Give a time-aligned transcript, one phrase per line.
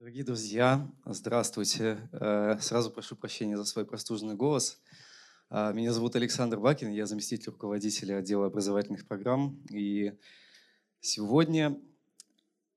[0.00, 1.98] Дорогие друзья, здравствуйте.
[2.12, 4.80] Э, сразу прошу прощения за свой простуженный голос.
[5.50, 9.62] А, меня зовут Александр Бакин, я заместитель руководителя отдела образовательных программ.
[9.68, 10.14] И
[11.00, 11.78] сегодня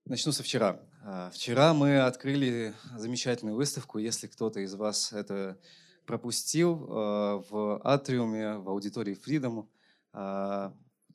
[0.04, 0.81] начну со вчера.
[1.01, 4.00] А, вчера мы открыли замечательную выставку.
[4.00, 5.58] Если кто-то из вас это
[6.05, 9.70] пропустил, э, в атриуме, в аудитории Freedom,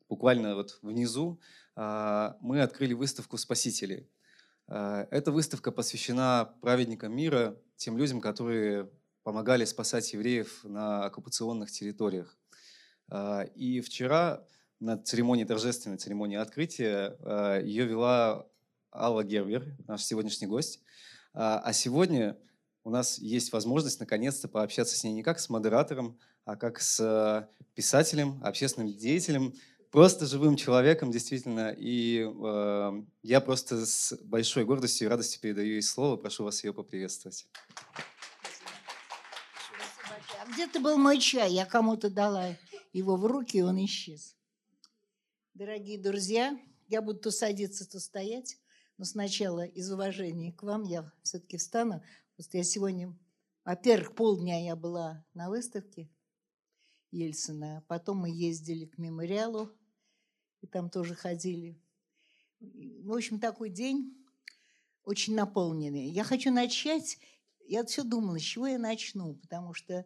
[0.09, 1.39] буквально вот внизу,
[1.77, 4.09] мы открыли выставку «Спасители».
[4.69, 8.91] Э, эта выставка посвящена праведникам мира, тем людям, которые
[9.23, 12.37] помогали спасать евреев на оккупационных территориях.
[13.11, 14.45] Э, и вчера
[14.81, 18.47] на церемонии, торжественной церемонии открытия э, ее вела
[18.93, 20.83] Алла Гервер, наш сегодняшний гость.
[21.35, 22.39] А сегодня
[22.85, 27.49] у нас есть возможность наконец-то пообщаться с ней не как с модератором, а как с
[27.75, 29.53] писателем, общественным деятелем,
[29.91, 31.75] просто живым человеком, действительно.
[31.77, 36.17] И э, я просто с большой гордостью и радостью передаю ей слово.
[36.17, 37.47] Прошу вас ее поприветствовать.
[40.41, 41.53] А где ты был мой чай?
[41.53, 42.57] Я кому-то дала
[42.93, 44.37] его в руки, и он исчез.
[45.55, 48.59] Дорогие друзья, я буду то садиться, то стоять.
[48.97, 52.03] Но сначала из уважения к вам я все-таки встану.
[52.35, 53.17] Просто я сегодня,
[53.65, 56.11] во-первых, полдня я была на выставке
[57.11, 57.85] Ельцина.
[57.89, 59.71] Потом мы ездили к мемориалу
[60.61, 61.81] и там тоже ходили.
[62.61, 64.15] В общем, такой день
[65.05, 66.11] очень наполненный.
[66.11, 67.19] Я хочу начать,
[67.67, 70.05] я все думала, с чего я начну, потому что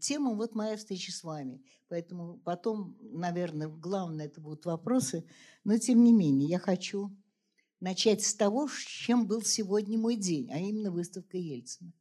[0.00, 1.62] тема вот моя встреча с вами.
[1.88, 5.24] Поэтому потом, наверное, главное это будут вопросы.
[5.64, 7.10] Но тем не менее, я хочу
[7.80, 11.92] начать с того, чем был сегодня мой день, а именно выставка Ельцина.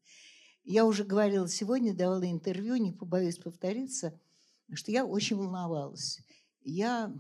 [0.64, 4.20] Я уже говорила сегодня, давала интервью, не побоюсь повториться,
[4.73, 6.20] что я очень волновалась.
[6.61, 7.14] Я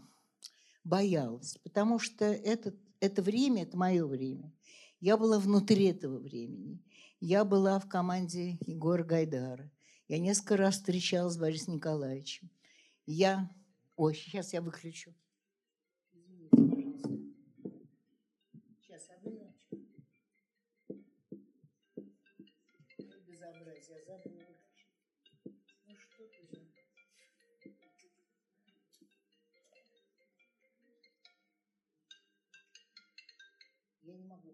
[0.89, 4.51] боялась, потому что это, это время, это мое время.
[4.99, 6.83] Я была внутри этого времени.
[7.21, 9.71] Я была в команде Егора Гайдара.
[10.07, 12.49] Я несколько раз встречалась с Борисом Николаевичем.
[13.05, 13.49] Я...
[13.95, 15.13] Ой, сейчас я выключу.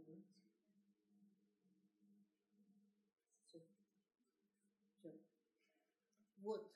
[0.04, 0.26] Говорить.
[3.46, 3.62] Все.
[5.00, 5.14] Все.
[6.38, 6.72] Вот.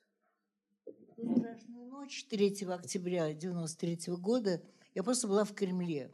[1.14, 4.64] Страшную ночь 3 октября 1993 года
[4.96, 6.12] я просто была в Кремле.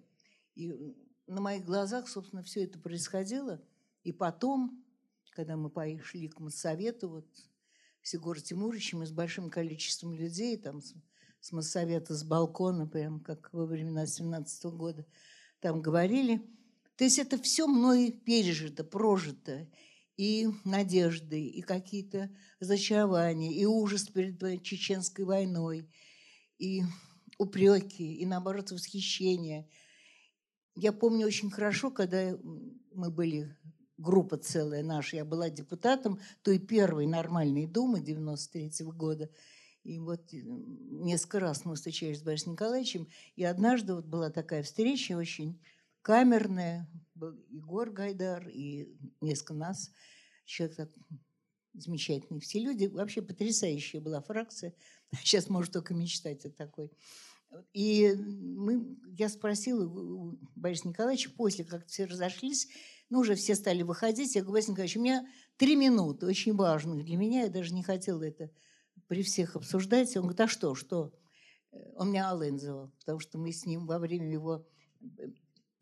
[0.56, 0.96] И
[1.28, 3.62] на моих глазах, собственно, все это происходило.
[4.04, 4.84] И потом,
[5.32, 7.28] когда мы пошли к Моссовету, вот
[8.02, 10.94] с Егором Тимуровичем и с большим количеством людей, там с,
[11.40, 15.06] с Моссовета, с балкона, прям как во времена 17 -го года,
[15.60, 16.42] там говорили.
[16.98, 19.68] То есть это все мной пережито, прожито.
[20.18, 25.90] И надежды, и какие-то разочарования, и ужас перед чеченской войной,
[26.58, 26.84] и
[27.38, 29.68] упреки, и наоборот восхищение.
[30.74, 32.38] Я помню очень хорошо, когда
[32.94, 33.58] мы были
[33.98, 39.30] группа целая наша, я была депутатом той первой нормальной Думы 93 -го года.
[39.84, 45.14] И вот несколько раз мы встречались с Борисом Николаевичем, и однажды вот была такая встреча
[45.18, 45.62] очень
[46.06, 49.92] камерная, был Егор Гайдар и несколько нас,
[50.46, 50.90] человек так
[51.74, 52.40] замечательный.
[52.40, 54.76] Все люди, вообще потрясающая была фракция.
[55.24, 56.92] Сейчас может только мечтать о такой.
[57.74, 62.68] И мы, я спросила у Бориса Николаевича, после как все разошлись,
[63.10, 65.28] ну, уже все стали выходить, я говорю, Борис Николаевич, у меня
[65.58, 68.52] три минуты, очень важных для меня, я даже не хотела это
[69.08, 70.16] при всех обсуждать.
[70.18, 71.14] Он говорит, а что, что?
[71.96, 74.68] Он меня Аллен называл, потому что мы с ним во время его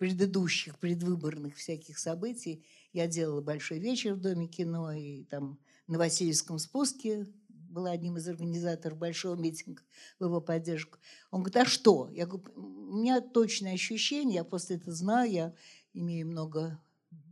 [0.03, 2.66] предыдущих предвыборных всяких событий.
[2.91, 8.28] Я делала большой вечер в Доме кино, и там на Васильевском спуске была одним из
[8.28, 9.81] организаторов большого митинга
[10.19, 11.00] в его поддержку.
[11.31, 12.09] Он говорит, а что?
[12.12, 15.56] Я говорю, у меня точное ощущение, я просто это знаю, я
[15.94, 16.84] имею много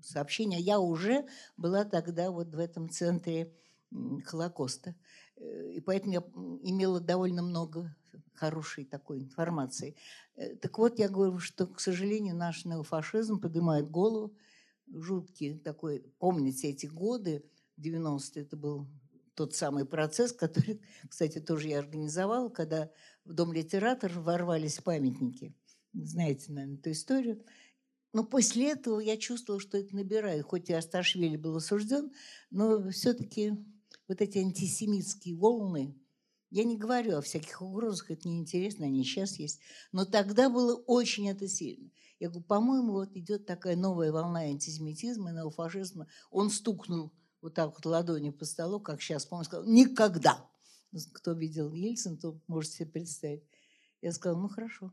[0.01, 0.61] сообщений.
[0.61, 1.27] Я уже
[1.57, 3.53] была тогда вот в этом центре
[4.23, 4.95] Холокоста.
[5.41, 6.19] Э, и поэтому я
[6.63, 7.93] имела довольно много
[8.33, 9.95] хорошей такой информации.
[10.35, 14.35] Э, так вот, я говорю, что, к сожалению, наш неофашизм поднимает голову.
[14.93, 17.45] Жуткий такой, помните эти годы,
[17.77, 18.87] 90-е, это был
[19.35, 22.91] тот самый процесс, который, кстати, тоже я организовала, когда
[23.25, 25.55] в Дом литератор ворвались памятники.
[25.93, 27.43] Знаете, наверное, эту историю.
[28.13, 30.43] Но после этого я чувствовала, что это набирает.
[30.43, 32.11] Хоть и Асташвили был осужден,
[32.49, 33.53] но все-таки
[34.07, 35.95] вот эти антисемитские волны,
[36.51, 39.61] я не говорю о всяких угрозах, это неинтересно, они сейчас есть.
[39.93, 41.89] Но тогда было очень это сильно.
[42.19, 46.07] Я говорю, по-моему, вот идет такая новая волна антисемитизма неофашизма.
[46.29, 50.45] Он стукнул вот так вот ладонью по столу, как сейчас, по-моему, сказал, никогда.
[51.13, 53.43] Кто видел Ельцин, то можете себе представить.
[54.01, 54.91] Я сказала, ну хорошо,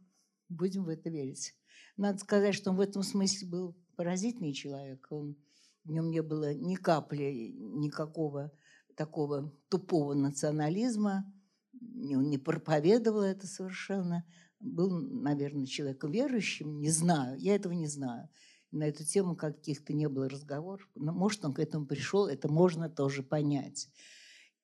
[0.49, 1.55] будем в это верить.
[1.97, 5.09] Надо сказать, что он в этом смысле был поразительный человек.
[5.11, 5.37] Он,
[5.83, 8.53] в нем не было ни капли никакого
[8.99, 11.33] такого тупого национализма.
[11.73, 14.27] Он не проповедовал это совершенно.
[14.59, 18.29] Был, наверное, человеком верующим, не знаю, я этого не знаю.
[18.73, 20.87] На эту тему каких-то не было разговоров.
[20.97, 23.89] Но, может, он к этому пришел, это можно тоже понять.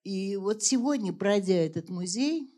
[0.02, 2.52] И вот сегодня, пройдя этот музей,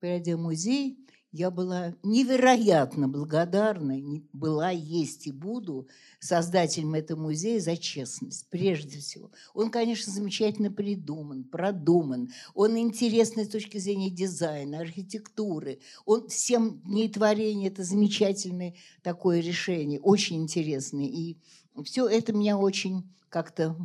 [0.00, 5.86] пройдя музей, я была невероятно благодарна, была, есть и буду
[6.18, 9.30] создателем этого музея за честность, прежде всего.
[9.54, 12.30] Он, конечно, замечательно придуман, продуман.
[12.54, 15.78] Он интересный с точки зрения дизайна, архитектуры.
[16.04, 21.06] Он всем дней творения– это замечательное такое решение, очень интересное.
[21.06, 21.36] И
[21.84, 23.76] все это меня очень как-то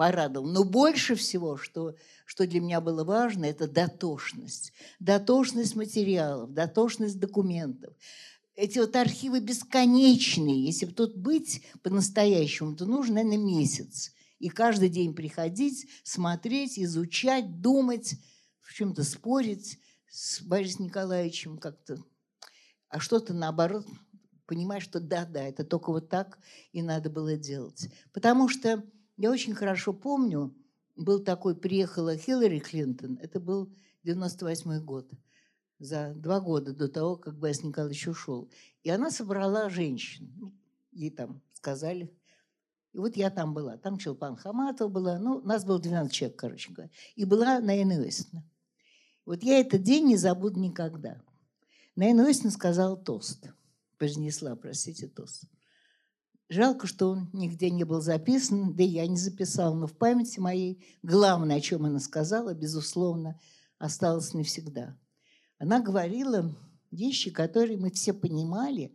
[0.00, 0.46] порадовал.
[0.48, 1.94] Но больше всего, что,
[2.24, 4.72] что для меня было важно, это дотошность.
[4.98, 7.94] Дотошность материалов, дотошность документов.
[8.54, 10.64] Эти вот архивы бесконечные.
[10.64, 14.14] Если бы тут быть по-настоящему, то нужно, наверное, месяц.
[14.38, 18.14] И каждый день приходить, смотреть, изучать, думать,
[18.60, 22.02] в чем-то спорить с Борисом Николаевичем как-то.
[22.88, 23.86] А что-то наоборот
[24.46, 26.38] понимаешь, что да-да, это только вот так
[26.72, 27.90] и надо было делать.
[28.14, 28.82] Потому что
[29.20, 30.54] я очень хорошо помню,
[30.96, 33.70] был такой, приехала Хиллари Клинтон, это был
[34.02, 35.10] 98 год,
[35.78, 38.50] за два года до того, как Борис Николаевич ушел.
[38.82, 40.32] И она собрала женщин.
[40.38, 40.54] Ну,
[40.90, 42.10] ей там сказали.
[42.94, 43.76] И вот я там была.
[43.76, 45.18] Там Челпан Хаматова была.
[45.18, 46.90] Ну, нас было 12 человек, короче говоря.
[47.14, 48.42] И была Наина Иосифовна.
[49.26, 51.20] Вот я этот день не забуду никогда.
[51.94, 53.48] Наина Иосифовна сказала тост.
[53.98, 55.44] Произнесла, простите, тост.
[56.50, 60.40] Жалко, что он нигде не был записан, да и я не записала, но в памяти
[60.40, 63.38] моей главное, о чем она сказала, безусловно,
[63.78, 64.98] осталось навсегда.
[65.58, 66.52] Она говорила
[66.90, 68.92] вещи, которые мы все понимали,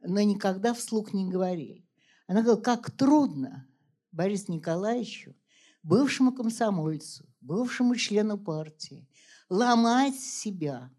[0.00, 1.86] но никогда вслух не говорили.
[2.26, 3.68] Она говорила, как трудно
[4.10, 5.36] Борису Николаевичу,
[5.84, 9.08] бывшему комсомольцу, бывшему члену партии,
[9.48, 10.90] ломать себя–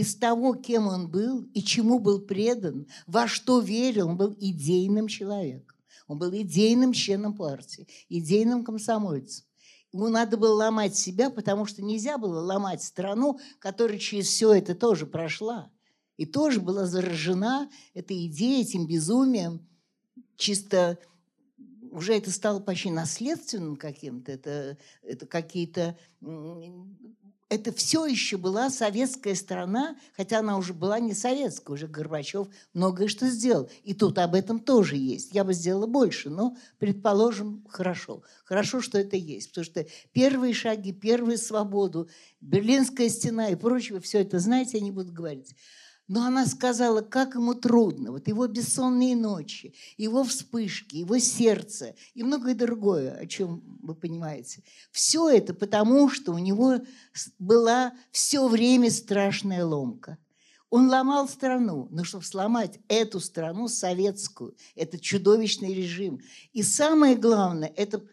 [0.00, 5.08] из того, кем он был и чему был предан, во что верил, он был идейным
[5.08, 5.76] человеком.
[6.08, 9.44] Он был идейным членом партии, идейным комсомольцем.
[9.92, 14.74] Ему надо было ломать себя, потому что нельзя было ломать страну, которая через все это
[14.74, 15.70] тоже прошла.
[16.16, 19.66] И тоже была заражена этой идеей, этим безумием.
[20.36, 20.98] Чисто
[21.90, 24.32] уже это стало почти наследственным каким-то.
[24.32, 25.98] Это, это какие-то
[27.50, 33.08] это все еще была советская страна, хотя она уже была не советская, уже Горбачев многое
[33.08, 33.68] что сделал.
[33.82, 35.34] И тут об этом тоже есть.
[35.34, 38.22] Я бы сделала больше, но, предположим, хорошо.
[38.44, 42.08] Хорошо, что это есть, потому что первые шаги, первую свободу,
[42.40, 45.56] Берлинская стена и прочее, все это, знаете, я не буду говорить.
[46.10, 48.10] Но она сказала, как ему трудно.
[48.10, 54.64] Вот его бессонные ночи, его вспышки, его сердце и многое другое, о чем вы понимаете.
[54.90, 56.80] Все это потому, что у него
[57.38, 60.18] была все время страшная ломка.
[60.68, 66.20] Он ломал страну, но чтобы сломать эту страну советскую, это чудовищный режим.
[66.52, 68.04] И самое главное, это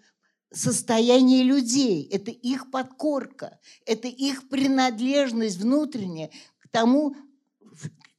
[0.53, 3.57] состояние людей, это их подкорка,
[3.87, 6.29] это их принадлежность внутренняя
[6.59, 7.15] к тому,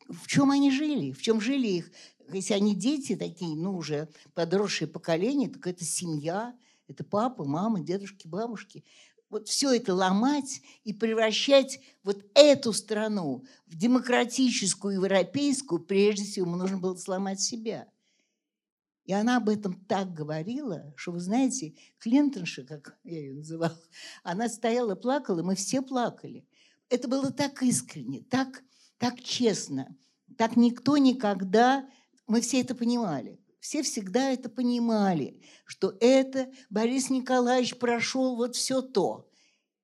[0.09, 1.91] в чем они жили, в чем жили их,
[2.33, 6.55] если они дети такие, ну, уже подросшее поколение, так это семья,
[6.87, 8.85] это папа, мама, дедушки, бабушки.
[9.31, 16.79] Вот все это ломать и превращать вот эту страну в демократическую, европейскую, прежде всего, нужно
[16.79, 17.87] было сломать себя.
[19.05, 23.81] И она об этом так говорила, что, вы знаете, Клинтонша, как я ее называла,
[24.23, 26.47] она стояла, плакала, мы все плакали.
[26.91, 28.63] Это было так искренне, так
[28.99, 29.97] так честно,
[30.37, 31.89] так никто никогда,
[32.27, 38.83] мы все это понимали, все всегда это понимали, что это Борис Николаевич прошел вот все
[38.83, 39.29] то.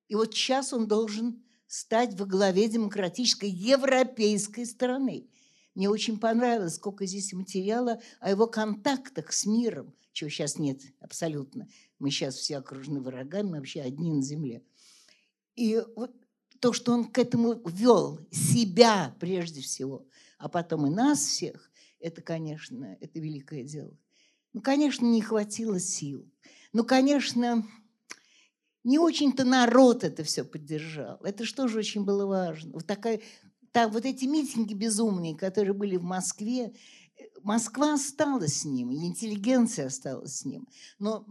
[0.09, 5.29] И вот сейчас он должен стать во главе демократической европейской страны.
[5.75, 11.67] Мне очень понравилось, сколько здесь материала о его контактах с миром, чего сейчас нет абсолютно.
[11.99, 14.63] Мы сейчас все окружены врагами, вообще одни на земле.
[15.57, 16.13] И вот
[16.65, 20.07] то, что он к этому вел себя прежде всего,
[20.39, 23.95] а потом и нас всех, это, конечно, это великое дело.
[24.55, 26.27] Ну, конечно, не хватило сил.
[26.73, 27.69] Ну, конечно,
[28.83, 31.19] не очень-то народ это все поддержал.
[31.23, 32.73] Это что же очень было важно.
[32.73, 33.21] Вот такая
[33.71, 36.73] так, вот эти митинги безумные, которые были в Москве,
[37.19, 40.67] э, Москва осталась с ним, интеллигенция осталась с ним.
[40.99, 41.27] Но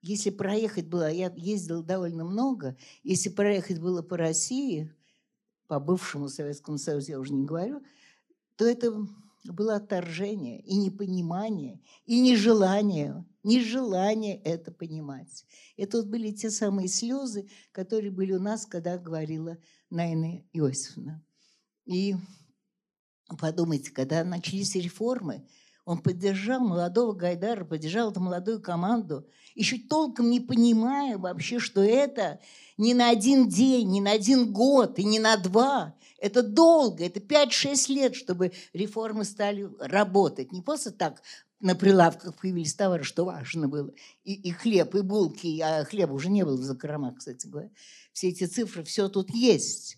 [0.00, 4.92] если проехать было, я ездила довольно много, если проехать было по России,
[5.66, 7.82] по бывшему Советскому Союзу я уже не говорю,
[8.56, 9.06] то это
[9.44, 15.46] было отторжение и непонимание, и нежелание, нежелание это понимать.
[15.76, 19.58] Это вот были те самые слезы, которые были у нас, когда говорила
[19.90, 21.24] Найна Иосифовна.
[21.86, 22.16] И
[23.38, 25.46] подумайте, когда начались реформы,
[25.88, 32.40] он поддержал молодого Гайдара, поддержал эту молодую команду, еще толком не понимая вообще, что это
[32.76, 35.94] не на один день, не на один год и не на два.
[36.18, 40.52] Это долго, это 5-6 лет, чтобы реформы стали работать.
[40.52, 41.22] Не просто так
[41.58, 43.90] на прилавках появились товары, что важно было.
[44.24, 47.70] И, и хлеб, и булки, а хлеба уже не было в закромах, кстати говоря.
[48.12, 49.96] Все эти цифры, все тут есть.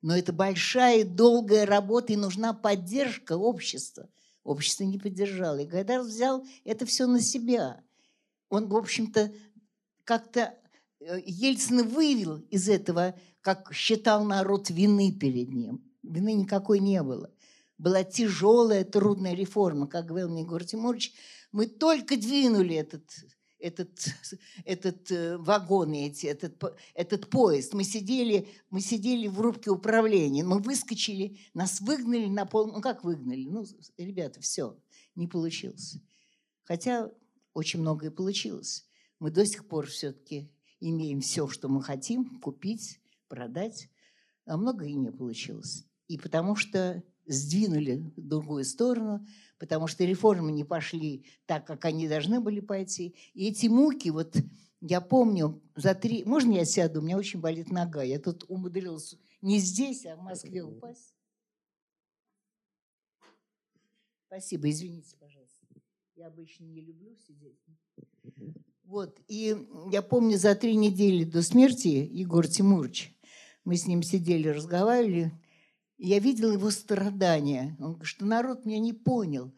[0.00, 4.08] Но это большая, долгая работа, и нужна поддержка общества–
[4.46, 5.58] Общество не поддержало.
[5.58, 7.82] И Гайдар взял это все на себя.
[8.48, 9.32] Он, в общем-то,
[10.04, 10.54] как-то
[11.00, 15.84] э, Ельцин вывел из этого, как считал народ, вины перед ним.
[16.04, 17.32] Вины никакой не было.
[17.76, 21.12] Была тяжелая, трудная реформа, как говорил мне Егор Тимурович.
[21.50, 23.02] Мы только двинули этот
[23.58, 23.90] этот,
[24.64, 26.62] этот э, вагон, эти, этот,
[26.94, 27.74] этот поезд.
[27.74, 32.72] Мы сидели, мы сидели в рубке управления, мы выскочили, нас выгнали на пол...
[32.72, 33.44] Ну, как выгнали?
[33.44, 33.64] Ну,
[33.96, 34.78] ребята, все,
[35.14, 35.96] не получилось.
[36.64, 37.10] Хотя
[37.54, 38.86] очень многое получилось.
[39.18, 43.88] Мы до сих пор все-таки имеем все, что мы хотим купить, продать,
[44.44, 45.86] а многое не получилось.
[46.08, 49.26] И потому что сдвинули в другую сторону–
[49.58, 53.14] потому что реформы не пошли так, как они должны были пойти.
[53.34, 54.36] И эти муки, вот
[54.80, 56.24] я помню, за три...
[56.24, 57.00] Можно я сяду?
[57.00, 58.02] У меня очень болит нога.
[58.02, 61.14] Я тут умудрилась не здесь, а в Москве упасть.
[64.26, 65.66] Спасибо, извините, пожалуйста.
[66.14, 67.58] Я обычно не люблю сидеть.
[68.84, 69.56] Вот, и
[69.90, 73.16] я помню, за три недели до смерти Егор Тимурович,
[73.64, 75.32] мы с ним сидели, разговаривали,
[75.98, 77.76] я видела его страдания.
[77.78, 79.52] Он говорит, что народ меня не понял.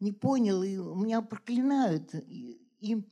[0.00, 2.14] Не понял, и меня проклинают.
[2.14, 3.02] И, и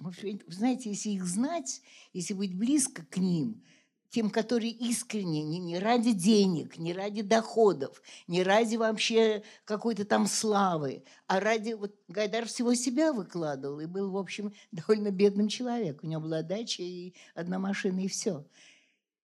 [0.00, 0.12] вы
[0.48, 1.82] знаете, если их знать,
[2.12, 3.62] если быть близко к ним,
[4.10, 10.26] тем, которые искренне, не, не ради денег, не ради доходов, не ради вообще какой-то там
[10.26, 11.72] славы, а ради...
[11.72, 16.08] Вот Гайдар всего себя выкладывал и был, в общем, довольно бедным человеком.
[16.08, 18.46] У него была дача и одна машина, и все.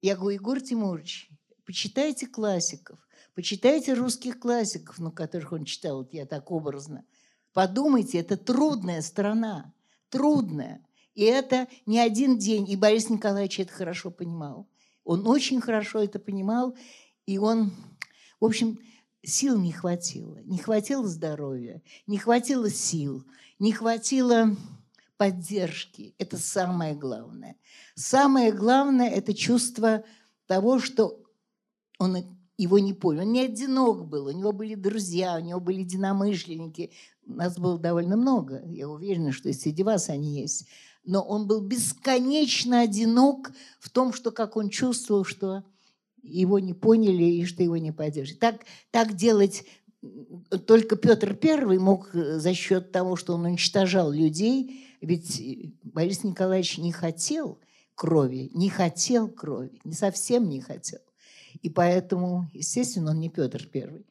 [0.00, 1.30] Я говорю, Егор Тимурович,
[1.64, 2.98] почитайте классиков,
[3.34, 7.04] почитайте русских классиков, ну, которых он читал, вот я так образно.
[7.52, 9.72] Подумайте, это трудная страна,
[10.08, 10.84] трудная.
[11.14, 12.68] И это не один день.
[12.70, 14.66] И Борис Николаевич это хорошо понимал.
[15.04, 16.76] Он очень хорошо это понимал,
[17.26, 17.72] и он,
[18.40, 18.78] в общем,
[19.22, 20.38] сил не хватило.
[20.44, 23.24] Не хватило здоровья, не хватило сил,
[23.58, 24.56] не хватило
[25.16, 26.14] поддержки.
[26.18, 27.56] Это самое главное.
[27.94, 30.04] Самое главное– это чувство
[30.46, 31.21] того, что
[32.02, 32.16] он
[32.58, 33.22] его не понял.
[33.22, 36.92] Он не одинок был, у него были друзья, у него были единомышленники.
[37.24, 40.66] Нас было довольно много, я уверена, что и среди вас они есть.
[41.04, 45.64] Но он был бесконечно одинок в том, что как он чувствовал, что
[46.22, 48.40] его не поняли и что его не поддерживают.
[48.40, 49.64] Так, так делать
[50.66, 56.78] только Петр I мог э, за счет того, что он уничтожал людей, ведь Борис Николаевич
[56.78, 57.58] не хотел
[57.94, 61.00] крови, не хотел крови, не совсем не хотел.
[61.62, 64.04] И поэтому, естественно, он не Петр Первый.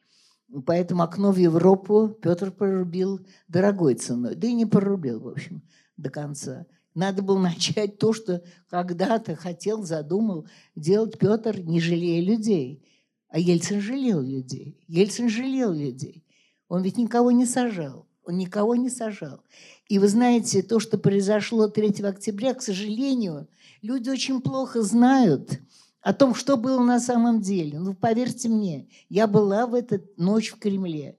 [0.66, 4.34] Поэтому окно в Европу Петр прорубил дорогой ценой.
[4.34, 5.62] Да и не прорубил, в общем,
[5.96, 6.66] до конца.
[6.94, 12.82] Надо было начать то, что когда-то хотел, задумал делать Петр, не жалея людей.
[13.28, 14.78] А Ельцин жалел людей.
[14.88, 16.24] Ельцин жалел людей.
[16.68, 18.06] Он ведь никого не сажал.
[18.24, 19.42] Он никого не сажал.
[19.88, 23.48] И вы знаете, то, что произошло 3 октября, к сожалению,
[23.82, 25.60] люди очень плохо знают–
[26.02, 27.78] о том, что было на самом деле.
[27.78, 31.16] Ну, поверьте мне, я была в эту ночь в Кремле.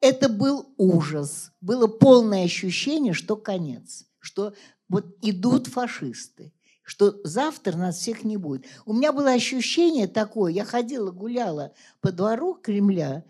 [0.00, 1.52] Это был ужас.
[1.60, 4.54] Было полное ощущение, что конец, что
[4.88, 6.52] вот идут фашисты,
[6.82, 8.64] что завтра нас всех не будет.
[8.86, 13.24] У меня было ощущение такое, я ходила, гуляла по двору Кремля,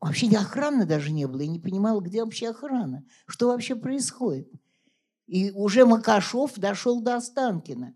[0.00, 4.48] вообще охраны даже не было, я не понимала, где вообще охрана, что вообще происходит.
[5.26, 7.94] И уже Макашов дошел до Останкина.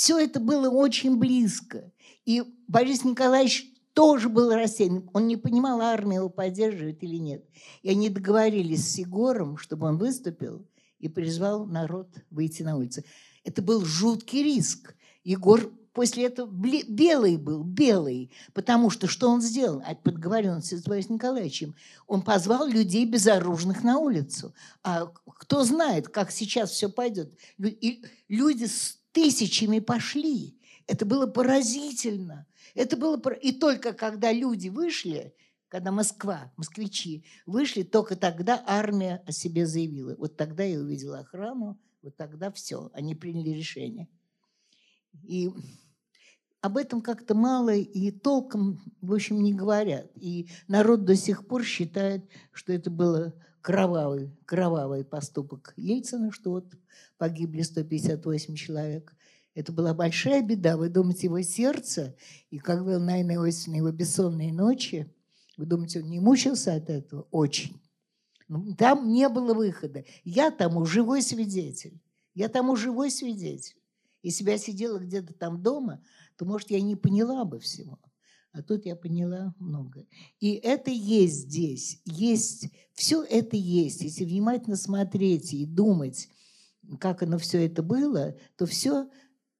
[0.00, 1.92] Все это было очень близко.
[2.24, 5.10] И Борис Николаевич тоже был рассеян.
[5.12, 7.44] Он не понимал, армия его поддерживает или нет.
[7.82, 10.66] И они договорились с Егором, чтобы он выступил
[11.00, 13.04] и призвал народ выйти на улицы.
[13.44, 14.94] Это был жуткий риск.
[15.22, 19.82] Егор после этого белый был, белый, потому что что он сделал?
[19.86, 21.74] А подговорен с Борисом Николаевичем.
[22.06, 24.54] Он позвал людей безоружных на улицу.
[24.82, 27.34] А кто знает, как сейчас все пойдет.
[27.58, 28.66] И люди
[29.12, 30.58] тысячами пошли.
[30.86, 32.46] Это было поразительно.
[32.74, 33.16] Это было...
[33.34, 35.34] И только когда люди вышли,
[35.68, 40.16] когда Москва, москвичи вышли, только тогда армия о себе заявила.
[40.16, 44.08] Вот тогда я увидела охрану, вот тогда все, они приняли решение.
[45.22, 45.50] И
[46.60, 50.10] об этом как-то мало и толком, в общем, не говорят.
[50.16, 56.66] И народ до сих пор считает, что это было кровавый, кровавый поступок Ельцина, что вот
[57.18, 59.14] погибли 158 человек.
[59.54, 60.76] Это была большая беда.
[60.76, 62.16] Вы думаете, его сердце,
[62.50, 65.12] и как был Найна Иосифовна, его бессонные ночи,
[65.56, 67.26] вы думаете, он не мучился от этого?
[67.30, 67.80] Очень.
[68.48, 70.04] Ну, там не было выхода.
[70.24, 72.00] Я тому живой свидетель.
[72.34, 73.76] Я тому живой свидетель.
[74.22, 76.02] Если бы я сидела где-то там дома,
[76.36, 77.98] то, может, я не поняла бы всего.
[78.52, 80.06] А тут я поняла много.
[80.40, 82.00] И это есть здесь.
[82.04, 84.02] Есть, все это есть.
[84.02, 86.28] Если внимательно смотреть и думать,
[86.98, 89.08] как оно все это было, то все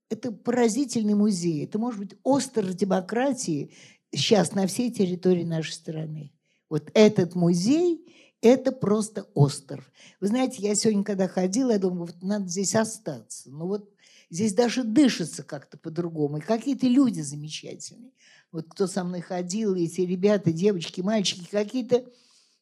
[0.08, 1.64] это поразительный музей.
[1.64, 3.72] Это может быть остров демократии
[4.12, 6.32] сейчас на всей территории нашей страны.
[6.68, 8.04] Вот этот музей–
[8.42, 9.90] это просто остров.
[10.20, 13.50] Вы знаете, я сегодня, когда ходила, я думала, вот надо здесь остаться.
[13.50, 13.88] Ну вот
[14.30, 16.38] здесь даже дышится как-то по-другому.
[16.38, 18.12] И какие-то люди замечательные.
[18.52, 22.04] Вот кто со мной ходил, эти ребята, девочки, мальчики, какие-то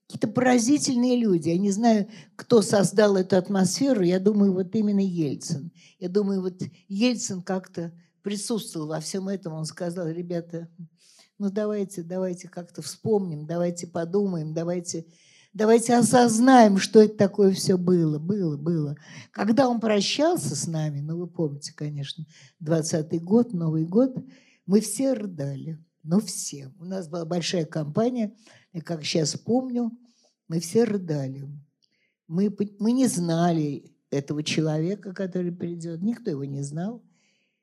[0.08, 1.50] какие-то поразительные люди.
[1.50, 4.02] Я не знаю, кто создал эту атмосферу.
[4.02, 5.70] Я думаю, вот именно Ельцин.
[5.98, 7.92] Я думаю, вот Ельцин как-то
[8.22, 9.52] присутствовал во всем этом.
[9.52, 10.68] Он сказал, ребята,
[11.38, 15.04] ну давайте, давайте как-то вспомним, давайте подумаем, давайте,
[15.52, 18.96] давайте осознаем, что это такое все было, было, было.
[19.30, 22.24] Когда он прощался с нами, ну вы помните, конечно,
[22.62, 24.16] 20-й год, Новый год,
[24.68, 26.70] мы все рыдали, ну все.
[26.78, 28.36] У нас была большая компания,
[28.72, 29.90] и как сейчас помню,
[30.46, 31.48] мы все рыдали.
[32.26, 37.02] Мы, мы не знали этого человека, который придет, никто его не знал,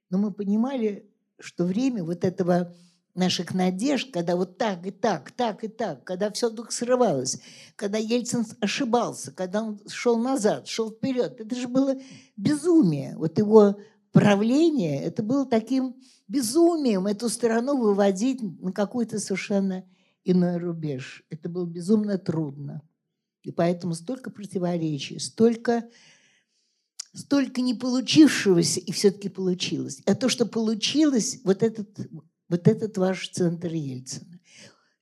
[0.10, 1.08] но мы понимали,
[1.40, 2.74] что время вот этого
[3.14, 7.40] наших надежд, когда вот так и так, так и так, когда все вдруг срывалось,
[7.76, 11.40] когда Ельцин ошибался, когда он шел назад, шел вперед.
[11.40, 11.96] Это же было
[12.36, 13.16] безумие.
[13.16, 13.78] Вот его
[14.16, 15.96] правление, это было таким
[16.28, 19.86] безумием эту страну выводить на какой-то совершенно
[20.24, 21.24] иной рубеж.
[21.30, 22.82] Это было безумно трудно.
[23.44, 25.84] И поэтому столько противоречий, столько,
[27.14, 30.02] столько не получившегося, и все-таки получилось.
[30.06, 31.90] А то, что получилось, вот этот
[32.48, 34.40] вот этот ваш центр Ельцина.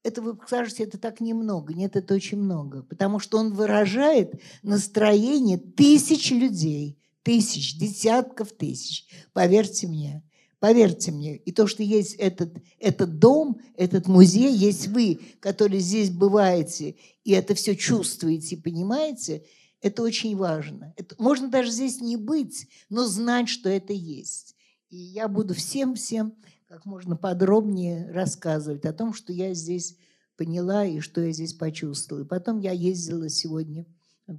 [0.01, 1.73] Это вы скажете, это так немного.
[1.73, 2.83] Нет, это очень много.
[2.83, 6.97] Потому что он выражает настроение тысяч людей.
[7.23, 9.07] Тысяч, десятков тысяч.
[9.33, 10.23] Поверьте мне.
[10.59, 11.35] Поверьте мне.
[11.37, 17.31] И то, что есть этот, этот дом, этот музей, есть вы, которые здесь бываете, и
[17.31, 19.43] это все чувствуете, понимаете,
[19.81, 20.93] это очень важно.
[20.95, 24.55] Это, можно даже здесь не быть, но знать, что это есть.
[24.89, 26.33] И я буду всем-всем
[26.69, 29.97] как можно подробнее рассказывать о том, что я здесь
[30.37, 32.23] поняла и что я здесь почувствовала.
[32.23, 33.85] И потом я ездила сегодня,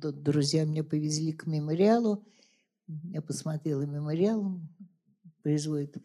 [0.00, 2.24] тут друзья меня повезли к мемориалу,
[2.86, 4.60] я посмотрела мемориал,
[5.42, 5.96] производит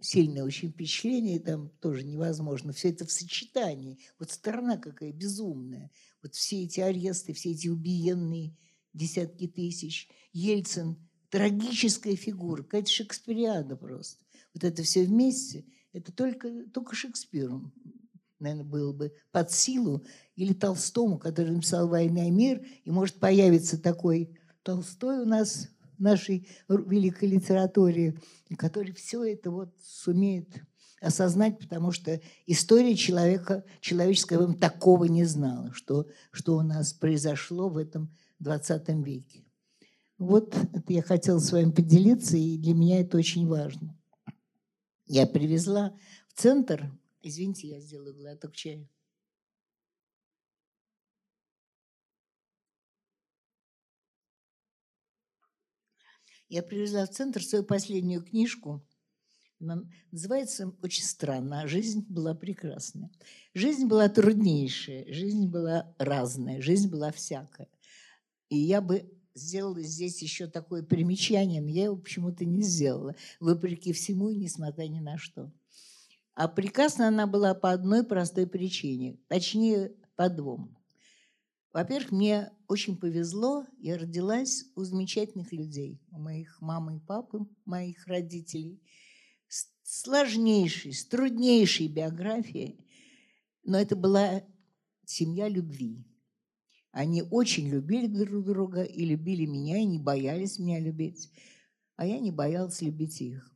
[0.00, 2.72] сильное очень впечатление, там тоже невозможно.
[2.72, 3.98] Все это в сочетании.
[4.18, 5.90] Вот страна какая безумная.
[6.22, 8.56] Вот все эти аресты, все эти убиенные
[8.92, 10.08] десятки тысяч.
[10.32, 10.96] Ельцин–
[11.30, 14.24] трагическая фигура, какая-то шекспириада просто
[14.54, 17.72] вот это все вместе, это только, только Шекспиру,
[18.38, 20.04] наверное, было бы под силу,
[20.36, 25.68] или Толстому, который написал «Война и мир», и может появиться такой Толстой у нас
[26.00, 28.18] нашей великой литературе,
[28.56, 30.48] который все это вот сумеет
[31.00, 37.76] осознать, потому что история человека, человеческого такого не знала, что, что у нас произошло в
[37.76, 39.44] этом 20 веке.
[40.18, 43.96] Вот это я хотела с вами поделиться, и для меня это очень важно.
[45.06, 45.94] Я привезла
[46.28, 46.90] в центр,
[47.22, 48.86] извините, я сделаю глоток чая.
[56.50, 58.84] Я привезла в центр свою последнюю книжку.
[59.60, 61.68] Она называется очень странно.
[61.68, 63.08] Жизнь была прекрасная.
[63.54, 67.68] Жизнь была труднейшая, жизнь была разная, жизнь была всякая.
[68.48, 73.92] И я бы сделала здесь еще такое примечание, но я его почему-то не сделала, вопреки
[73.92, 75.52] всему и несмотря ни на что.
[76.34, 80.76] А прекрасна она была по одной простой причине, точнее, по двум.
[81.72, 88.06] Во-первых, мне очень повезло, я родилась у замечательных людей, у моих мамы и папы, моих
[88.08, 88.82] родителей,
[89.46, 92.84] с сложнейшей, с труднейшей биографией,
[93.62, 94.42] но это была
[95.04, 96.04] семья любви.
[96.90, 101.30] Они очень любили друг друга и любили меня, и не боялись меня любить.
[101.94, 103.49] А я не боялась любить их.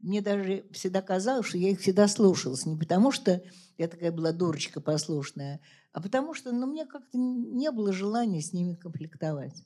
[0.00, 2.66] Мне даже всегда казалось, что я их всегда слушалась.
[2.66, 3.42] Не потому, что
[3.76, 5.60] я такая была дурочка послушная,
[5.92, 9.64] а потому что ну, мне как-то не было желания с ними конфликтовать.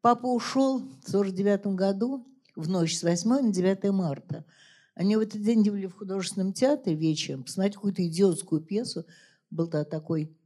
[0.00, 4.44] Папа ушел в 49 году, в ночь с 8 на 9 марта.
[4.94, 9.06] Они в этот день были в художественном театре вечером посмотреть какую-то идиотскую пьесу.
[9.50, 10.36] Был -то такой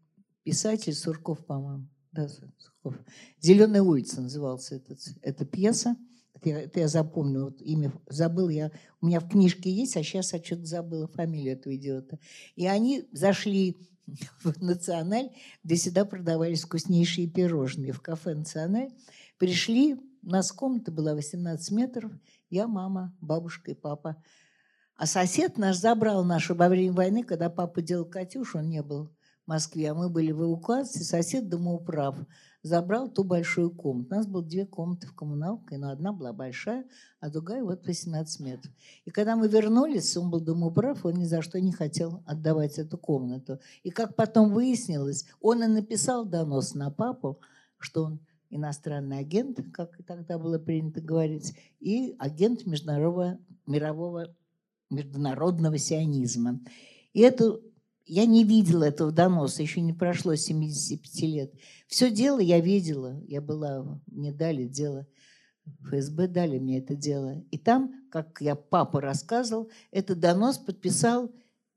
[0.45, 1.89] писатель Сурков, по-моему.
[2.13, 2.95] Да, Сурков.
[3.41, 5.97] «Зеленая улица» назывался этот, эта пьеса.
[6.43, 8.71] Это я, запомнила, вот имя забыл я.
[9.01, 12.19] У меня в книжке есть, а сейчас я что-то забыла фамилию этого идиота.
[12.57, 13.77] И они зашли
[14.43, 15.31] в «Националь»,
[15.65, 18.91] где всегда продавались вкуснейшие пирожные, в кафе «Националь».
[19.39, 22.13] Пришли, у нас комната была 18 метров,
[22.51, 24.23] я, мама, бабушка и папа.
[24.97, 29.07] А сосед наш забрал нашу во время войны, когда папа делал «Катюшу», он не был
[29.47, 32.17] в Москве, а мы были в эвакуации, сосед домоуправ
[32.63, 34.09] забрал ту большую комнату.
[34.11, 36.85] У нас было две комнаты в коммуналке, но одна была большая,
[37.21, 38.73] а другая вот 18 метров.
[39.05, 42.99] И когда мы вернулись, он был домоуправ, он ни за что не хотел отдавать эту
[42.99, 43.61] комнату.
[43.83, 47.41] И как потом выяснилось, он и написал донос на папу,
[47.79, 54.35] что он иностранный агент, как тогда было принято говорить, и агент международного, мирового
[54.91, 56.61] международного сионизма.
[57.13, 57.63] И эту
[58.09, 61.55] я не видела этого доноса, еще не прошло 75 лет.
[61.87, 65.07] Все дело я видела, я была, мне дали дело,
[65.83, 67.45] ФСБ дали мне это дело.
[67.51, 71.31] И там, как я папа рассказывал, этот донос подписал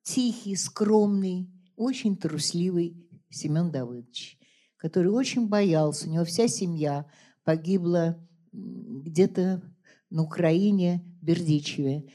[0.03, 4.39] тихий, скромный, очень трусливый Семен Давыдович,
[4.77, 6.07] который очень боялся.
[6.07, 7.05] У него вся семья
[7.43, 8.17] погибла
[8.53, 9.61] где-то
[10.09, 12.09] на Украине, в Бердичеве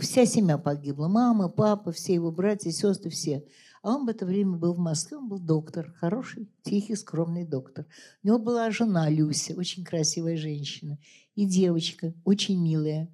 [0.00, 1.08] вся семья погибла.
[1.08, 3.44] Мама, папа, все его братья, сестры, все.
[3.82, 7.86] А он в это время был в Москве, он был доктор, хороший, тихий, скромный доктор.
[8.22, 10.98] У него была жена Люся, очень красивая женщина,
[11.36, 13.08] и девочка, очень милая.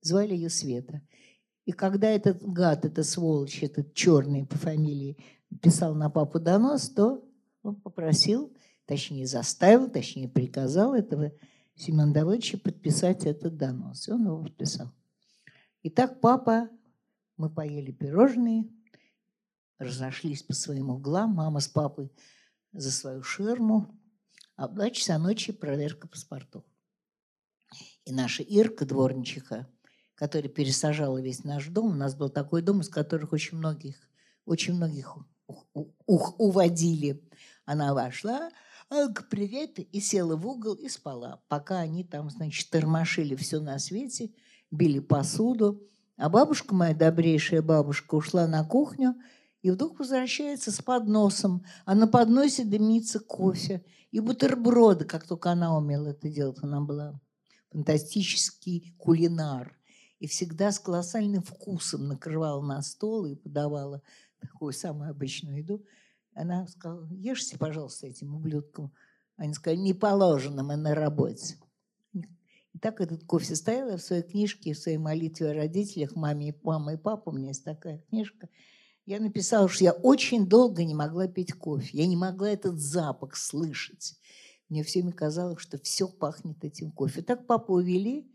[0.00, 1.02] Звали ее Света.
[1.66, 5.18] И когда этот гад, эта сволочь, этот черный по фамилии,
[5.60, 7.22] писал на папу донос, то
[7.62, 8.52] он попросил,
[8.86, 11.32] точнее заставил, точнее приказал этого
[11.74, 14.08] Семена Давыдовича подписать этот донос.
[14.08, 14.92] И он его подписал.
[15.88, 16.68] Итак, папа,
[17.36, 18.68] мы поели пирожные,
[19.78, 22.10] разошлись по своим углам, мама с папой
[22.72, 23.96] за свою ширму,
[24.56, 26.64] а в два часа ночи проверка паспортов.
[28.04, 29.72] И наша Ирка, дворничиха,
[30.16, 34.10] которая пересажала весь наш дом, у нас был такой дом, из которых очень многих,
[34.44, 35.16] очень многих
[35.72, 37.30] уводили.
[37.64, 38.50] Она вошла,
[39.30, 44.34] привет, и села в угол и спала, пока они там, значит, тормошили все на свете–
[44.70, 45.82] били посуду.
[46.16, 49.14] А бабушка моя, добрейшая бабушка, ушла на кухню
[49.62, 55.76] и вдруг возвращается с подносом, а на подносе дымится кофе и бутерброды, как только она
[55.76, 56.58] умела это делать.
[56.62, 57.20] Она была
[57.70, 59.76] фантастический кулинар
[60.18, 64.02] и всегда с колоссальным вкусом накрывала на стол и подавала
[64.40, 65.84] такую самую обычную еду.
[66.34, 68.92] Она сказала, ешьте, пожалуйста, этим ублюдком.
[69.36, 71.56] Они сказали, не положено, мы на работе.
[72.76, 76.54] И так этот кофе стоял, я в своей книжке, в своей молитве о родителях, маме,
[76.62, 78.50] мама и папа, у меня есть такая книжка.
[79.06, 81.88] Я написала, что я очень долго не могла пить кофе.
[81.96, 84.20] Я не могла этот запах слышать.
[84.68, 87.22] Мне всеми казалось, что все пахнет этим кофе.
[87.22, 88.30] Так папу увели,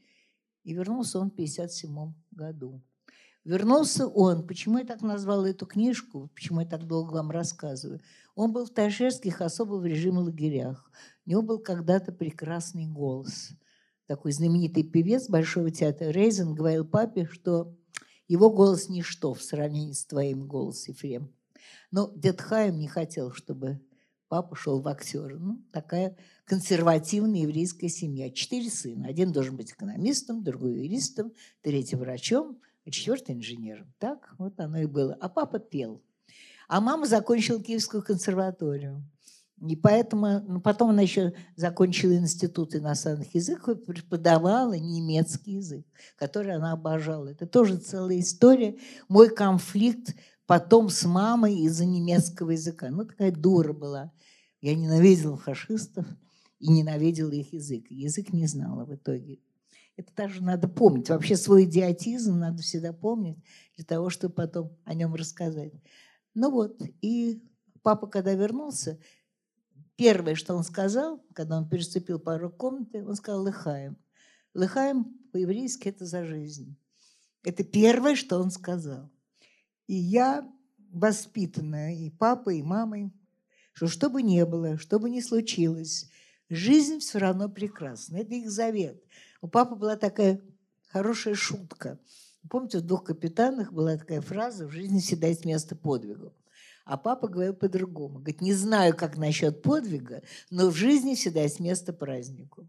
[0.64, 2.82] и вернулся он в 57 году.
[3.44, 8.02] Вернулся он, почему я так назвала эту книжку, почему я так долго вам рассказываю.
[8.34, 10.92] Он был в тайшерских особо в режиме лагерях.
[11.28, 13.52] У него был когда-то прекрасный голос–
[14.12, 17.74] такой знаменитый певец Большого театра Рейзен говорил папе, что
[18.28, 21.34] его голос ничто в сравнении с твоим голосом, Ефрем.
[21.92, 23.80] Но дед Хаим не хотел, чтобы
[24.28, 25.40] папа шел в актеры.
[25.40, 28.30] Ну, такая консервативная еврейская семья.
[28.30, 29.08] Четыре сына.
[29.08, 33.94] Один должен быть экономистом, другой юристом, третий врачом, а четвертый инженером.
[33.98, 35.18] Так вот оно и было.
[35.22, 36.02] А папа пел.
[36.68, 39.10] А мама закончила Киевскую консерваторию.
[39.68, 45.86] И поэтому, ну, потом она еще закончила институт иностранных языков, преподавала немецкий язык,
[46.18, 47.28] который она обожала.
[47.28, 48.78] Это тоже целая история.
[49.08, 50.16] Мой конфликт
[50.48, 52.90] потом с мамой из-за немецкого языка.
[52.90, 54.12] Ну, такая дура была.
[54.62, 56.08] Я ненавидела фашистов
[56.60, 57.86] и ненавидела их язык.
[57.90, 59.40] Язык не знала в итоге.
[59.96, 61.10] Это тоже надо помнить.
[61.10, 63.38] Вообще свой идиотизм надо всегда помнить
[63.76, 65.74] для того, чтобы потом о нем рассказать.
[66.34, 67.44] Ну вот, и
[67.84, 69.00] папа, когда вернулся,
[70.02, 73.98] Первое, что он сказал, когда он переступил порог комнаты, он сказал «Лыхаем».
[74.56, 76.76] «Лыхаем» по-еврейски– это «за жизнь».
[77.44, 79.12] Это первое, что он сказал.
[79.86, 80.52] И я
[80.92, 83.12] воспитанная и папой, и мамой,
[83.74, 86.10] что что бы ни было, что бы ни случилось,
[86.50, 88.18] жизнь все равно прекрасна.
[88.18, 89.04] Это их завет.
[89.40, 90.42] У папы была такая
[90.88, 92.00] хорошая шутка.
[92.50, 96.34] Помните, в «Двух капитанах» была такая фраза «В жизни всегда есть место подвигу».
[96.86, 98.20] А папа говорил по-другому.
[98.20, 102.68] Говорит, не знаю, как насчет подвига, но в жизни всегда есть место празднику.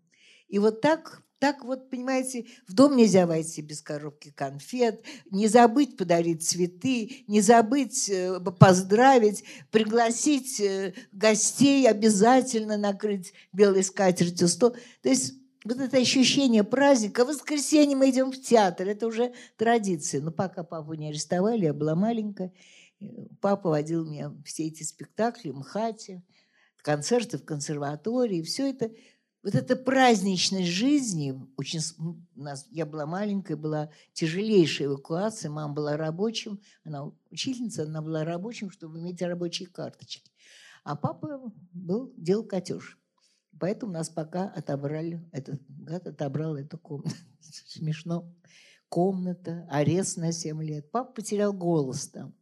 [0.48, 5.96] И вот так так вот, понимаете, в дом нельзя войти без коробки конфет, не забыть
[5.96, 14.76] подарить цветы, не забыть э, поздравить, пригласить э, гостей, обязательно накрыть белой скатертью стол.
[15.02, 17.24] То есть вот это ощущение праздника.
[17.24, 20.20] В воскресенье мы идем в театр, это уже традиция.
[20.20, 22.52] Но пока папу не арестовали, я была маленькая,
[23.40, 26.22] папа водил меня все эти спектакли МХАТе,
[26.78, 28.90] концерты в консерватории, все это–
[29.42, 35.96] вот эта праздничность жизни, очень, у нас, я была маленькая, была тяжелейшая эвакуация, мама была
[35.96, 40.30] рабочим, она учительница, она была рабочим, чтобы иметь рабочие карточки.
[40.84, 42.98] А папа был, делал котеж.
[43.58, 47.16] Поэтому нас пока отобрали, этот гад отобрал эту комнату.
[47.40, 48.32] Смешно.
[48.88, 50.90] Комната, арест на 7 лет.
[50.90, 52.34] Папа потерял голос там,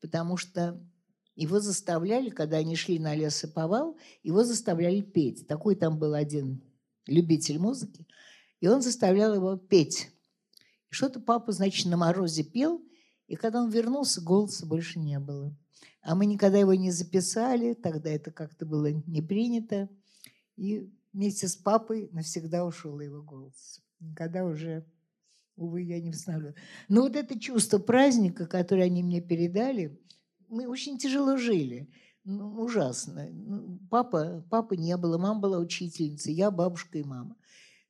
[0.00, 0.80] потому что
[1.34, 5.46] его заставляли, когда они шли на лесоповал, его заставляли петь.
[5.46, 6.62] Такой там был один
[7.06, 8.06] любитель музыки,
[8.60, 10.10] и он заставлял его петь.
[10.90, 12.82] И что-то папа, значит, на морозе пел,
[13.26, 15.56] и когда он вернулся, голоса больше не было.
[16.00, 19.88] А мы никогда его не записали, тогда это как-то было не принято.
[20.56, 23.80] И вместе с папой навсегда ушел его голос.
[23.98, 24.86] Никогда уже,
[25.56, 26.54] увы, я не восстановлю.
[26.88, 29.98] Но вот это чувство праздника, которое они мне передали–
[30.48, 31.88] мы очень тяжело жили.
[32.24, 33.28] Ну, ужасно.
[33.30, 37.36] Ну, папа, папы не было, мама была учительницей, я бабушка и мама.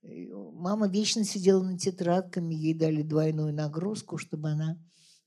[0.03, 4.79] Мама вечно сидела над тетрадками, ей дали двойную нагрузку, чтобы она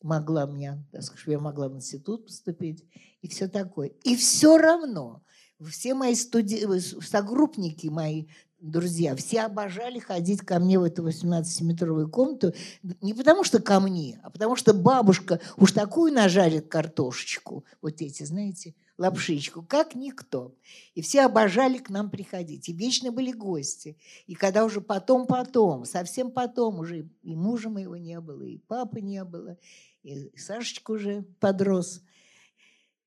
[0.02, 2.86] могла меня, так сказать, я могла в институт поступить
[3.22, 3.90] и все такое.
[4.04, 5.24] И все равно
[5.68, 6.66] все мои студи...
[7.02, 8.28] согруппники мои
[8.60, 12.54] друзья, все обожали ходить ко мне в эту 18-метровую комнату
[13.02, 18.24] не потому что ко мне, а потому что бабушка уж такую нажарит картошечку, вот эти,
[18.24, 20.56] знаете, лапшичку, как никто.
[20.94, 22.68] И все обожали к нам приходить.
[22.68, 23.98] И вечно были гости.
[24.28, 29.24] И когда уже потом-потом, совсем потом, уже и мужа моего не было, и папы не
[29.24, 29.58] было,
[30.04, 32.02] и Сашечка уже подрос–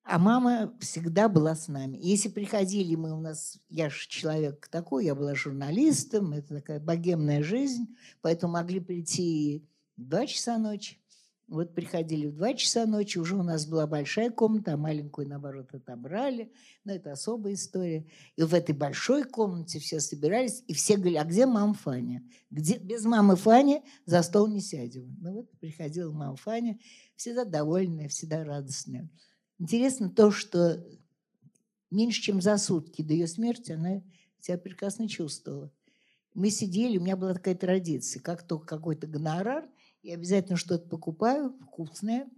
[0.05, 1.99] а мама всегда была с нами.
[2.01, 7.43] Если приходили мы у нас, я же человек такой, я была журналистом, это такая богемная
[7.43, 7.87] жизнь,
[8.21, 9.65] поэтому могли прийти
[9.97, 10.99] в 2 часа ночи.
[11.47, 15.69] Вот приходили в 2 часа ночи, уже у нас была большая комната, а маленькую, наоборот,
[15.75, 16.51] отобрали.
[16.85, 18.07] Но это особая история.
[18.37, 22.25] И в этой большой комнате все собирались, и все говорили, а где мама Фаня?
[22.51, 22.79] Где?
[22.79, 25.15] Без мамы Фани за стол не сядем.
[25.21, 26.79] Ну вот приходила мама Фаня,
[27.17, 29.11] всегда довольная, всегда радостная.
[29.63, 30.85] Интересно то, что
[31.93, 34.03] меньше чем за сутки до ее смерти она
[34.41, 35.73] себя прекрасно чувствовала.
[36.35, 39.71] Мы сидели, у меня была такая традиция, как только какой-то гонорар,
[40.03, 42.29] я обязательно что-то покупаю, вкусное,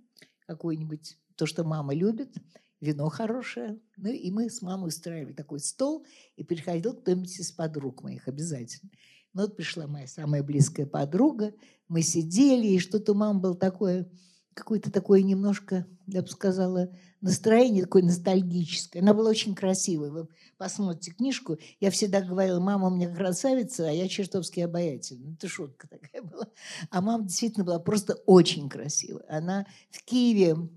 [0.47, 2.37] какое-нибудь, то, что мама любит,
[2.83, 3.81] вино хорошее.
[3.97, 6.05] Ну и мы с мамой устраивали такой стол,
[6.37, 8.91] и приходил кто-нибудь из подруг моих обязательно.
[9.33, 11.55] Ну вот пришла моя самая близкая подруга,
[11.89, 14.11] мы сидели, и что-то у мамы было такое
[14.55, 16.91] какое-то такое немножко, я бы сказала,
[17.25, 19.03] настроение такое ностальгическое.
[19.03, 20.11] Она была очень красивой.
[20.11, 21.57] Вы посмотрите книжку.
[21.81, 25.33] Я всегда говорила, мама у меня красавица, а я чертовски обаятельна.
[25.33, 26.49] Это шутка такая была.
[26.91, 29.25] А мама действительно была просто очень красивая.
[29.29, 30.69] Она в Киеве,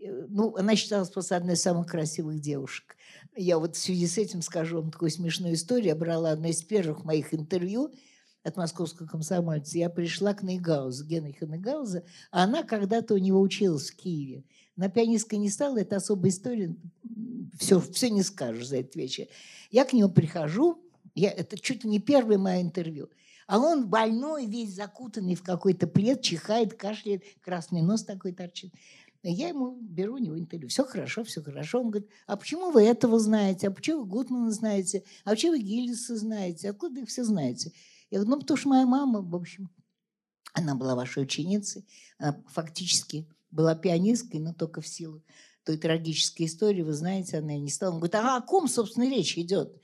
[0.00, 2.96] э, ну, она считалась просто одной из самых красивых девушек.
[3.36, 5.88] Я вот в связи с этим скажу вам такую смешную историю.
[5.88, 7.92] Я брала одно из первых моих интервью–
[8.44, 13.90] от московского комсомольца, я пришла к Нейгаузу, Генриха Нейгауза, а она когда-то у него училась
[13.90, 14.44] в Киеве.
[14.76, 16.76] На пианисткой не стала, это особая история,
[17.58, 19.26] все, все не скажешь за этот вечер.
[19.70, 20.78] Я к нему прихожу,
[21.14, 23.08] я, это чуть не первое мое интервью,
[23.46, 28.74] а он больной, весь закутанный в какой-то плед, чихает, кашляет, красный нос такой торчит.
[29.22, 30.68] Я ему беру у него интервью.
[30.68, 31.80] Все хорошо, все хорошо.
[31.80, 33.68] Он говорит, а почему вы этого знаете?
[33.68, 35.02] А почему вы Гутмана знаете?
[35.24, 36.68] А почему вы Гиллиса знаете?
[36.68, 37.72] Откуда их все знаете?
[38.14, 39.70] Я говорю, ну, потому что моя мама, в общем,
[40.52, 41.84] она была вашей ученицей,
[42.16, 45.24] она фактически была пианисткой, но только в силу
[45.64, 47.90] той трагической истории, вы знаете, она не стала.
[47.90, 49.76] Он говорит, а о ком, собственно, речь идет?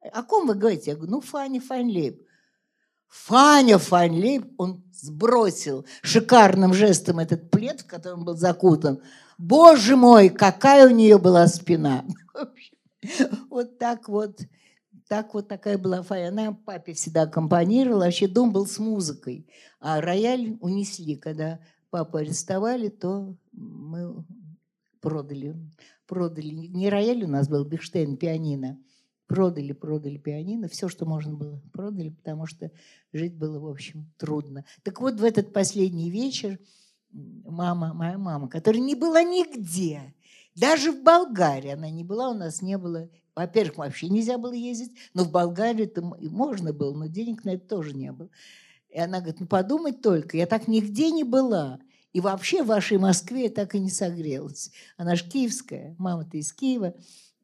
[0.00, 0.90] О ком вы говорите?
[0.90, 2.22] Я говорю, ну, Фаня Файнлейб.
[3.08, 9.00] Фаня Файнлейб, он сбросил шикарным жестом этот плед, в котором был закутан.
[9.38, 12.04] Боже мой, какая у нее была спина.
[13.48, 14.42] Вот так вот
[15.08, 16.28] так вот такая была Фая.
[16.28, 18.04] Она папе всегда аккомпанировала.
[18.04, 19.46] Вообще дом был с музыкой.
[19.80, 21.16] А рояль унесли.
[21.16, 21.60] Когда
[21.90, 24.24] папу арестовали, то мы
[25.00, 25.56] продали.
[26.06, 26.66] Продали.
[26.66, 28.78] Не рояль у нас был, Бихштейн, пианино.
[29.26, 30.68] Продали, продали пианино.
[30.68, 32.70] Все, что можно было, продали, потому что
[33.12, 34.64] жить было, в общем, трудно.
[34.82, 36.58] Так вот, в этот последний вечер
[37.12, 40.14] мама, моя мама, которая не была нигде,
[40.54, 43.08] даже в Болгарии она не была, у нас не было.
[43.34, 47.66] Во-первых, вообще нельзя было ездить, но в Болгарию это можно было, но денег на это
[47.66, 48.28] тоже не было.
[48.90, 51.80] И она говорит, ну подумать только, я так нигде не была.
[52.12, 54.70] И вообще в вашей Москве я так и не согрелась.
[54.98, 56.94] Она же киевская, мама-то из Киева.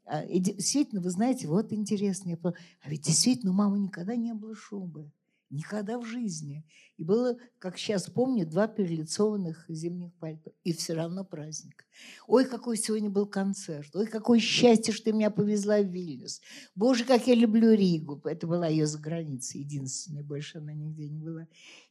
[0.05, 2.37] А, и действительно, вы знаете, вот интересно.
[2.43, 5.11] А ведь действительно у мамы никогда не было шубы.
[5.51, 6.67] Никогда в жизни.
[6.99, 10.53] И было, как сейчас помню, два перелицованных зимних пальто.
[10.63, 11.87] И все равно праздник.
[12.27, 13.95] Ой, какой сегодня был концерт.
[13.97, 16.43] Ой, какое счастье, что ты меня повезла в Вильнюс.
[16.75, 18.21] Боже, как я люблю Ригу.
[18.25, 19.63] Это была ее за границей.
[19.63, 20.23] Единственная.
[20.23, 21.49] Больше она нигде не была.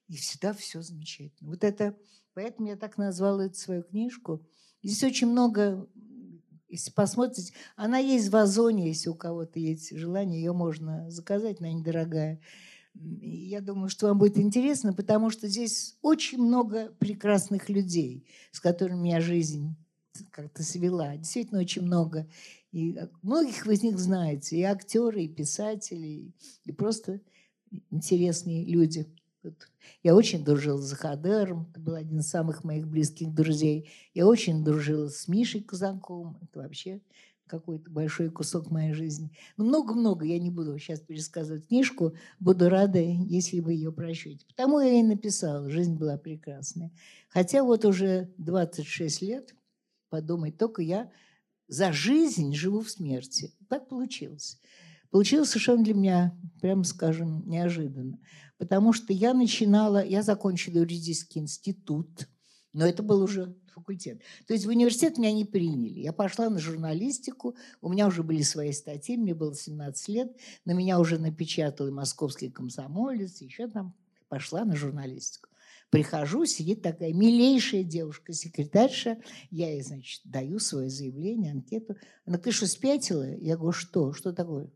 [0.07, 1.49] И всегда все замечательно.
[1.49, 1.97] Вот это...
[2.33, 4.45] Поэтому я так назвала эту свою книжку.
[4.83, 5.89] Здесь очень много
[6.69, 11.71] если посмотрите, она есть в Озоне, если у кого-то есть желание, ее можно заказать, она
[11.71, 12.41] недорогая.
[12.99, 19.01] Я думаю, что вам будет интересно, потому что здесь очень много прекрасных людей, с которыми
[19.01, 19.75] меня жизнь
[20.31, 21.15] как-то свела.
[21.15, 22.27] Действительно очень много.
[22.71, 24.57] И многих вы из них знаете.
[24.57, 26.33] И актеры, и писатели,
[26.65, 27.21] и просто
[27.91, 29.05] интересные люди.
[30.03, 33.89] Я очень дружила с Захадером, это был один из самых моих близких друзей.
[34.13, 37.01] Я очень дружила с Мишей Казанковым, это вообще
[37.47, 39.31] какой-то большой кусок моей жизни.
[39.57, 44.45] Ну, много-много, я не буду сейчас пересказывать книжку, буду рада, если вы ее прочтете.
[44.47, 46.91] Потому я и написала, жизнь была прекрасная.
[47.29, 49.55] Хотя вот уже 26 лет,
[50.09, 51.11] подумать, только я
[51.67, 53.53] за жизнь живу в смерти.
[53.69, 54.59] Так получилось.
[55.09, 58.19] Получилось совершенно для меня, прямо скажем, неожиданно.
[58.57, 62.27] Потому что я начинала, я закончила юридический институт,
[62.77, 64.21] но это был уже факультет.
[64.45, 65.99] То есть в университет меня не приняли.
[65.99, 70.73] Я пошла на журналистику, у меня уже были свои статьи, мне было 17 лет, на
[70.73, 73.95] меня уже напечатал и московский комсомолец, еще там
[74.29, 75.49] пошла на журналистику.
[75.89, 79.17] Прихожу, сидит такая милейшая девушка, секретарша.
[79.49, 81.95] Я ей, значит, даю свое заявление, анкету.
[82.27, 83.23] Она ты что, спятила?
[83.37, 84.13] Я говорю, что?
[84.13, 84.69] Что такое?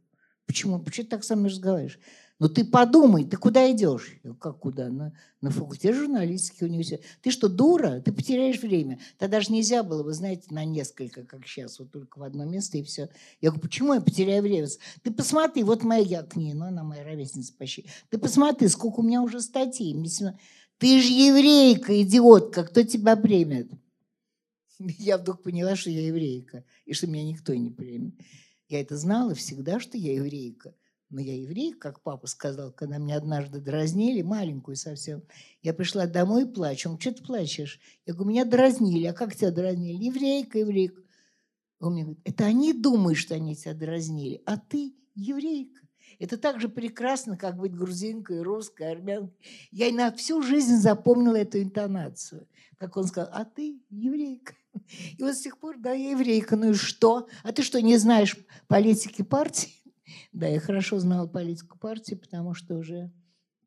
[0.47, 0.79] Почему?
[0.79, 1.99] Почему ты так со мной разговариваешь?
[2.41, 4.15] Ну ты подумай, ты куда идешь?
[4.23, 4.89] Я, как куда?
[4.89, 7.03] На, на факультет журналистики университета.
[7.21, 8.01] Ты что, дура?
[8.03, 8.97] Ты потеряешь время.
[9.19, 12.79] Тогда даже нельзя было, вы знаете, на несколько, как сейчас, вот только в одно место
[12.79, 13.09] и все.
[13.41, 14.67] Я говорю, почему я потеряю время?
[15.03, 17.85] Ты посмотри, вот моя книга, ну она моя ровесница почти.
[18.09, 19.93] Ты посмотри, сколько у меня уже статей.
[20.79, 23.69] Ты же еврейка, идиотка, кто тебя примет?
[24.79, 28.15] Я вдруг поняла, что я еврейка, и что меня никто не примет.
[28.67, 30.73] Я это знала всегда, что я еврейка.
[31.11, 35.21] Но я еврей, как папа сказал, когда меня однажды дразнили, маленькую совсем.
[35.61, 36.89] Я пришла домой и плачу.
[36.89, 37.81] Он, что ты плачешь?
[38.05, 39.07] Я говорю, меня дразнили.
[39.07, 40.05] А как тебя дразнили?
[40.05, 41.01] Еврейка, еврейка.
[41.81, 45.81] Он мне говорит, это они думают, что они тебя дразнили, а ты еврейка.
[46.17, 49.35] Это так же прекрасно, как быть грузинкой, русской, армянкой.
[49.71, 52.47] Я на всю жизнь запомнила эту интонацию.
[52.77, 54.53] Как он сказал, а ты еврейка.
[55.17, 56.55] И вот с тех пор, да, я еврейка.
[56.55, 57.27] Ну и что?
[57.43, 59.80] А ты что, не знаешь политики партии?
[60.31, 63.11] Да, я хорошо знала политику партии, потому что уже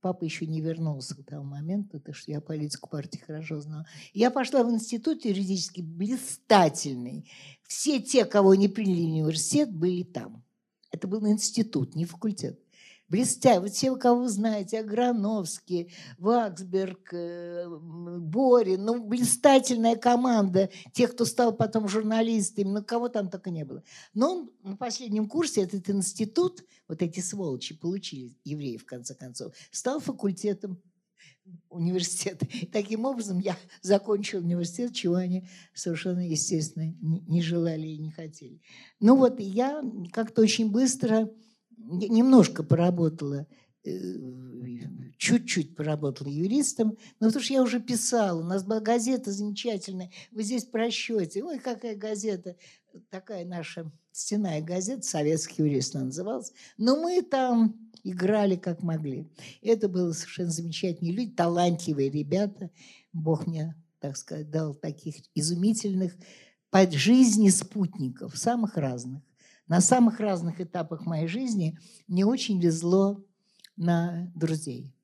[0.01, 3.87] папа еще не вернулся к тому моменту, так что я политику партии хорошо знала.
[4.13, 7.31] Я пошла в институт юридический блистательный.
[7.67, 10.45] Все те, кого не приняли в университет, были там.
[10.91, 12.64] Это был институт, не факультет
[13.09, 13.61] блестя.
[13.61, 21.55] Вот все, кого вы знаете, Аграновский, Ваксберг, э, Борин, ну, блистательная команда, тех, кто стал
[21.55, 23.83] потом журналистами, ну, кого там только не было.
[24.15, 30.01] Но на последнем курсе этот институт, вот эти сволочи получили, евреи, в конце концов, стал
[30.01, 30.81] факультетом
[31.69, 32.47] университета.
[32.73, 38.61] Таким образом я закончила университет, чего они совершенно, естественно, не желали и не хотели.
[39.01, 41.31] Ну вот я как-то очень быстро
[41.77, 43.47] немножко поработала,
[43.85, 43.91] э,
[45.19, 50.43] чуть-чуть поработала юристом, но потому что я уже писала, у нас была газета замечательная, вы
[50.43, 52.57] здесь просчете, ой, какая газета,
[53.11, 59.29] такая наша стеная газета, советский юрист она называлась, но мы там играли как могли.
[59.63, 62.71] Это было совершенно замечательные люди, талантливые ребята.
[63.13, 66.15] Бог мне, так сказать, дал таких изумительных
[66.71, 69.23] под жизни спутников, самых разных.
[69.67, 73.25] На самых разных этапах моей жизни мне очень везло
[73.77, 74.95] на друзей.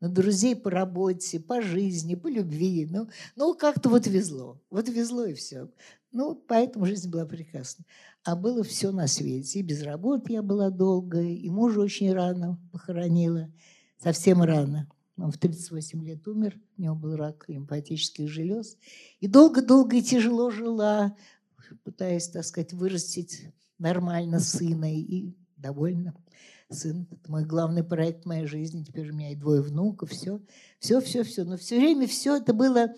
[0.00, 2.86] На друзей по работе, по жизни, по любви.
[2.88, 4.60] Ну, ну как-то вот везло.
[4.70, 5.68] Вот везло и все.
[6.12, 7.84] Ну, поэтому жизнь была прекрасна.
[8.24, 9.58] а было все на свете.
[9.58, 13.52] И без работы я была долго, и мужа очень рано похоронила,
[13.98, 14.88] совсем рано.
[15.16, 18.78] Он в 38 лет умер, у него был рак лимфатических желез.
[19.20, 21.16] И долго-долго и тяжело жила,
[21.82, 23.48] пытаясь, так сказать, вырастить
[23.78, 26.14] нормально сына и довольна.
[26.70, 28.84] Сын– это мой главный проект моей жизни.
[28.84, 30.40] Теперь у меня и двое внуков, все,
[30.78, 31.44] все, все, все.
[31.44, 32.94] Но все время все это было,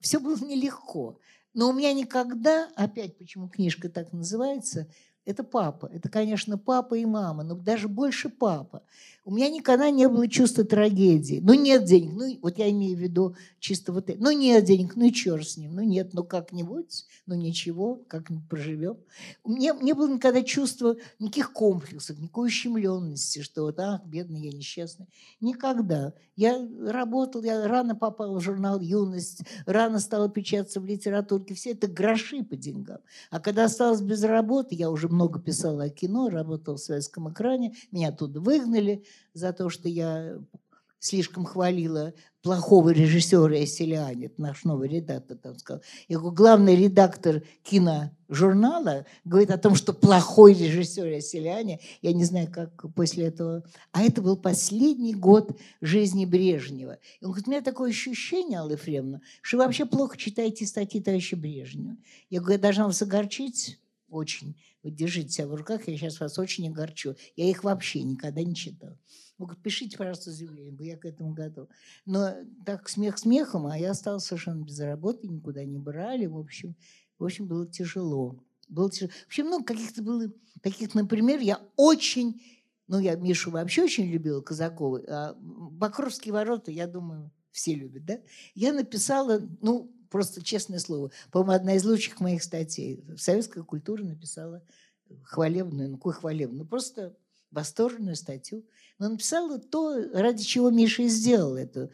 [0.00, 1.18] все было нелегко.
[1.54, 4.90] Но у меня никогда, опять почему книжка так называется,
[5.26, 5.90] это папа.
[5.92, 8.82] Это, конечно, папа и мама, но даже больше папа.
[9.24, 11.40] У меня никогда не было чувства трагедии.
[11.42, 12.12] Ну, нет денег.
[12.12, 14.22] Ну, вот я имею в виду чисто вот это.
[14.22, 15.74] Ну, нет денег, ну и черт с ним.
[15.74, 18.98] Ну, нет, ну как-нибудь, ну ничего, как-нибудь проживем.
[19.42, 24.52] У меня не было никогда чувства никаких комплексов, никакой ущемленности, что вот, ах, бедный я
[24.52, 25.08] несчастный.
[25.40, 26.12] Никогда.
[26.36, 31.54] Я работал, я рано попала в журнал «Юность», рано стала печататься в литературке.
[31.54, 32.98] Все это гроши по деньгам.
[33.30, 37.74] А когда осталась без работы, я уже много писала о кино, работала в советском экране,
[37.90, 39.04] меня оттуда выгнали–
[39.36, 40.38] за то, что я
[40.98, 45.82] слишком хвалила плохого режиссера Эсселиани, наш новый редактор там сказал.
[46.08, 52.86] Говорю, главный редактор киножурнала говорит о том, что плохой режиссер Эсселиани, я не знаю, как
[52.94, 53.62] после этого...
[53.92, 56.98] А это был последний год жизни Брежнева.
[57.20, 61.00] И он говорит, у меня такое ощущение, Алла Ефремовна, что вы вообще плохо читаете статьи
[61.00, 61.96] товарища Брежнева.
[62.30, 63.78] Я говорю, я должна вас огорчить
[64.08, 64.56] очень.
[64.82, 67.14] Вы держите себя в руках, я сейчас вас очень огорчу.
[67.34, 68.98] Я их вообще никогда не читала.
[69.38, 71.68] Говорит, пишите, пожалуйста, заявление, я к этому готов.
[72.06, 72.34] Но
[72.64, 76.26] так смех смехом, а я стала совершенно без работы, никуда не брали.
[76.26, 76.74] В общем,
[77.18, 78.42] в общем было тяжело.
[78.68, 79.12] Было тяжело.
[79.24, 80.32] В общем, много каких-то было
[80.62, 82.40] таких, например, я очень,
[82.88, 85.38] ну, я Мишу вообще очень любила, Казакова, а
[85.78, 88.20] Покровские ворота, я думаю, все любят, да?
[88.54, 93.04] Я написала, ну, просто честное слово, по-моему, одна из лучших моих статей.
[93.16, 94.62] Советская культура написала
[95.22, 97.16] хвалебную, ну, какой хвалебную, ну, просто
[97.50, 98.64] восторженную статью.
[98.98, 101.90] Но написала то, ради чего Миша и сделал эту,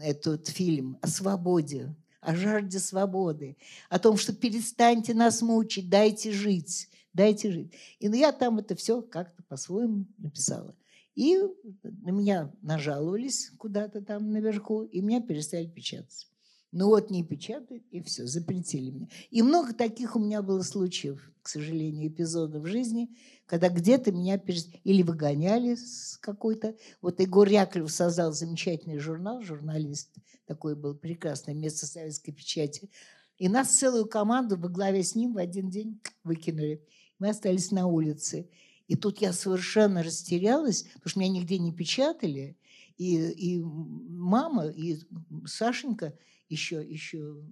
[0.00, 3.56] этот фильм о свободе, о жажде свободы,
[3.90, 7.72] о том, что перестаньте нас мучить, дайте жить, дайте жить.
[7.98, 10.74] И ну, я там это все как-то по-своему написала.
[11.14, 11.38] И
[11.82, 16.26] на меня нажаловались куда-то там наверху, и меня перестали печатать.
[16.72, 19.08] Ну вот не печатают, и все, запретили мне.
[19.30, 23.10] И много таких у меня было случаев, к сожалению, эпизодов в жизни,
[23.44, 24.70] когда где-то меня перес...
[24.82, 26.74] или выгоняли с какой-то...
[27.02, 30.14] Вот Егор Яковлев создал замечательный журнал, журналист,
[30.46, 32.90] такой был прекрасное место советской печати.
[33.36, 36.82] И нас целую команду во главе с ним в один день выкинули.
[37.18, 38.48] Мы остались на улице.
[38.88, 42.56] И тут я совершенно растерялась, потому что меня нигде не печатали.
[42.96, 44.98] И, и мама, и
[45.44, 46.14] Сашенька–
[46.52, 47.42] еще, еще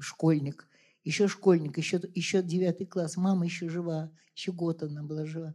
[0.00, 0.68] школьник,
[1.04, 5.54] еще школьник, еще, еще девятый класс, мама еще жива, еще год она была жива.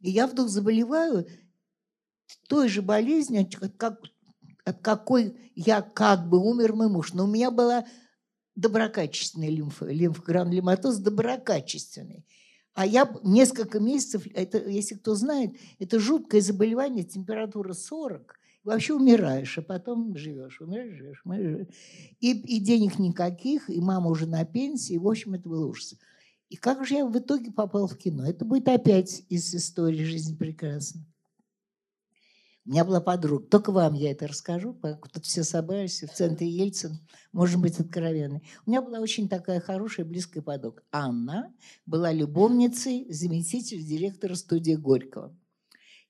[0.00, 1.26] И я вдруг заболеваю
[2.48, 4.00] той же болезнью, как,
[4.64, 7.12] от какой я как бы умер мой муж.
[7.14, 7.86] Но у меня была
[8.56, 12.26] доброкачественная лимфа, лимфогранулематоз доброкачественный.
[12.74, 19.58] А я несколько месяцев, это, если кто знает, это жуткое заболевание, температура 40, вообще умираешь,
[19.58, 21.66] а потом живешь, умираешь, живешь, умираешь.
[22.20, 25.94] И, и денег никаких, и мама уже на пенсии, в общем, это был ужас.
[26.48, 28.26] И как же я в итоге попал в кино?
[28.28, 31.02] Это будет опять из истории «Жизнь прекрасна».
[32.64, 34.78] У меня была подруга, только вам я это расскажу,
[35.12, 37.00] тут все собрались в центре Ельцин,
[37.32, 38.44] может быть откровенный.
[38.64, 40.82] У меня была очень такая хорошая, близкая подруга.
[40.92, 41.52] Анна
[41.86, 45.36] была любовницей заместителя директора студии Горького.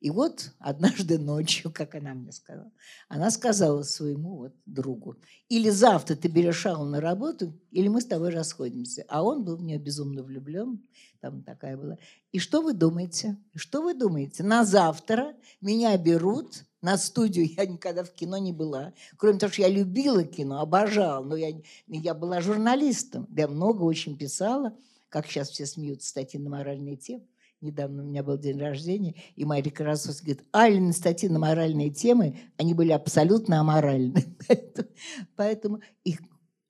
[0.02, 2.72] И вот однажды ночью, как она мне сказала,
[3.08, 5.16] она сказала своему вот другу,
[5.48, 9.04] или завтра ты берешь Аллу на работу, или мы с тобой расходимся.
[9.08, 10.82] А он был в нее безумно влюблен,
[11.20, 11.98] там такая была.
[12.32, 13.38] И что вы думаете?
[13.54, 14.42] Что вы думаете?
[14.42, 18.92] На завтра меня берут на студию, я никогда в кино не была.
[19.16, 21.52] Кроме того, что я любила кино, обожала, но я,
[21.86, 24.76] я была журналистом, я много очень писала,
[25.08, 27.24] как сейчас все смеются, статьи на моральные темы
[27.62, 32.38] недавно у меня был день рождения, и Мария Красовская говорит, Алина статьи на моральные темы,
[32.56, 34.36] они были абсолютно аморальны.
[35.36, 36.20] Поэтому их,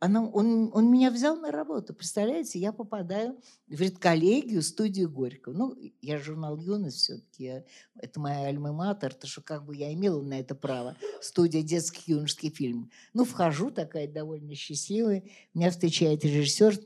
[0.03, 1.95] она, он, он меня взял на работу.
[1.95, 3.39] Представляете, я попадаю
[3.69, 5.55] в редколлегию, студию Горького.
[5.55, 7.63] Ну, я журнал «Юность» все-таки,
[7.95, 10.97] это моя альма-матер, то что как бы я имела на это право.
[11.21, 12.89] Студия детских юношеских фильмов.
[13.15, 15.23] Ну, вхожу такая довольно счастливая.
[15.55, 16.81] Меня встречает режиссер,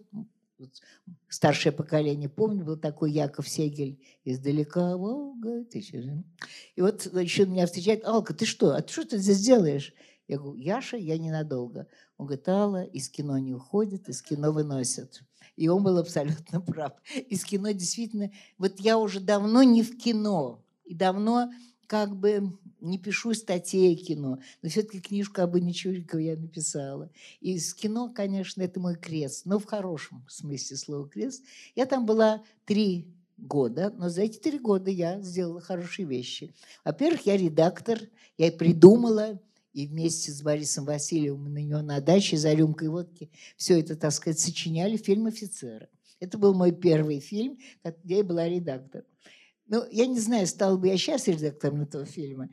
[1.28, 8.34] старшее поколение, помню, был такой Яков Сегель издалека, Волга, И вот еще меня встречает, Алка,
[8.34, 9.92] ты что, а ты что ты здесь делаешь?
[10.28, 11.86] Я говорю, Яша, я ненадолго.
[12.16, 15.22] Он говорит, Алла, из кино не уходит, из кино выносят.
[15.56, 16.92] И он был абсолютно прав.
[17.14, 18.30] Из кино действительно...
[18.58, 20.64] Вот я уже давно не в кино.
[20.84, 21.50] И давно
[21.86, 27.10] как бы не пишу статей о кино, но все-таки книжку об Инне Чурикова я написала.
[27.40, 31.44] И с кино, конечно, это мой крест, но в хорошем смысле слова крест.
[31.74, 33.06] Я там была три
[33.36, 36.54] года, но за эти три года я сделала хорошие вещи.
[36.84, 38.00] Во-первых, я редактор,
[38.38, 39.40] я придумала,
[39.72, 44.10] и вместе с Борисом Васильевым на него на даче за рюмкой водки все это, так
[44.12, 45.90] сказать, сочиняли фильм «Офицеры».
[46.18, 47.58] Это был мой первый фильм,
[48.02, 49.04] где я была редактором.
[49.68, 52.48] Ну, я не знаю, стал бы я сейчас редактором этого фильма.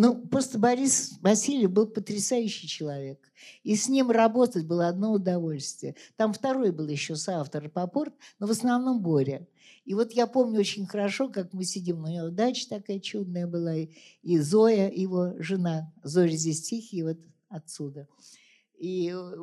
[0.00, 3.32] Ну, просто Борис Васильев был потрясающий человек.
[3.64, 5.96] И с ним работать было одно удовольствие.
[6.14, 9.48] Там второй был еще соавтор Попорт, но в основном Боря.
[9.84, 13.74] И вот я помню очень хорошо, как мы сидим, у него дача такая чудная была,
[13.74, 17.18] и Зоя, его жена, Зоя здесь тихий, вот
[17.48, 18.06] отсюда.
[18.78, 19.36] И э,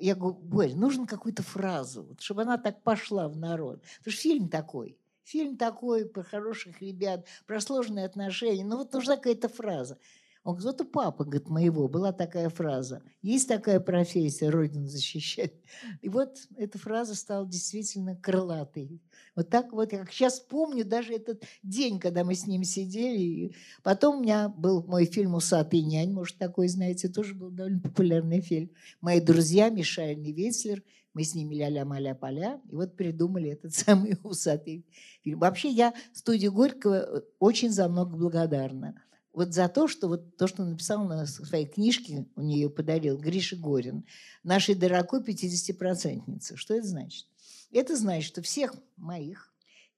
[0.00, 3.82] я говорю, Боря, нужно какую-то фразу, чтобы она так пошла в народ.
[3.98, 4.96] Потому что фильм такой–
[5.26, 8.64] Фильм такой про хороших ребят, про сложные отношения.
[8.64, 9.98] Ну вот нужна какая-то фраза.
[10.44, 13.02] Он у папы, говорит, моего была такая фраза.
[13.22, 15.54] Есть такая профессия, Родину защищать.
[16.00, 19.02] И вот эта фраза стала действительно крылатой.
[19.34, 23.56] Вот так вот, я сейчас помню даже этот день, когда мы с ним сидели.
[23.82, 28.40] Потом у меня был мой фильм «Усатый нянь», может, такой, знаете, тоже был довольно популярный
[28.40, 28.70] фильм.
[29.00, 30.84] Мои друзья Мишель Невецлер–
[31.16, 34.84] мы с ними ля-ля-маля-поля, и вот придумали этот самый усатый
[35.22, 35.38] фильм.
[35.38, 39.02] Вообще я студии Горького э, очень за много благодарна.
[39.32, 43.56] Вот за то, что вот то, что написал на своей книжке, у нее подарил Гриша
[43.56, 44.04] Горин,
[44.42, 46.56] нашей дорогой 50-процентнице.
[46.56, 47.26] Что это значит?
[47.72, 49.54] Это значит, что всех моих,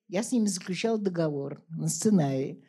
[0.06, 2.62] я с ними заключал договор на сценарии,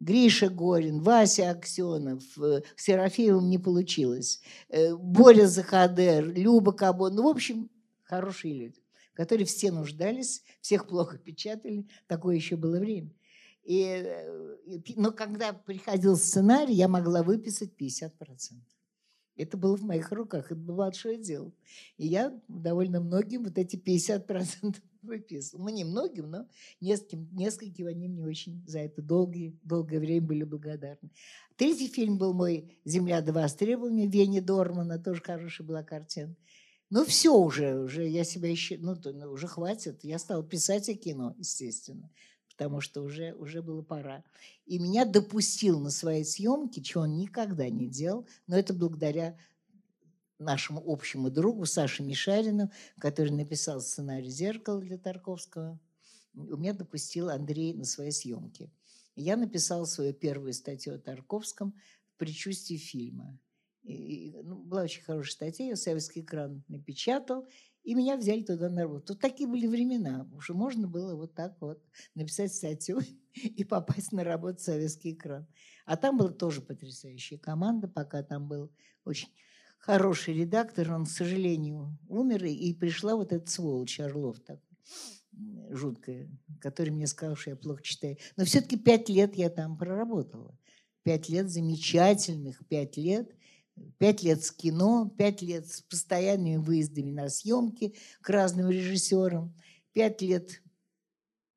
[0.00, 4.40] Гриша Горин, Вася Аксенов, э, Серафеевым не получилось,
[4.70, 7.14] э, Боря Захадер, Люба Кабон.
[7.14, 7.70] Ну, в общем,
[8.12, 8.82] хорошие люди,
[9.14, 11.86] которые все нуждались, всех плохо печатали.
[12.06, 13.10] Такое еще было время.
[13.64, 14.04] И,
[14.96, 18.10] но когда приходил сценарий, я могла выписать 50%.
[19.36, 21.50] Это было в моих руках, это было большое дело.
[21.96, 25.64] И я довольно многим вот эти 50% выписывала.
[25.64, 26.46] Ну, не многим, но
[26.82, 31.10] нескольким, нескольким они мне очень за это долгие, долгое время были благодарны.
[31.56, 36.36] Третий фильм был мой «Земля до востребования» Вени Дормана, тоже хорошая была картина.
[36.94, 40.04] Ну, все уже, уже я себя еще, ну, ну, уже хватит.
[40.04, 42.10] Я стала писать о кино, естественно,
[42.50, 44.22] потому что уже, уже было пора.
[44.66, 49.38] И меня допустил на свои съемки, чего он никогда не делал, но это благодаря
[50.38, 55.80] нашему общему другу Саше Мишарину, который написал сценарий «Зеркало» для Тарковского.
[56.34, 58.70] У меня допустил Андрей на свои съемки.
[59.16, 61.72] Я написала свою первую статью о Тарковском
[62.14, 63.40] в предчувствии фильма–
[63.82, 67.48] и, ну, была очень хорошая статья, ее советский экран напечатал,
[67.82, 69.06] и меня взяли туда на работу.
[69.14, 71.82] Тут такие были времена, уже можно было вот так вот
[72.14, 73.00] написать статью
[73.34, 75.46] и попасть на работу в советский экран.
[75.84, 78.70] А там была тоже потрясающая команда, пока там был
[79.04, 79.30] очень
[79.78, 84.68] хороший редактор, он, к сожалению, умер, и пришла вот эта сволочь Орлов такой
[85.70, 86.30] жуткая,
[86.60, 88.16] который мне сказал, что я плохо читаю.
[88.36, 90.56] Но все-таки пять лет я там проработала.
[91.02, 93.34] Пять лет замечательных, пять лет–
[93.98, 99.54] Пять лет с кино, пять лет с постоянными выездами на съемки к разным режиссерам,
[99.92, 100.62] пять лет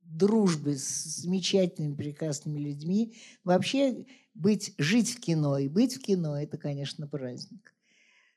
[0.01, 3.15] дружбы с замечательными, прекрасными людьми.
[3.43, 7.73] Вообще быть, жить в кино и быть в кино– это, конечно, праздник.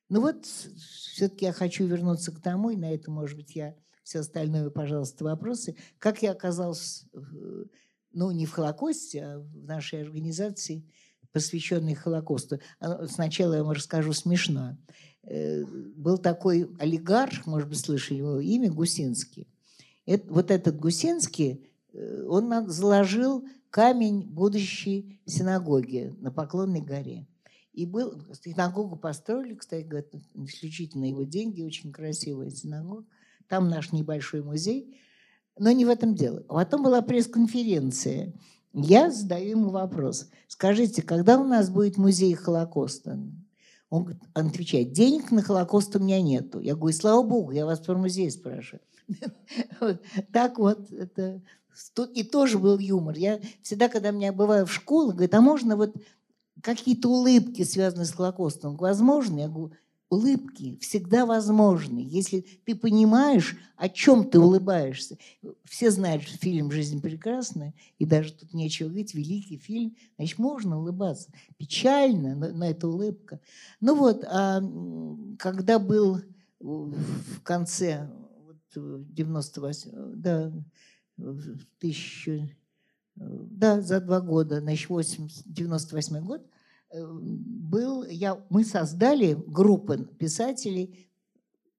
[0.08, 4.20] Ну вот, все-таки я хочу вернуться к тому, и на это, может быть, я все
[4.20, 5.76] остальное, пожалуйста, вопросы.
[5.98, 7.06] Как я оказался,
[8.12, 10.90] ну, не в Холокосте, а в нашей организации–
[11.32, 12.60] посвященный Холокосту.
[12.80, 14.76] А, сначала я вам расскажу смешно.
[15.22, 19.46] Э, был такой олигарх, может быть, слышали его имя, Гусинский.
[20.06, 27.26] Это, вот этот Гусинский, э, он заложил камень будущей синагоги на Поклонной горе.
[27.72, 33.04] И был, синагогу построили, кстати, говорят, исключительно его деньги, очень красивая синагога.
[33.46, 34.98] Там наш небольшой музей.
[35.58, 36.40] Но не в этом дело.
[36.48, 38.32] Потом была пресс-конференция–
[38.72, 40.28] я задаю ему вопрос.
[40.46, 43.18] Скажите, когда у нас будет музей Холокоста?
[43.90, 46.60] Он отвечает, денег на Холокост у меня нету.
[46.60, 48.82] Я говорю, слава богу, я вас про музей спрашиваю.
[50.32, 51.40] Так вот, это
[52.14, 53.16] и тоже был юмор.
[53.16, 55.94] Я всегда, когда меня бываю в школе, говорю, а можно вот
[56.62, 59.38] какие-то улыбки, связанные с Холокостом, возможно?
[59.38, 59.72] Я говорю,
[60.10, 65.18] улыбки всегда возможны, если ты понимаешь, о чем ты улыбаешься.
[65.64, 70.78] Все знают, что фильм «Жизнь прекрасная», и даже тут нечего говорить, великий фильм, значит, можно
[70.78, 71.30] улыбаться.
[71.58, 73.40] Печально, но, но это улыбка.
[73.80, 74.62] Ну вот, а
[75.38, 76.22] когда был
[76.58, 78.10] в конце
[78.74, 80.52] 98, да,
[81.78, 82.48] тысячу,
[83.14, 86.57] да, за два года, значит, 80, 98 год, э,
[86.90, 91.10] был, я, мы создали группы писателей,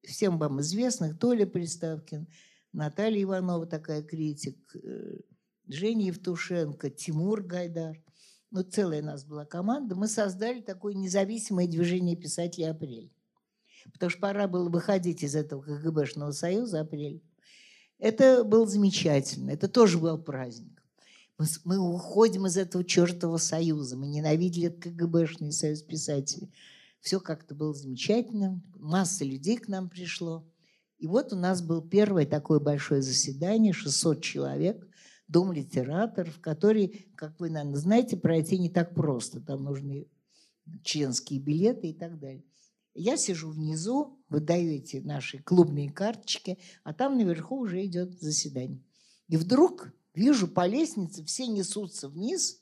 [0.02, 2.26] всем вам известных, Толя Приставкин,
[2.72, 5.18] Наталья Иванова, такая критик, э,
[5.66, 8.02] Женя Евтушенко, Тимур Гайдар.
[8.50, 9.94] Ну, целая у нас была команда.
[9.94, 13.12] Мы создали такое независимое движение писателей «Апрель».
[13.92, 17.22] Потому что пора было выходить из этого КГБшного союза «Апрель».
[17.98, 19.50] Это было замечательно.
[19.50, 20.79] Это тоже был праздник.
[21.64, 23.96] Мы, уходим из этого чертового союза.
[23.96, 26.52] Мы ненавидели КГБшный союз писателей.
[27.00, 28.60] Все как-то было замечательно.
[28.76, 30.46] Масса людей к нам пришло.
[30.98, 34.86] И вот у нас было первое такое большое заседание, 600 человек,
[35.28, 39.40] дом литераторов, который, как вы, наверное, знаете, пройти не так просто.
[39.40, 40.08] Там нужны
[40.82, 42.44] членские билеты и так далее.
[42.92, 48.82] Я сижу внизу, вы даете наши клубные карточки, а там наверху уже идет заседание.
[49.28, 52.60] И вдруг вижу по лестнице, все несутся вниз,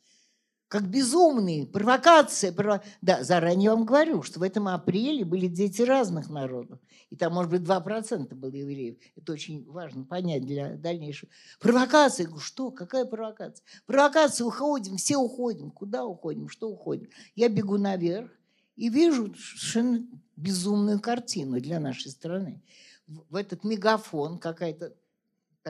[0.69, 2.53] как безумные, провокация.
[2.53, 2.83] Прово...
[3.01, 6.79] Да, заранее вам говорю, что в этом апреле были дети разных народов.
[7.09, 8.97] И там, может быть, 2% было евреев.
[9.17, 11.31] Это очень важно понять для дальнейшего.
[11.59, 12.25] Провокация.
[12.25, 12.71] Я говорю, что?
[12.71, 13.65] Какая провокация?
[13.87, 15.71] Провокация, уходим, все уходим.
[15.71, 16.51] Куда уходим?
[16.51, 17.09] Что уходим?
[17.35, 18.31] Я бегу наверх,
[18.77, 22.63] и вижу совершенно безумную картину для нашей страны.
[23.07, 24.95] В этот мегафон какая-то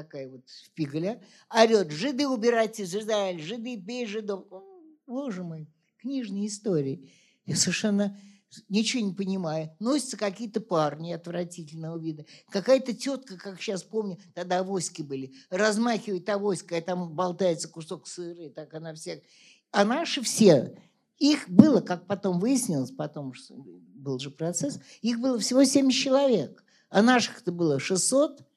[0.02, 1.20] такая вот шпигаля
[1.50, 4.46] орет, жиды убирайте из Израиля, жиды бей жидов.
[5.06, 5.68] Боже мой,
[5.98, 7.10] книжные истории.
[7.46, 8.18] Я совершенно
[8.68, 9.74] ничего не понимаю.
[9.78, 12.24] Носятся какие-то парни отвратительного вида.
[12.50, 18.44] Какая-то тетка, как сейчас помню, тогда авоськи были, размахивает авоськой, а там болтается кусок сыра,
[18.44, 19.20] и так она всех...
[19.70, 20.76] А наши все
[21.18, 27.02] их было, как потом выяснилось, потом был же процесс, их было всего 70 человек, а
[27.02, 28.47] наших-то было 600,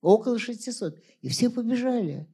[0.00, 0.98] около 600.
[1.22, 2.26] И все побежали.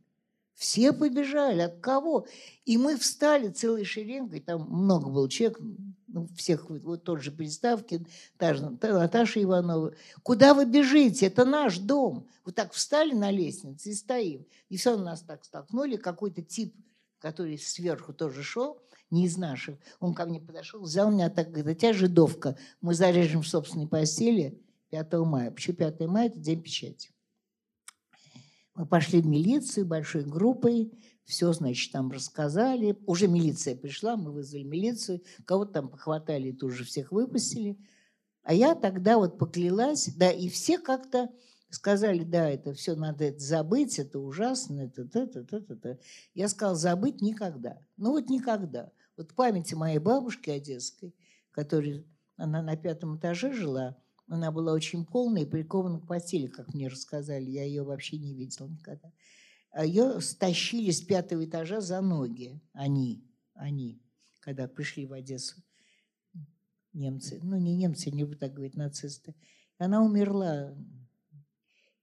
[0.55, 1.61] Все побежали.
[1.61, 2.27] От кого?
[2.65, 5.59] И мы встали целой шеренгой, там много было человек,
[6.07, 8.07] ну, всех, вот тот же Приставкин,
[8.37, 9.95] та же Наташа Иванова.
[10.23, 11.27] Куда вы бежите?
[11.27, 12.29] Это наш дом.
[12.45, 14.47] Вот так встали на лестнице и стоим.
[14.69, 15.97] И все нас так столкнули.
[15.97, 16.75] Какой-то тип,
[17.19, 18.79] который сверху тоже шел,
[19.11, 19.79] не из наших.
[20.01, 23.87] Он ко мне подошел, взял меня так, говорит, а тебя жидовка, мы зарежем в собственной
[23.87, 24.61] постели
[24.91, 25.51] 5 мая.
[25.51, 26.27] Почему 5 мая?
[26.29, 27.12] Это день печати.
[28.75, 30.93] Мы пошли в милицию большой группой,
[31.25, 32.97] все, значит, там рассказали.
[33.07, 37.79] Уже милиция пришла, мы вызвали милицию, кого-то там похватали и тут же всех выпустили.
[38.43, 41.31] А я тогда вот поклялась, да, и все как-то
[41.71, 45.99] сказали, да, это все надо это забыть, это ужасно, это, это, это, это, это.
[46.35, 47.79] Я сказала, забыть никогда.
[47.97, 48.91] Ну вот никогда.
[49.17, 51.15] Вот в памяти моей бабушки одесской,
[51.51, 52.05] которая,
[52.37, 53.97] она на пятом этаже жила,
[54.33, 57.51] она была очень полная и прикована к постели, как мне рассказали.
[57.51, 59.13] Я ее вообще не видела никогда.
[59.73, 62.59] А ее стащили с пятого этажа за ноги.
[62.73, 63.23] Они,
[63.53, 64.01] они,
[64.41, 65.63] когда пришли в Одессу.
[66.95, 67.41] Немцы.
[67.43, 69.35] Ну, не немцы, не буду так говорить, нацисты.
[69.77, 70.75] Она умерла.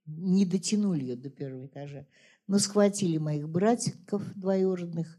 [0.05, 2.05] Не дотянули ее до первого этажа.
[2.45, 5.17] Но схватили моих братиков двоюродных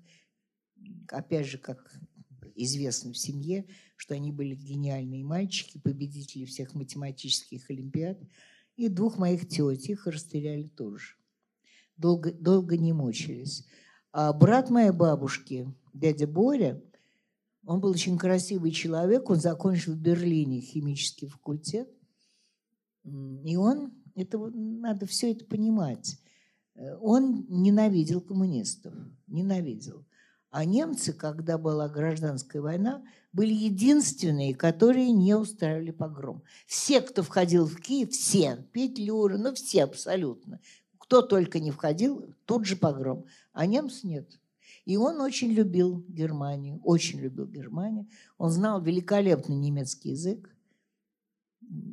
[1.08, 1.92] опять же, как
[2.64, 8.18] известно в семье, что они были гениальные мальчики, победители всех математических олимпиад.
[8.76, 11.14] И двух моих теть их расстреляли тоже.
[11.96, 13.66] Долго, долго не мучились.
[14.12, 16.82] А брат моей бабушки, дядя Боря,
[17.64, 21.88] он был очень красивый человек, он закончил в Берлине химический факультет.
[23.04, 26.18] И он, это надо все это понимать,
[26.74, 28.94] э, он ненавидел коммунистов,
[29.26, 30.04] ненавидел.
[30.50, 36.42] А немцы, когда была гражданская война, были единственные, которые не устраивали погром.
[36.66, 40.60] Все, кто входил в Киев, все, Петлюра, ну все абсолютно.
[40.98, 43.26] Кто только не входил, тут же погром.
[43.52, 44.40] А немцы нет.
[44.84, 48.08] И он очень любил Германию, очень любил Германию.
[48.36, 50.52] Он знал великолепный немецкий язык.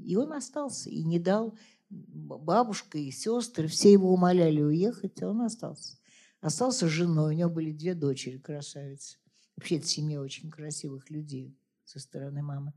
[0.03, 1.55] И он остался, и не дал
[1.89, 5.97] бабушка и сестры, все его умоляли уехать, а он остался.
[6.42, 9.18] Остался с женой, у него были две дочери, красавицы.
[9.56, 12.74] Вообще, это семья очень красивых людей со стороны мамы.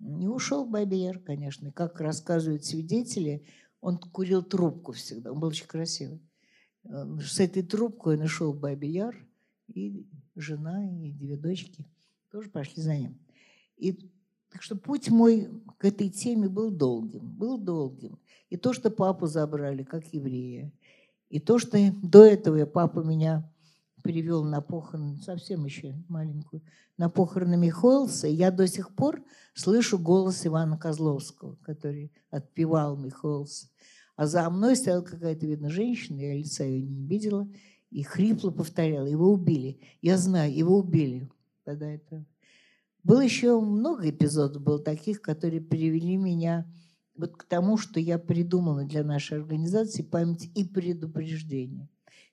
[0.00, 1.68] И ушел в Бабияр, конечно.
[1.68, 3.44] И как рассказывают свидетели,
[3.80, 5.32] он курил трубку всегда.
[5.32, 6.20] Он был очень красивый.
[6.84, 9.16] С этой трубкой он ушел в Бабияр,
[9.68, 11.86] и жена, и две дочки
[12.30, 13.18] тоже пошли за ним.
[13.76, 13.92] И
[14.50, 15.48] так что путь мой
[15.78, 18.18] к этой теме был долгим, был долгим.
[18.50, 20.72] И то, что папу забрали, как еврея,
[21.32, 23.50] и то, что до этого папа меня
[24.02, 26.62] привел на похороны, совсем еще маленькую,
[26.98, 29.24] на похороны Михоэлса, я до сих пор
[29.54, 33.68] слышу голос Ивана Козловского, который отпевал Михоэлса.
[34.14, 37.48] А за мной стояла какая-то, видно, женщина, я лица ее не видела,
[37.90, 39.80] и хрипло повторяла, его убили.
[40.02, 41.30] Я знаю, его убили.
[41.64, 42.26] Тогда это...
[43.04, 46.70] Было еще много эпизодов, было таких, которые привели меня
[47.14, 51.88] вот к тому, что я придумала для нашей организации память и предупреждение.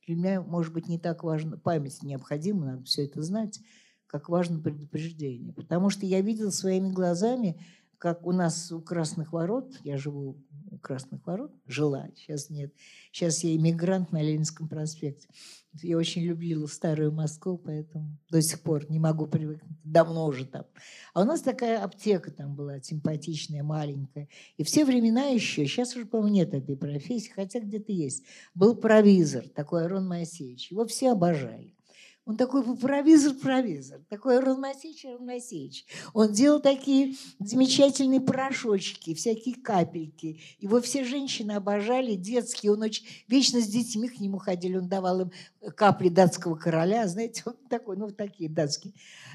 [0.08, 3.60] Для меня, может быть, не так важно, память необходима, надо все это знать,
[4.08, 5.54] как важно предупреждение.
[5.54, 7.64] Потому что я видела своими глазами,
[8.00, 10.38] как у нас у Красных Ворот, я живу
[10.72, 12.74] у Красных Ворот, жила, сейчас нет.
[13.12, 15.28] Сейчас я иммигрант на Ленинском проспекте.
[15.84, 19.78] Я очень любила старую Москву, поэтому до сих пор не могу привыкнуть.
[19.84, 20.66] Давно уже там.
[21.14, 24.30] А у нас такая аптека там была симпатичная, маленькая.
[24.56, 28.24] И все времена еще, сейчас уже, по-моему, нет этой профессии, хотя где-то есть.
[28.56, 30.72] Был провизор, такой Арон Моисеевич.
[30.72, 31.76] Его все обожали.
[32.30, 35.88] Он такой провизор-провизор, такой Моисеевич.
[36.14, 40.40] Он делал такие замечательные порошочки, всякие капельки.
[40.60, 42.74] Его все женщины обожали, детские.
[42.74, 44.78] Он очень вечно с детьми к нему ходили.
[44.78, 45.32] Он давал им
[45.76, 48.94] капли датского короля, знаете, он такой, ну, такие датские.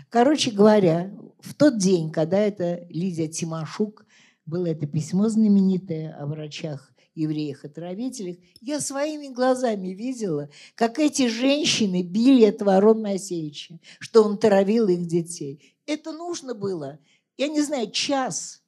[0.09, 4.07] Короче говоря, в тот день, когда это Лидия Тимошук,
[4.47, 12.45] было это письмо знаменитое о врачах евреях-отравителях, я своими глазами видела, как эти женщины били
[12.45, 15.77] этого Арона Моисеевича, что он травил их детей.
[15.87, 16.99] Это нужно было,
[17.37, 18.63] я не знаю, час,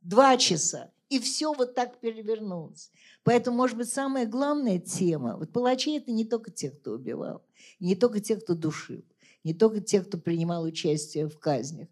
[0.00, 2.90] два часа, и все вот так перевернулось.
[3.24, 7.42] Поэтому, может быть, самая главная тема, вот палачи– это не только те, кто убивал,
[7.78, 9.04] не только те, кто душил,
[9.44, 11.88] не только те, кто принимал участие в казнях.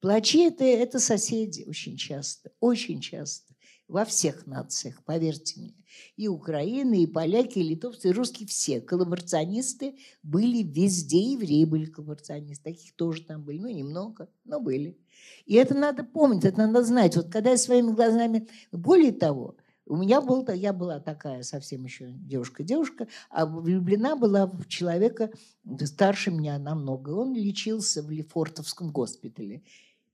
[0.00, 3.45] Палачи это,– это соседи очень часто, очень часто
[3.88, 5.74] во всех нациях, поверьте мне.
[6.16, 12.72] И Украины, и поляки, и литовцы, и русские, все коллаборационисты были везде, евреи были коллаборационисты,
[12.72, 14.98] таких тоже там были, ну немного, но были.
[15.46, 17.16] И это надо помнить, это надо знать.
[17.16, 19.56] Вот когда я своими глазами, более того,
[19.88, 25.30] у меня был, я была такая совсем еще девушка-девушка, а влюблена была в человека
[25.84, 27.10] старше меня намного.
[27.10, 29.62] Он лечился в Лефортовском госпитале.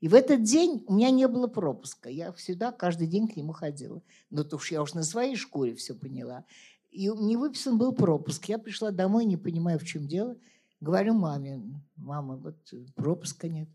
[0.02, 2.10] И в этот день у меня не было пропуска.
[2.10, 4.02] Я всегда каждый день к нему ходила.
[4.30, 6.44] Но то уж я уж на своей шкуре все поняла.
[6.90, 8.46] И не выписан был пропуск.
[8.46, 10.36] Я пришла домой, не понимаю, в чем дело.
[10.80, 11.62] Говорю маме,
[11.94, 12.56] мама, вот
[12.96, 13.68] пропуска нет.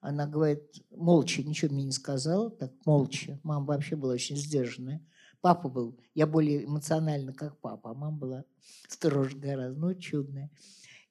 [0.00, 3.38] Она говорит, молча, ничего мне не сказала, так молча.
[3.42, 5.04] Мама вообще была очень сдержанная.
[5.42, 8.44] Папа был, я более эмоционально, как папа, а мама была
[8.88, 10.50] строже гораздо, ну, чудная.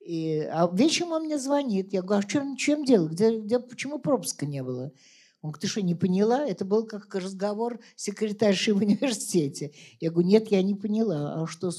[0.06, 1.94] И, а вечером он мне звонит.
[1.94, 3.08] Я говорю, а чем, чем дело?
[3.08, 4.92] Где, где, почему пропуска не было?
[5.42, 6.46] Он говорит, ты что, не поняла?
[6.46, 9.74] Это был как разговор секретарши в университете.
[10.00, 11.42] Я говорю, нет, я не поняла.
[11.42, 11.72] А что?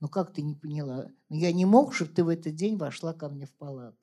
[0.00, 1.10] Ну как ты не поняла?
[1.28, 3.96] Ну я не мог, чтобы ты в этот день вошла ко мне в палату.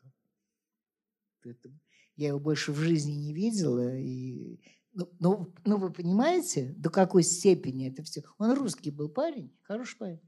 [2.16, 3.98] Я его больше в жизни не видела.
[3.98, 4.60] И,
[4.94, 8.24] ну, ну, ну, вы понимаете, до какой степени это все?
[8.38, 10.22] Он русский был парень, хороший парень,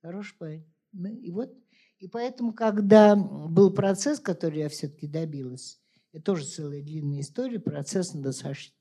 [0.00, 0.64] хороший парень.
[0.92, 1.52] Ну, и вот
[1.98, 5.78] и поэтому, когда был процесс, который я все-таки добилась,
[6.12, 8.34] это тоже целая длинная история, процесс над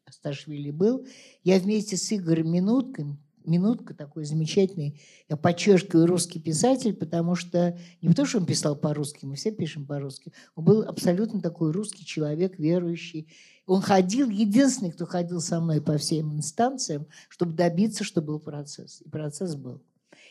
[0.10, 1.08] Сташвили был,
[1.44, 8.08] я вместе с Игорем Минуткой, Минутка такой замечательный, я подчеркиваю, русский писатель, потому что не
[8.08, 12.58] потому, что он писал по-русски, мы все пишем по-русски, он был абсолютно такой русский человек,
[12.58, 13.28] верующий.
[13.66, 19.02] Он ходил, единственный, кто ходил со мной по всем инстанциям, чтобы добиться, что был процесс.
[19.02, 19.82] И процесс был.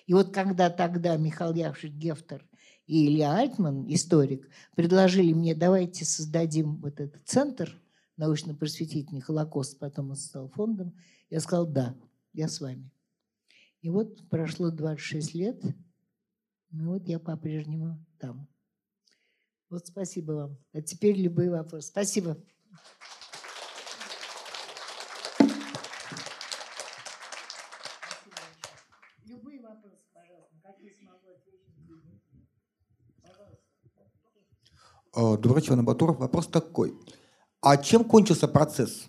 [0.06, 2.46] И вот когда тогда Михаил Яковлевич Гефтер
[2.92, 7.80] и Илья Альтман, историк, предложили мне, давайте создадим вот этот центр
[8.18, 10.94] научно-просветительный Холокост, потом он стал фондом.
[11.30, 11.96] Я сказал, да,
[12.34, 12.90] я с вами.
[13.80, 15.62] И вот прошло 26 лет,
[16.70, 18.46] ну вот я по-прежнему там.
[19.70, 20.58] Вот спасибо вам.
[20.74, 21.88] А теперь любые вопросы.
[21.88, 22.36] Спасибо.
[35.14, 36.18] Э, вечер, Набатуров.
[36.18, 36.94] Вопрос такой.
[37.60, 39.06] А чем кончился процесс?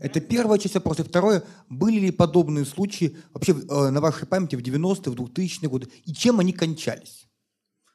[0.00, 1.04] Это первая часть вопроса.
[1.04, 5.88] Второе, были ли подобные случаи вообще э, на вашей памяти в 90-е, в 2000-е годы?
[6.04, 7.28] И чем они кончались?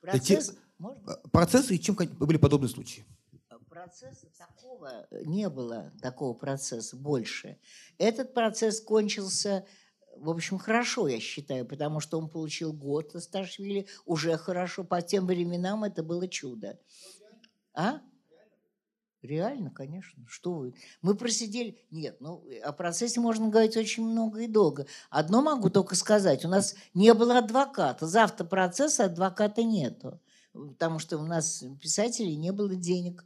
[0.02, 3.06] Процесс, Эти, э, процессы и чем были подобные случаи?
[3.70, 7.58] Процесса такого не было, такого процесса больше.
[7.98, 9.66] Этот процесс кончился
[10.16, 14.84] в общем, хорошо, я считаю, потому что он получил год Асташвили, уже хорошо.
[14.84, 16.80] По тем временам это было чудо.
[17.74, 18.01] А?
[19.22, 20.26] Реально, конечно.
[20.28, 20.74] Что вы?
[21.01, 21.78] Мы просидели...
[21.91, 24.88] Нет, ну, о процессе можно говорить очень много и долго.
[25.12, 26.43] Одно могу только сказать.
[26.43, 28.07] У нас не было адвоката.
[28.07, 30.20] Завтра процесса адвоката нету.
[30.53, 33.24] Потому что у нас писателей не было денег.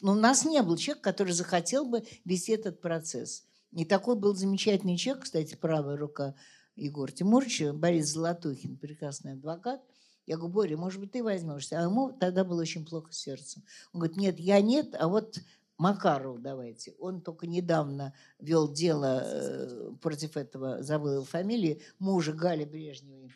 [0.00, 3.45] Но у нас не был человек, который захотел бы вести этот процесс.
[3.72, 6.34] И такой был замечательный человек, кстати, правая рука
[6.76, 9.82] Егор Тимурович, Борис Золотухин, прекрасный адвокат.
[10.26, 11.78] Я говорю, Боря, может быть, ты возьмешься?
[11.78, 13.62] А ему тогда было очень плохо сердцем.
[13.92, 15.38] Он говорит, нет, я нет, а вот
[15.78, 16.94] Макаров давайте.
[16.98, 23.34] Он только недавно вел дело э, против этого, забыл фамилии, мужа Гали Брежневой.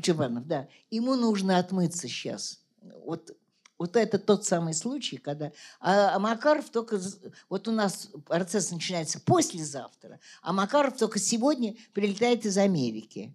[0.00, 0.68] Чубанов, да.
[0.90, 2.62] Ему нужно отмыться сейчас.
[3.04, 3.36] Вот,
[3.78, 5.52] вот это тот самый случай, когда...
[5.80, 7.00] А, а Макаров только...
[7.48, 13.34] Вот у нас процесс начинается послезавтра, а Макаров только сегодня прилетает из Америки.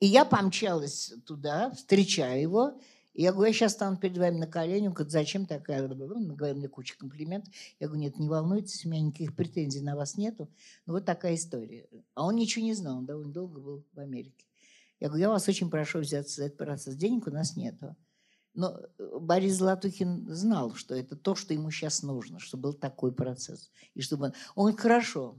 [0.00, 2.78] И я помчалась туда, встречаю его,
[3.14, 4.88] и я говорю, я сейчас стану перед вами на колени.
[4.88, 5.84] Он говорит, зачем такая?
[5.84, 7.54] Он говорит мне куча комплиментов.
[7.78, 10.50] Я говорю, нет, не волнуйтесь, у меня никаких претензий на вас нету.
[10.84, 11.86] Ну вот такая история.
[12.14, 14.44] А он ничего не знал, он довольно долго был в Америке.
[14.98, 16.96] Я говорю, я вас очень прошу взяться за этот процесс.
[16.96, 17.94] Денег у нас нету.
[18.54, 23.12] Но э, Борис Златухин знал, что это то, что ему сейчас нужно, чтобы был такой
[23.12, 23.70] процесс.
[23.94, 24.32] И чтобы он...
[24.54, 25.36] он говорит, хорошо,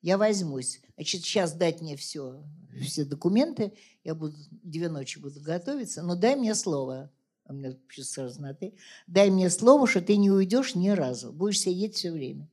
[0.00, 0.80] я возьмусь.
[0.96, 2.42] Значит, сейчас дать мне все,
[2.82, 7.10] все документы, я буду две ночи буду готовиться, но дай мне слово.
[7.46, 8.74] Он мне сразу на ты.
[9.06, 12.48] Дай мне слово, что ты не уйдешь ни разу, будешь сидеть все время.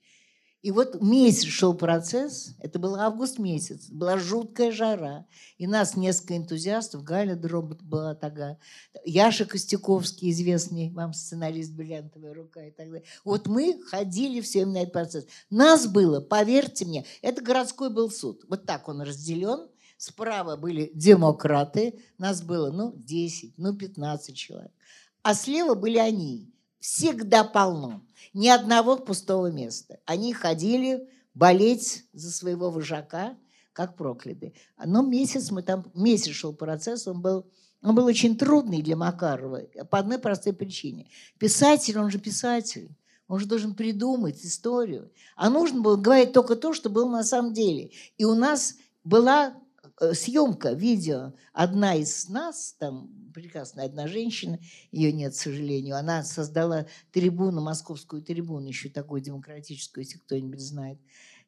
[0.62, 5.26] И вот месяц шел процесс, это был август месяц, была жуткая жара.
[5.58, 8.58] И нас несколько энтузиастов, Галя Дробот была тогда,
[9.04, 13.08] Яша Костяковский, известный вам сценарист «Бриллиантовая рука» и так далее.
[13.26, 15.26] Вот мы ходили все на этот процесс.
[15.50, 18.46] Нас было, поверьте мне, это городской был суд.
[18.48, 19.68] Вот так он разделен.
[19.98, 24.72] Справа были демократы, нас было, ну, 10, ну, 15 человек.
[25.22, 26.52] А слева были они,
[26.82, 28.02] всегда полно.
[28.34, 30.00] Ни одного пустого места.
[30.06, 33.38] Они ходили болеть за своего вожака,
[33.72, 34.54] как проклятые.
[34.84, 37.46] Но месяц мы там, месяц шел процесс, он был,
[37.82, 41.08] он был очень трудный для Макарова по одной простой причине.
[41.38, 42.90] Писатель, он же писатель.
[43.30, 45.10] Он же должен придумать историю.
[45.38, 47.92] А нужно было говорить только то, что было на самом деле.
[48.18, 48.76] И у нас
[49.06, 49.61] была Э,
[50.14, 51.34] съемка, видео.
[51.54, 54.60] Одна из нас, там прекрасная одна женщина,
[54.92, 61.00] ее нет, к сожалению, она создала трибуну, московскую трибуну, еще такую демократическую, если кто-нибудь знает.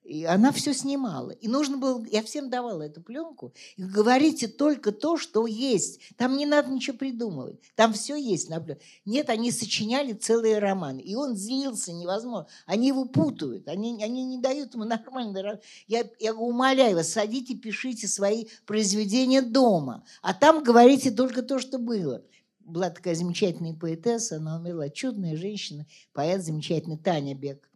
[0.04, 1.32] И она все снимала.
[1.32, 3.54] И нужно было, я всем давала эту пленку.
[3.78, 6.02] И говорите только то, что есть.
[6.18, 7.60] Там не надо ничего придумывать.
[7.76, 8.84] Там все есть на пленке.
[9.06, 11.00] Нет, они сочиняли целые романы.
[11.00, 12.48] И он злился невозможно.
[12.66, 13.70] Они его путают.
[13.70, 15.62] Они, они не дают ему нормально.
[15.88, 20.04] Я, я умоляю вас, садите, пишите свои произведения дома.
[20.22, 22.24] А там говорите только то, что было
[22.66, 27.70] была такая замечательная поэтесса, она умерла, чудная женщина, поэт замечательный Таня Бек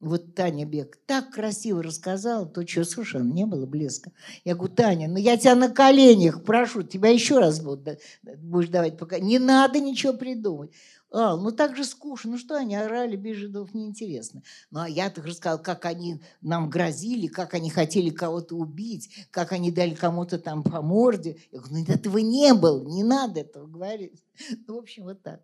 [0.00, 4.12] вот Таня Бек так красиво рассказала, то что, совершенно не было блеска.
[4.44, 8.96] Я говорю, Таня, ну я тебя на коленях прошу, тебя еще раз буду, будешь давать
[8.96, 9.18] пока.
[9.18, 10.70] Не надо ничего придумать.
[11.10, 12.32] А, ну так же скучно.
[12.32, 13.38] Ну что они орали без
[13.74, 14.42] неинтересно.
[14.70, 19.50] Ну а я так рассказал, как они нам грозили, как они хотели кого-то убить, как
[19.52, 21.38] они дали кому-то там по морде.
[21.50, 24.22] Я говорю, ну этого не было, не надо этого говорить.
[24.68, 25.40] Ну, в общем, вот так.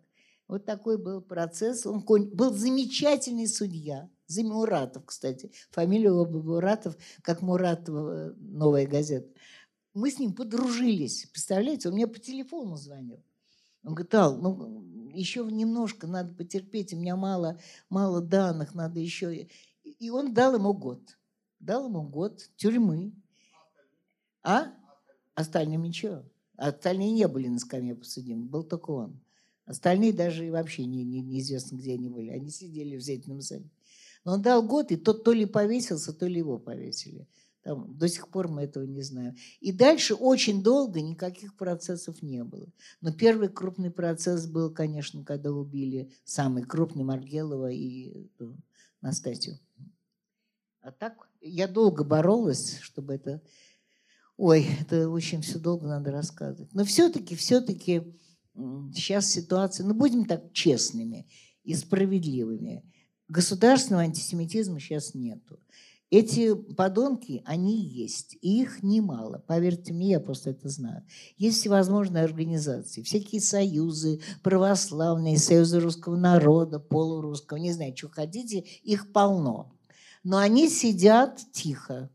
[0.47, 1.85] Вот такой был процесс.
[1.85, 5.51] Он был замечательный судья Муратов, кстати.
[5.71, 9.29] Фамилия оба Муратов, как Муратова, новая газета.
[9.93, 11.25] Мы с ним подружились.
[11.31, 13.23] Представляете, он мне по телефону звонил.
[13.83, 17.59] Он говорит, Ал, ну, еще немножко надо потерпеть, у меня мало,
[17.89, 19.47] мало данных, надо еще...
[19.83, 21.17] И он дал ему год.
[21.59, 23.13] Дал ему год тюрьмы.
[24.43, 24.73] А?
[25.35, 26.23] Остальным ничего.
[26.57, 29.19] Остальные не были на скамье подсудимых, был только он.
[29.65, 32.29] Остальные даже вообще не, не, неизвестно, где они были.
[32.29, 33.69] Они сидели в зрительном зале.
[34.25, 37.27] Но он дал год, и тот то ли повесился, то ли его повесили.
[37.61, 39.35] Там, до сих пор мы этого не знаем.
[39.59, 42.67] И дальше очень долго никаких процессов не было.
[43.01, 48.57] Но первый крупный процесс был, конечно, когда убили самый крупный Маргелова и ну,
[49.01, 49.59] Настасью.
[50.81, 53.41] А так я долго боролась, чтобы это...
[54.37, 56.73] Ой, это очень все долго надо рассказывать.
[56.73, 58.13] Но все-таки, все-таки
[58.93, 61.27] сейчас ситуация, ну будем так честными
[61.63, 62.83] и справедливыми.
[63.27, 65.59] Государственного антисемитизма сейчас нету.
[66.11, 69.43] Эти подонки, они есть, и их немало.
[69.47, 71.03] Поверьте мне, я просто это знаю.
[71.37, 79.11] Есть всевозможные организации, всякие союзы, православные, союзы русского народа, полурусского, не знаю, что хотите, их
[79.11, 79.75] полно.
[80.23, 82.11] Но они сидят тихо.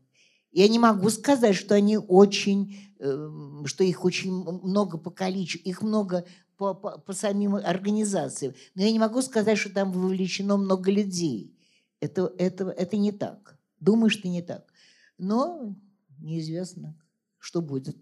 [0.53, 5.81] Я не могу сказать, что они очень, эм, что их очень много по количеству, их
[5.81, 6.25] много
[6.61, 8.53] по, по, по самим организациям.
[8.75, 11.57] Но я не могу сказать, что там вовлечено много людей.
[11.99, 13.57] Это, это, это не так.
[13.79, 14.71] Думаю, что не так.
[15.17, 15.75] Но
[16.19, 16.95] неизвестно,
[17.39, 17.97] что будет,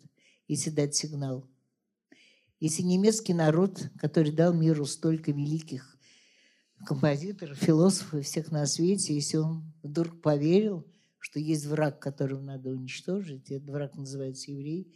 [0.50, 1.48] если дать сигнал.
[2.60, 5.98] Если немецкий народ, который дал миру столько великих
[6.86, 10.86] композиторов, философов и всех на свете, если он вдруг поверил
[11.20, 14.96] что есть враг, которого надо уничтожить, этот враг называется еврей.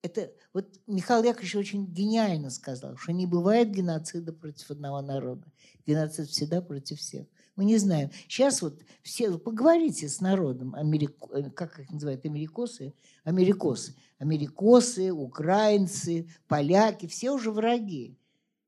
[0.00, 5.44] Это вот Михаил Яковлевич очень гениально сказал, что не бывает геноцида против одного народа.
[5.86, 7.26] Геноцид всегда против всех.
[7.56, 8.10] Мы не знаем.
[8.28, 12.94] Сейчас вот все, поговорите с народом, америк, э, как их называют, америкосы,
[13.24, 18.16] америкосы, америкосы, украинцы, поляки, все уже враги.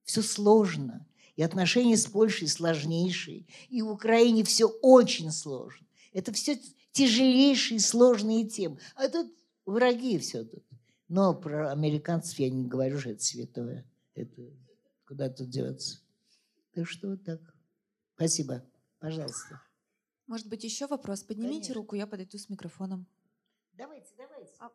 [0.03, 1.07] Все сложно.
[1.37, 3.47] И отношения с Польшей сложнейшие.
[3.69, 5.87] И в Украине все очень сложно.
[6.13, 6.61] Это все
[6.91, 8.79] тяжелейшие, сложные темы.
[8.97, 9.33] А тут
[9.65, 10.65] враги все тут.
[11.11, 13.85] Но про американцев я не говорю, что это святое.
[14.15, 14.43] Это
[15.09, 15.99] куда тут деваться.
[16.73, 17.41] Так что вот так.
[18.15, 18.63] Спасибо.
[19.01, 19.61] Пожалуйста.
[20.29, 21.25] Может быть, еще вопрос?
[21.25, 21.75] Поднимите Конечно.
[21.75, 23.09] руку, я подойду с микрофоном.
[23.73, 24.53] Давайте, давайте.
[24.61, 24.71] А-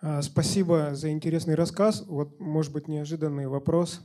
[0.00, 2.04] А, Спасибо за интересный рассказ.
[2.06, 4.02] Вот, может быть, неожиданный вопрос.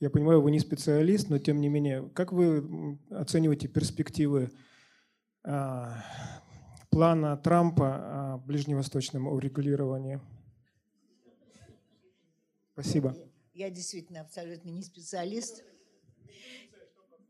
[0.00, 4.50] Я понимаю, вы не специалист, но тем не менее, как вы оцениваете перспективы
[5.44, 6.02] а,
[6.96, 10.18] плана Трампа о ближневосточном урегулировании?
[12.72, 13.14] Спасибо.
[13.52, 15.62] Я действительно абсолютно не специалист.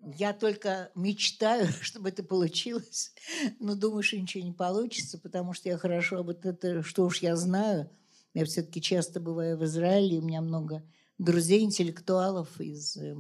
[0.02, 3.12] Я только мечтаю, чтобы это получилось,
[3.58, 7.34] но думаю, что ничего не получится, потому что я хорошо об это, что уж я
[7.34, 7.90] знаю.
[8.34, 10.84] Я все-таки часто бываю в Израиле, у меня много
[11.18, 13.16] друзей, интеллектуалов из э,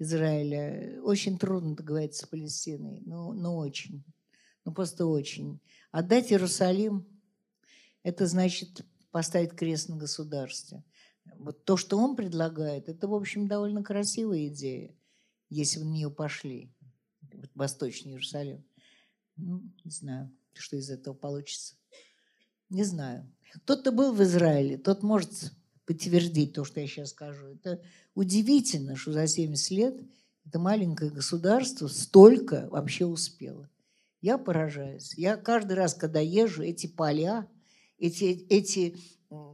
[0.00, 1.00] Израиля.
[1.04, 4.02] Очень трудно договориться с Палестиной, ну, ну очень,
[4.66, 5.60] ну просто очень.
[5.92, 7.06] Отдать Иерусалим–
[8.02, 10.84] это значит поставить крест на государстве.
[11.38, 14.94] Вот то, что он предлагает, это, в общем, довольно красивая идея,
[15.48, 16.70] если на нее пошли.
[17.32, 18.64] Вот Восточный Иерусалим.
[19.36, 21.76] Ну, не знаю, что из этого получится.
[22.68, 23.32] Не знаю.
[23.64, 25.52] Тот, кто был в Израиле, тот может
[25.84, 27.46] подтвердить то, что я сейчас скажу.
[27.46, 27.80] Это
[28.14, 30.00] удивительно, что за 70 лет
[30.44, 33.70] это маленькое государство столько вообще успело.
[34.26, 35.14] Я поражаюсь.
[35.16, 37.46] Я каждый раз, когда езжу, эти поля,
[37.96, 38.96] эти, эти,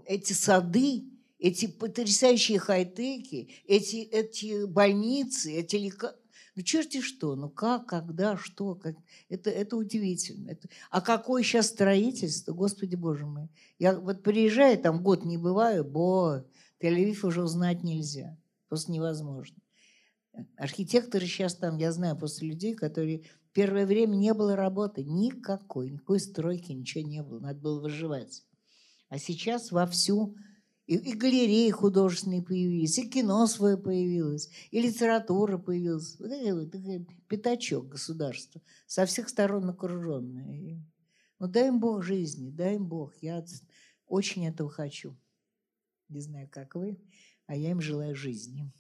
[0.07, 1.05] эти сады,
[1.39, 6.17] эти потрясающие хай-теки, эти, эти больницы, эти лека...
[6.55, 8.97] Ну, черти что, ну как, когда, что, как...
[9.29, 10.53] Это, это удивительно.
[10.53, 10.67] Это...
[10.89, 13.49] А какое сейчас строительство, господи боже мой.
[13.79, 16.47] Я вот приезжаю, там год не бываю, бо,
[16.81, 18.39] Тель-Авив уже узнать нельзя.
[18.69, 19.59] Просто невозможно.
[20.57, 26.21] Архитекторы сейчас там, я знаю после людей, которые первое время не было работы никакой, никакой
[26.21, 28.45] стройки, ничего не было, надо было выживать.
[29.09, 30.37] А сейчас вовсю
[30.87, 36.19] и, и галереи художественные появились, и кино свое появилось, и литература появилась.
[36.19, 40.83] Вот это вот такой пятачок государства, со всех сторон окруженное.
[41.39, 43.15] Ну, дай им Бог жизни, дай им Бог.
[43.21, 43.45] Я
[44.07, 45.17] очень этого хочу.
[46.09, 47.01] Не знаю, как вы,
[47.47, 48.71] а я им желаю жизни.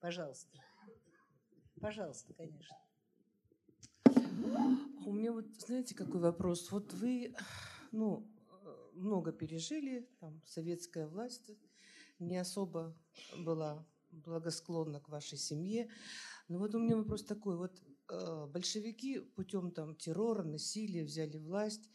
[0.00, 0.58] Пожалуйста.
[1.80, 2.76] Пожалуйста, конечно.
[5.04, 6.70] У меня вот, знаете, какой вопрос?
[6.70, 7.34] Вот вы,
[7.92, 11.50] ну, э, много пережили, там, советская власть
[12.18, 12.96] не особо
[13.38, 15.88] была благосклонна к вашей семье.
[16.48, 21.90] Но вот у меня вопрос такой, вот э, большевики путем там террора, насилия взяли власть,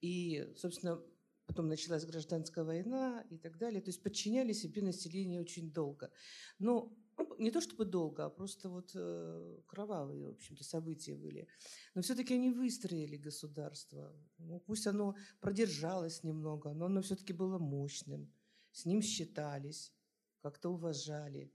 [0.00, 1.00] и, собственно,
[1.46, 6.10] потом началась гражданская война и так далее, то есть подчиняли себе население очень долго.
[6.58, 6.92] Но
[7.38, 11.48] не то чтобы долго, а просто вот э, кровавые, в общем-то, события были.
[11.94, 14.12] Но все-таки они выстроили государство.
[14.38, 18.32] Ну, пусть оно продержалось немного, но оно все-таки было мощным.
[18.72, 19.92] С ним считались,
[20.40, 21.52] как-то уважали.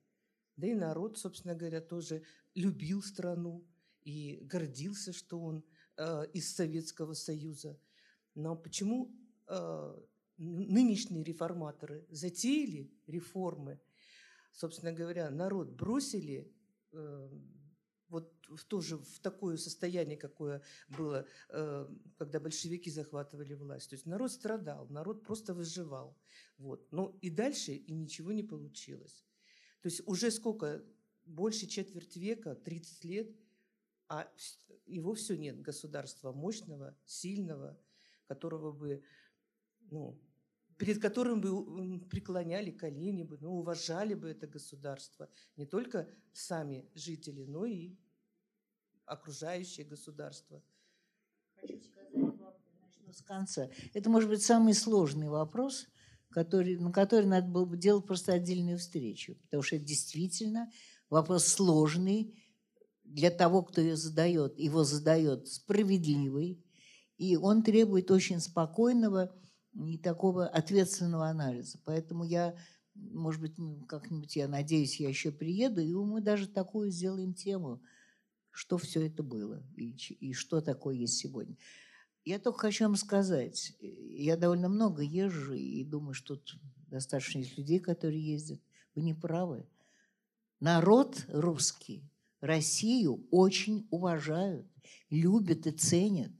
[0.55, 2.23] Да и народ, собственно говоря, тоже
[2.55, 3.65] любил страну
[4.03, 5.63] и гордился, что он
[5.97, 7.79] э, из Советского Союза.
[8.35, 9.15] Но почему
[9.47, 10.01] э,
[10.37, 13.79] нынешние реформаторы затеяли реформы,
[14.57, 16.51] собственно говоря, народ бросили
[16.91, 17.29] э,
[18.09, 21.87] вот в тоже в такое состояние, какое было, э,
[22.17, 23.89] когда большевики захватывали власть.
[23.89, 26.17] То есть народ страдал, народ просто выживал.
[26.57, 26.91] Вот.
[26.91, 29.25] Ну и дальше и ничего не получилось.
[29.81, 30.83] То есть уже сколько?
[31.25, 33.35] Больше четверть века, 30 лет,
[34.07, 34.31] а
[34.85, 37.77] его все нет, государства мощного, сильного,
[38.27, 39.03] которого бы,
[39.91, 40.17] ну,
[40.77, 45.29] перед которым бы преклоняли колени бы, ну, уважали бы это государство.
[45.55, 47.95] Не только сами жители, но и
[49.05, 50.61] окружающее государство.
[51.55, 53.69] Хочу сказать вам, начну с конца.
[53.93, 55.87] Это может быть самый сложный вопрос,
[56.29, 60.71] который, на который надо было бы делать просто отдельную встречу, потому что это действительно
[61.09, 62.37] вопрос сложный
[63.03, 64.59] для того, кто ее задает.
[64.59, 66.63] Его задает справедливый,
[67.17, 69.33] и он требует очень спокойного
[69.85, 71.79] и такого ответственного анализа.
[71.85, 72.55] Поэтому я,
[72.95, 73.55] может быть,
[73.87, 77.81] как-нибудь, я надеюсь, я еще приеду, и мы даже такую сделаем тему,
[78.51, 81.55] что все это было и, и что такое есть сегодня.
[82.25, 87.39] Я только хочу вам сказать, э, я довольно много езжу и думаю, что тут достаточно
[87.39, 88.59] есть людей, которые ездят.
[88.95, 89.65] Вы не правы.
[90.59, 92.03] Народ русский
[92.41, 94.67] Россию очень уважают,
[95.09, 96.31] любят и ценят.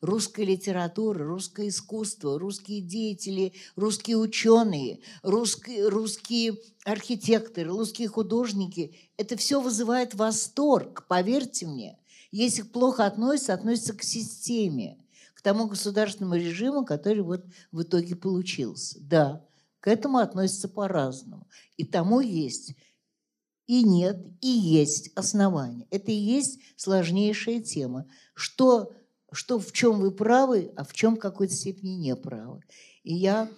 [0.00, 9.60] Русская литература, русское искусство, русские деятели, русские ученые, русские, русские архитекторы, русские художники– это все
[9.60, 11.98] вызывает восторг, поверьте мне.
[12.30, 14.98] Если плохо относятся, относятся к системе
[15.46, 18.98] тому государственному режиму, который вот в итоге получился.
[19.00, 19.46] Да,
[19.78, 21.46] к этому относятся по-разному.
[21.76, 22.74] И тому есть
[23.68, 25.86] и нет, и есть основания.
[25.92, 28.08] Это и есть сложнейшая тема.
[28.34, 28.92] Что,
[29.32, 32.62] что в чем вы правы, а в чем в какой-то степени не правы.
[33.02, 33.50] И я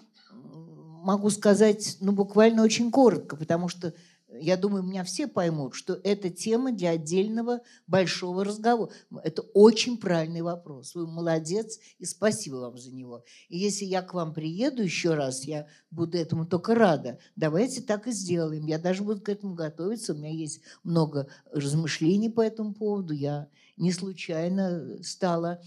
[1.02, 3.94] могу сказать, ну, буквально очень коротко, потому что
[4.30, 8.90] я думаю, меня все поймут, что это тема для отдельного большого разговора.
[9.22, 10.94] Это очень правильный вопрос.
[10.94, 13.24] Вы молодец, и спасибо вам за него.
[13.48, 17.18] И если я к вам приеду еще раз, я буду этому только рада.
[17.36, 18.66] Давайте так и сделаем.
[18.66, 20.12] Я даже буду к этому готовиться.
[20.12, 23.14] У меня есть много размышлений по этому поводу.
[23.14, 23.48] Я
[23.78, 25.60] не случайно стала,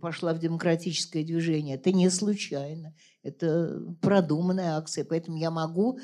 [0.00, 1.76] пошла в демократическое движение.
[1.76, 2.94] Это не случайно.
[3.22, 5.04] Это продуманная акция.
[5.04, 5.98] Поэтому я могу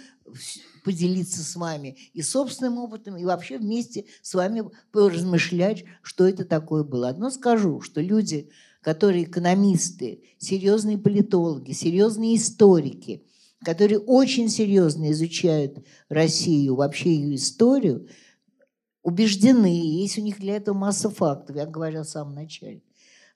[0.84, 6.84] поделиться с вами и собственным опытом, и вообще вместе с вами поразмышлять, что это такое
[6.84, 7.09] было.
[7.09, 13.24] Одно скажу, что люди, которые экономисты, серьезные политологи, серьезные историки,
[13.64, 18.09] которые очень серьезно изучают Россию, вообще ее историю,
[19.03, 22.82] убеждены, есть у них для этого масса фактов, я говорила в самом начале,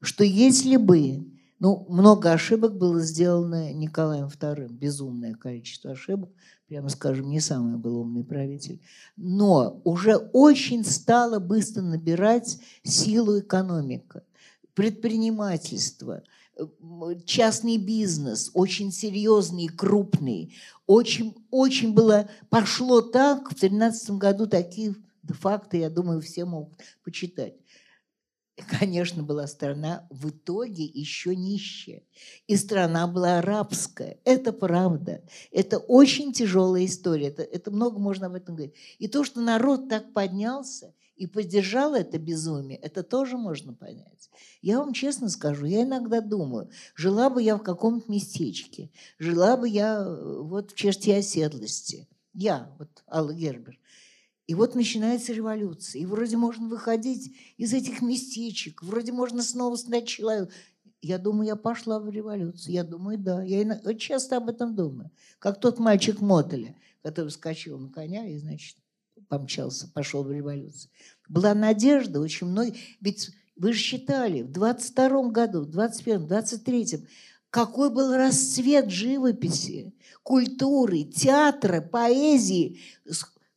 [0.00, 1.26] что если бы,
[1.58, 6.30] ну, много ошибок было сделано Николаем II, безумное количество ошибок,
[6.68, 8.80] прямо скажем, не самый был умный правитель,
[9.16, 14.22] но уже очень стало быстро набирать силу экономика,
[14.74, 16.22] предпринимательство,
[17.24, 20.54] частный бизнес, очень серьезный, крупный.
[20.86, 24.94] Очень, очень было, пошло так, в 2013 году такие
[25.34, 27.54] факты, я думаю, все могут почитать
[28.64, 32.02] конечно, была страна в итоге еще нищая.
[32.46, 34.18] И страна была арабская.
[34.24, 35.22] Это правда.
[35.50, 37.28] Это очень тяжелая история.
[37.28, 38.74] Это, это много можно об этом говорить.
[38.98, 44.30] И то, что народ так поднялся и поддержал это безумие, это тоже можно понять.
[44.60, 49.66] Я вам честно скажу, я иногда думаю, жила бы я в каком-то местечке, жила бы
[49.66, 52.06] я э, вот в черте оседлости.
[52.34, 53.78] Я, вот Алла Гербер,
[54.46, 56.02] и вот начинается революция.
[56.02, 60.54] И вроде можно выходить из этих местечек, вроде можно снова стать человеком.
[61.02, 62.74] Я думаю, я пошла в революцию.
[62.74, 63.42] Я думаю, да.
[63.42, 65.10] Я очень часто об этом думаю.
[65.38, 68.76] Как тот мальчик Мотеля, который вскочил на коня и, значит,
[69.28, 70.90] помчался, пошел в революцию.
[71.28, 72.72] Была надежда очень много.
[73.00, 77.06] Ведь вы же считали, в 22 году, в 21 в 23
[77.50, 82.80] какой был расцвет живописи, культуры, театра, поэзии,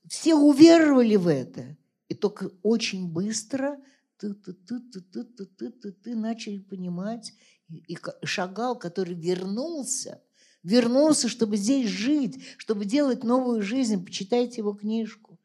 [0.09, 1.77] все уверовали в это.
[2.07, 3.79] И только очень быстро
[4.17, 7.33] ты, ты, ты, ты, ты, ты, ты, ты, начали понимать.
[7.69, 10.21] И Шагал, который вернулся,
[10.63, 14.03] вернулся, чтобы здесь жить, чтобы делать новую жизнь.
[14.03, 15.39] Почитайте его книжку.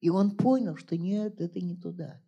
[0.00, 2.22] И он понял, что нет, это не туда.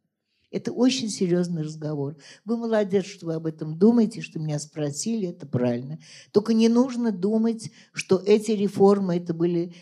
[0.53, 2.17] Это очень серьезный разговор.
[2.45, 5.99] Вы молодец, что вы об этом думаете, что меня спросили, это правильно.
[6.31, 9.75] Только не нужно думать, что эти реформы это были,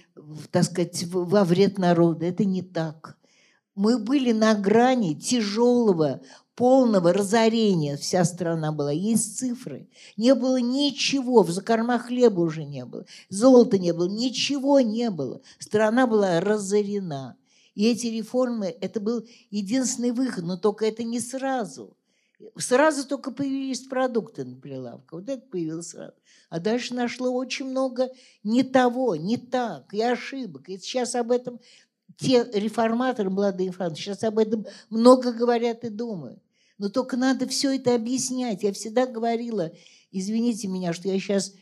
[0.52, 2.24] так сказать, во вред народа.
[2.24, 3.18] Это не так.
[3.74, 6.20] Мы были на грани тяжелого,
[6.54, 7.96] полного разорения.
[7.96, 8.92] Вся страна была.
[8.92, 9.88] Есть цифры.
[10.16, 11.42] Не было ничего.
[11.42, 13.06] В закорма хлеба уже не было.
[13.28, 14.08] Золота не было.
[14.08, 15.40] Ничего не было.
[15.58, 17.36] Страна была разорена.
[17.80, 21.96] И эти реформы, это был единственный выход, но только это не сразу.
[22.58, 25.12] Сразу только появились продукты на прилавках.
[25.12, 26.12] Вот это появилось сразу.
[26.50, 28.10] А дальше нашло очень много
[28.42, 30.68] не того, не так, и ошибок.
[30.68, 31.58] И сейчас об этом
[32.18, 36.42] те реформаторы, молодые реформаторы, сейчас об этом много говорят и думают.
[36.76, 38.62] Но только надо все это объяснять.
[38.62, 39.72] Я всегда говорила,
[40.12, 41.54] извините меня, что я сейчас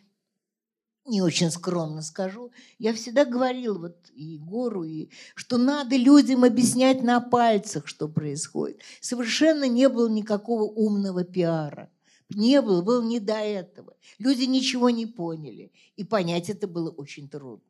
[1.08, 7.02] не очень скромно скажу, я всегда говорила вот и Егору, и, что надо людям объяснять
[7.02, 8.82] на пальцах, что происходит.
[9.00, 11.90] Совершенно не было никакого умного пиара.
[12.30, 13.96] Не было, было не до этого.
[14.18, 15.72] Люди ничего не поняли.
[15.96, 17.64] И понять это было очень трудно.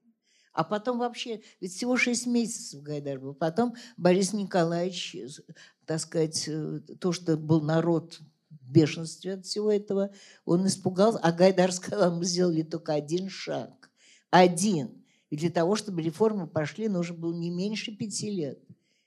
[0.53, 3.35] А потом вообще, ведь всего шесть месяцев Гайдар был.
[3.35, 5.17] Потом Борис Николаевич,
[5.87, 8.19] так сказать, э, то, что был народ
[8.69, 10.11] бешенстве от всего этого,
[10.45, 11.19] он испугался.
[11.19, 13.91] А Гайдар сказал, мы сделали только один шаг.
[14.31, 15.05] Один.
[15.31, 18.63] И для того, чтобы реформы пошли, нужно было не меньше пяти лет.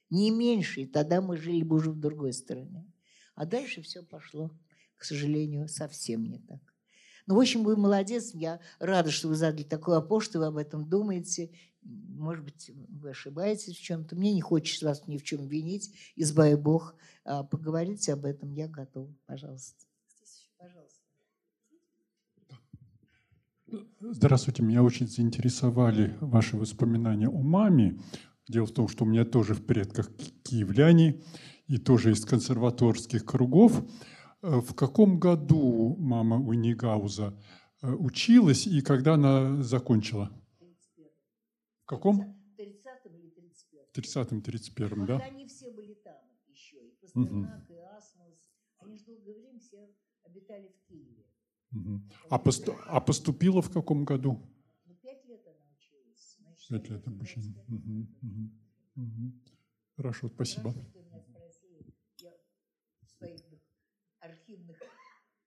[0.09, 2.85] Не меньше, и тогда мы жили бы уже в другой стране.
[3.35, 4.51] А дальше все пошло,
[4.97, 6.59] к сожалению, совсем не так.
[7.27, 8.31] Ну, в общем, вы молодец.
[8.33, 11.51] Я рада, что вы задали такой вопрос, что вы об этом думаете.
[11.83, 14.15] Может быть, вы ошибаетесь в чем-то.
[14.15, 16.95] Мне не хочется вас ни в чем винить, избави Бог.
[17.25, 19.13] А поговорите об этом, я готова.
[19.25, 19.85] Пожалуйста.
[20.57, 21.01] Пожалуйста.
[24.01, 27.99] Здравствуйте, меня очень заинтересовали ваши воспоминания о маме.
[28.47, 30.11] Дело в том, что у меня тоже в предках
[30.43, 31.21] киевляне
[31.67, 33.83] и тоже из консерваторских кругов.
[34.41, 37.33] Э, в каком году мама Унигауза
[37.81, 40.31] э, училась и когда она закончила?
[41.91, 42.22] В каком?
[42.55, 43.85] В 30-м или 31-м.
[43.91, 45.18] В 30-м, 31-м, Вот да?
[45.26, 46.77] они все были там еще.
[46.88, 48.49] И Пастернак, и Асмус.
[48.77, 49.93] Они же долгое время все
[50.23, 51.26] обитали в Киеве.
[51.72, 52.09] Мгм.
[52.30, 54.39] А, посту- а поступила в каком году?
[54.85, 56.38] Ну, пять лет она училась.
[56.39, 57.53] Значит, Пять лет обучения.
[57.55, 58.61] 25 Мгм, мгм,
[58.95, 59.41] мгм.
[59.97, 60.72] Хорошо, спасибо.
[60.72, 61.93] Хорошо, что меня спросили.
[62.19, 62.31] Я
[63.01, 63.41] в своих
[64.22, 64.77] архивных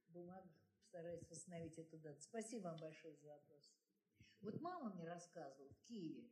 [0.09, 0.53] бумагах
[0.91, 2.21] стараюсь восстановить эту дату.
[2.21, 3.74] Спасибо вам большое за вопрос.
[4.45, 6.23] Вот мама мне рассказывала в Киеве.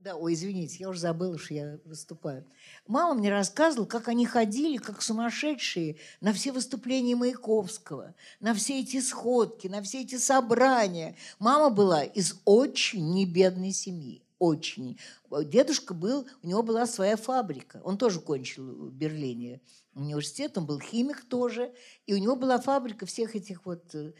[0.00, 2.44] Да, ой, извините, я уже забыла, что я выступаю.
[2.88, 9.00] Мама мне рассказывала, как они ходили, как сумасшедшие, на все выступления Маяковского, на все эти
[9.00, 11.14] сходки, на все эти собрания.
[11.38, 14.98] Мама была из очень небедной семьи, очень.
[15.30, 17.80] Дедушка был, у него была своя фабрика.
[17.84, 19.60] Он тоже кончил в Берлине
[19.94, 21.72] университет, он был химик тоже.
[22.06, 24.14] И у него была фабрика всех этих вот э,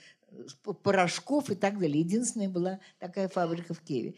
[0.83, 2.01] порошков и так далее.
[2.01, 4.15] Единственная была такая фабрика в Киеве.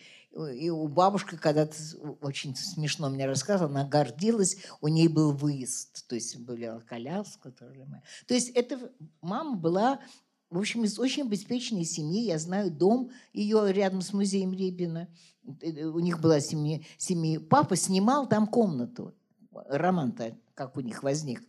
[0.55, 1.77] И у бабушки когда-то
[2.21, 7.53] очень смешно мне рассказывала, она гордилась, у ней был выезд, то есть была коляска.
[7.53, 10.01] То есть эта мама была,
[10.51, 12.23] в общем, из очень обеспеченной семьи.
[12.23, 15.09] Я знаю дом ее рядом с музеем Репина.
[15.61, 17.39] Э, У них была семья, семья.
[17.39, 19.15] Папа снимал там комнату.
[19.53, 21.43] Роман-то как у них возник.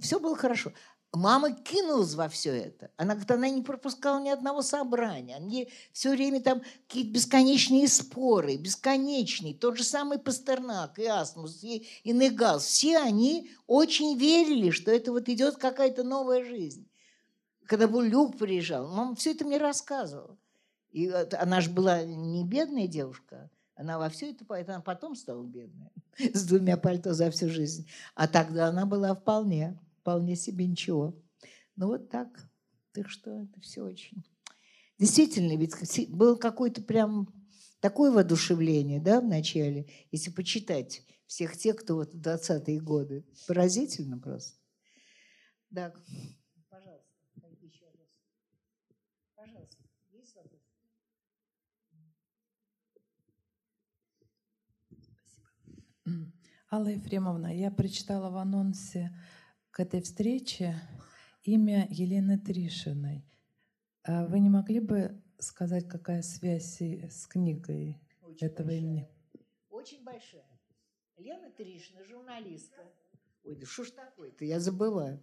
[0.00, 0.72] Все было хорошо.
[1.16, 2.90] Мама кинулась во все это.
[2.98, 5.36] Она говорит, она не пропускала ни одного собрания.
[5.36, 9.54] Они все время там какие-то бесконечные споры, бесконечные.
[9.54, 12.66] Тот же самый Пастернак, и Асмус, и, и Негас.
[12.66, 16.86] Все они очень верили, что это вот идет какая-то новая жизнь.
[17.64, 20.36] Когда Булюк приезжал, мама все это мне рассказывала.
[20.92, 25.88] И она же была не бедная девушка, она во все это, она потом стала бедной,
[26.34, 27.88] с двумя пальто за всю жизнь.
[28.14, 31.20] А тогда она была вполне, вполне себе ничего.
[31.74, 32.28] Ну вот так.
[32.92, 34.22] Так что это все очень...
[34.98, 35.74] Действительно, ведь
[36.10, 37.28] было какое-то прям
[37.80, 43.26] такое воодушевление, да, в начале, если почитать всех тех, кто вот в 20-е годы.
[43.48, 44.56] Поразительно просто.
[45.70, 45.92] Да,
[46.70, 47.10] пожалуйста?
[49.34, 50.62] Пожалуйста, есть вопросы?
[56.70, 59.12] Алла Ефремовна, я прочитала в анонсе
[59.76, 60.74] к этой встрече
[61.42, 63.26] имя Елены Тришиной.
[64.04, 68.80] А Вы не могли бы сказать, какая связь с книгой Очень этого большая.
[68.80, 69.08] имени?
[69.68, 70.48] Очень большая.
[71.18, 72.90] Лена Тришина, журналистка.
[73.46, 75.20] Ой, да что ж такое-то, я забываю.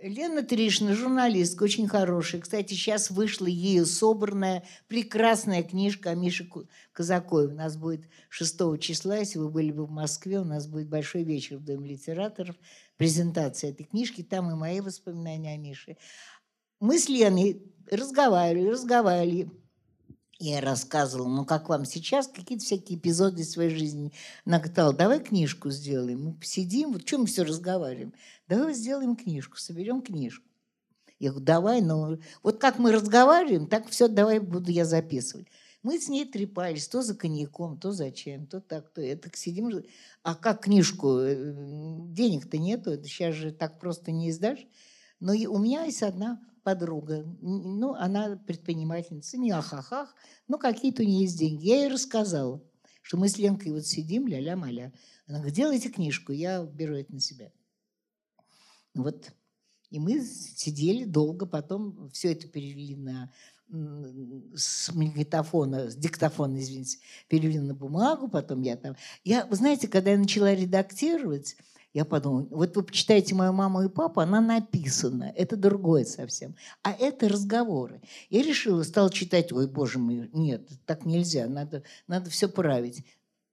[0.00, 2.40] Лена Тришина, журналистка, очень хорошая.
[2.40, 6.48] Кстати, сейчас вышла ею собранная прекрасная книжка о Мише
[6.92, 7.48] Казакове.
[7.48, 11.22] У нас будет 6 числа, если вы были бы в Москве, у нас будет большой
[11.22, 12.56] вечер в Доме литераторов,
[12.96, 15.96] презентация этой книжки, там и мои воспоминания о Мише.
[16.80, 19.61] Мы с Леной разговаривали, разговаривали.
[20.44, 24.12] Я рассказывала, ну как вам сейчас, какие-то всякие эпизоды из своей жизни.
[24.44, 26.24] Говорит, давай книжку сделаем.
[26.24, 28.12] Мы посидим, вот что мы все разговариваем?
[28.48, 30.44] Давай сделаем книжку, соберем книжку.
[31.20, 35.46] Я говорю, давай, ну вот как мы разговариваем, так все давай буду я записывать.
[35.84, 39.30] Мы с ней трепались, то за коньяком, то за чаем, то так, то это.
[39.32, 39.70] Сидим,
[40.24, 41.18] а как книжку?
[41.18, 41.54] Э,
[42.08, 44.66] Денег-то нету, это сейчас же так просто не издашь.
[45.20, 50.14] Но у меня есть одна подруга, ну, она предпринимательница, не ахахах,
[50.48, 51.66] но какие-то у нее есть деньги.
[51.66, 52.62] Я ей рассказала,
[53.02, 54.92] что мы с Ленкой вот сидим, ля-ля-маля.
[55.26, 57.50] Она говорит, делайте книжку, я беру это на себя.
[58.94, 59.32] Вот.
[59.90, 63.30] И мы сидели долго, потом все это перевели на
[64.54, 66.98] с магнитофона, с диктофона, извините,
[67.28, 68.96] перевели на бумагу, потом я там...
[69.24, 71.56] Я, вы знаете, когда я начала редактировать,
[71.94, 76.56] я подумала, вот вы почитаете мою маму и папу, она написана, это другое совсем.
[76.82, 78.00] А это разговоры.
[78.30, 83.04] Я решила, стала читать, ой, боже мой, нет, так нельзя, надо, надо все править.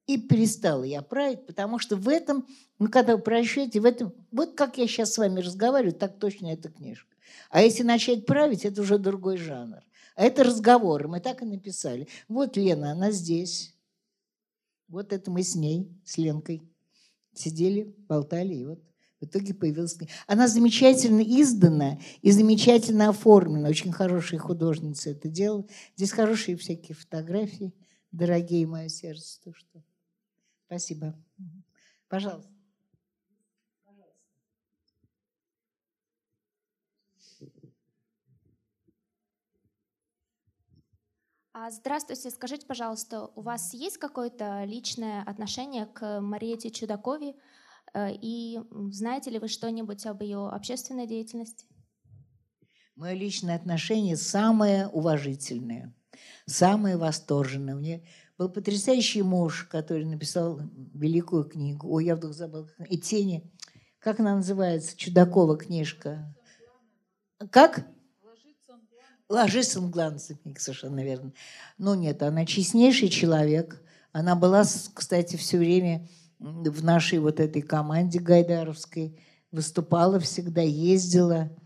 [0.06, 2.46] И перестала я править, потому что в этом,
[2.78, 6.48] ну, когда вы прочтете, в этом, вот как я сейчас с вами разговариваю, так точно
[6.48, 7.14] эта книжка.
[7.50, 9.82] А если начать править, это уже другой жанр.
[10.16, 12.08] А это разговоры, мы так и написали.
[12.28, 13.74] Вот Лена, она здесь.
[14.88, 16.62] Вот это мы с ней, с Ленкой,
[17.34, 18.80] сидели, болтали, и вот
[19.20, 19.98] в итоге появилась.
[20.26, 23.68] Она замечательно издана и замечательно оформлена.
[23.68, 25.66] Очень хорошие художницы это делала.
[25.96, 27.74] Здесь хорошие всякие фотографии,
[28.12, 29.40] дорогие мое сердце.
[29.42, 29.82] То, что...
[30.66, 31.14] Спасибо.
[32.08, 32.50] Пожалуйста.
[41.68, 47.34] Здравствуйте, скажите, пожалуйста, у вас есть какое-то личное отношение к Мариете Чудакове?
[47.92, 48.60] Э, И
[48.90, 51.66] знаете ли вы что-нибудь об ее общественной деятельности?
[52.96, 55.94] Мое личное отношение самое уважительное,
[56.46, 57.74] самое восторженное.
[57.74, 58.00] Меня
[58.38, 60.60] был потрясающий муж, который написал
[60.94, 61.88] великую книгу.
[61.92, 62.68] Ой, я вдруг забыла.
[62.88, 63.52] И тени.
[63.98, 64.96] Как она называется?
[64.96, 66.34] Чудакова книжка.
[67.50, 67.86] Как?
[69.30, 71.32] Ложится он гланцами, совершенно верно.
[71.78, 73.80] Но нет, она честнейший человек.
[74.10, 76.08] Она была, кстати, все время
[76.40, 79.20] в нашей вот этой команде гайдаровской.
[79.52, 81.56] Выступала всегда, ездила.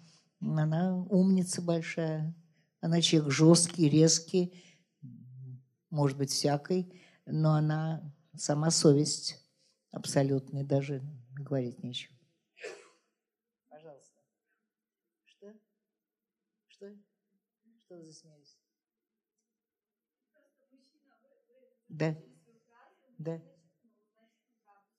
[0.43, 2.35] Она умница большая.
[2.83, 4.63] Она человек жесткий, резкий,
[5.89, 6.93] может быть, всякой,
[7.25, 9.43] но она сама совесть
[9.91, 11.03] абсолютная, даже
[11.35, 12.15] говорить нечего.
[13.71, 14.21] Пожалуйста.
[15.25, 15.55] Что?
[16.69, 16.95] Что?
[17.95, 18.59] Что вы засмеялись?
[21.89, 22.17] Да.
[23.19, 23.43] Да.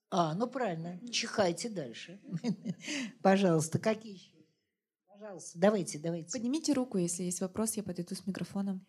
[0.09, 0.97] А, ну правильно.
[1.09, 2.22] Чихайте дальше.
[3.22, 4.31] Пожалуйста, какие еще?
[5.07, 6.31] Пожалуйста, давайте, давайте.
[6.31, 8.85] Поднимите руку, если есть вопрос, я подойду с микрофоном.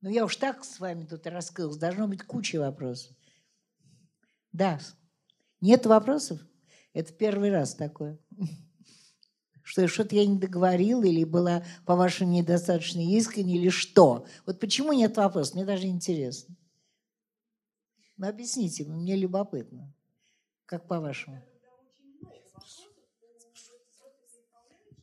[0.00, 1.76] Ну, я уж так с вами тут раскрылась.
[1.76, 3.16] Должно быть куча вопросов.
[4.52, 4.78] Да.
[5.60, 6.40] Нет вопросов?
[6.92, 8.20] Это первый раз такое.
[9.70, 14.26] Что что-то я не договорила или была, по-вашему, недостаточно искренне, или что?
[14.44, 15.54] Вот почему нет вопросов?
[15.54, 16.56] Мне даже интересно.
[18.16, 19.94] Ну, объясните, мне любопытно.
[20.66, 21.40] Как по-вашему?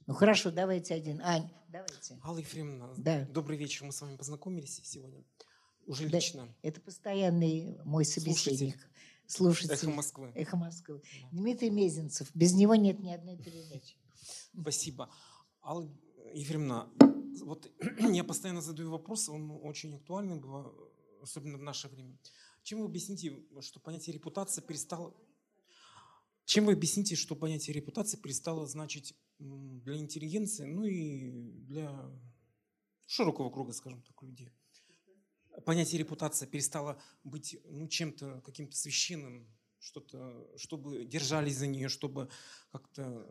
[0.05, 1.21] Ну, хорошо, давайте один.
[1.21, 2.19] Ань, давайте.
[2.21, 3.25] Алла Ефремовна, Да.
[3.31, 3.85] добрый вечер.
[3.85, 5.23] Мы с вами познакомились сегодня.
[5.85, 6.53] Уже Да, лично.
[6.61, 8.77] Это постоянный мой собеседник.
[9.27, 9.75] Слушатель.
[9.75, 10.31] Эхо Москвы.
[10.35, 11.01] Эхо Москвы.
[11.31, 12.29] Дмитрий Мезенцев.
[12.33, 13.95] Без него нет ни одной передачи.
[14.59, 15.09] Спасибо.
[15.61, 15.87] Алла
[16.33, 16.89] Ефремовна,
[17.43, 17.71] вот
[18.11, 22.17] я постоянно задаю вопрос, он очень актуальный был, особенно в наше время.
[22.63, 25.15] Чем вы объясните, что понятие репутация перестало...
[26.45, 32.09] Чем вы объясните, что понятие репутация перестало значить для интеллигенции, ну и для
[33.05, 34.51] широкого круга, скажем так, людей?
[35.65, 39.47] Понятие репутация перестало быть ну, чем-то каким-то священным,
[39.79, 42.29] что-то, чтобы держались за нее, чтобы
[42.71, 43.27] как-то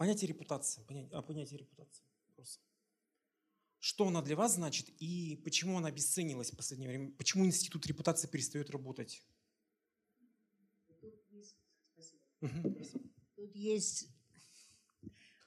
[0.00, 0.82] Понятие репутации.
[0.88, 2.02] Понятие, а понятие репутации.
[2.28, 2.58] Вопрос.
[3.80, 7.12] Что она для вас значит и почему она обесценилась в последнее время?
[7.18, 9.22] Почему институт репутации перестает работать?
[12.40, 14.08] Тут есть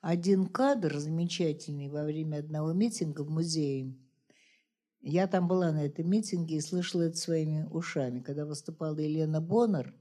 [0.02, 3.98] один кадр замечательный во время одного митинга в музее.
[5.02, 9.96] Я там была на этом митинге и слышала это своими ушами, когда выступала Елена Боннер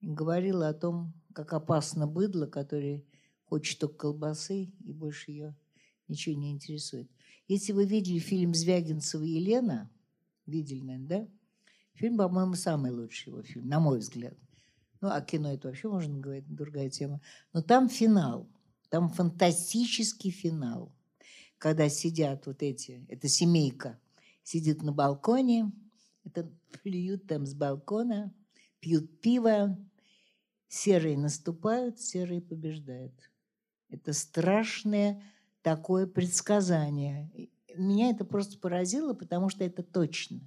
[0.00, 3.04] и говорила о том, как опасно быдло, которое
[3.50, 5.56] хочет только колбасы и больше ее
[6.06, 7.10] ничего не интересует.
[7.48, 9.90] Если вы видели фильм Звягинцева «Елена»,
[10.46, 11.28] видели, наверное, да?
[11.94, 14.38] Фильм, по-моему, самый лучший его фильм, на мой взгляд.
[15.00, 17.20] Ну, а кино это вообще можно говорить, другая тема.
[17.52, 18.48] Но там финал,
[18.88, 20.92] там фантастический финал,
[21.58, 23.98] когда сидят вот эти, это семейка,
[24.44, 25.72] сидит на балконе,
[26.24, 26.48] это
[26.82, 28.32] плюют там с балкона,
[28.78, 29.76] пьют пиво,
[30.68, 33.29] серые наступают, серые побеждают.
[33.90, 35.22] Это страшное
[35.62, 37.30] такое предсказание.
[37.76, 40.40] Меня это просто поразило, потому что это точно.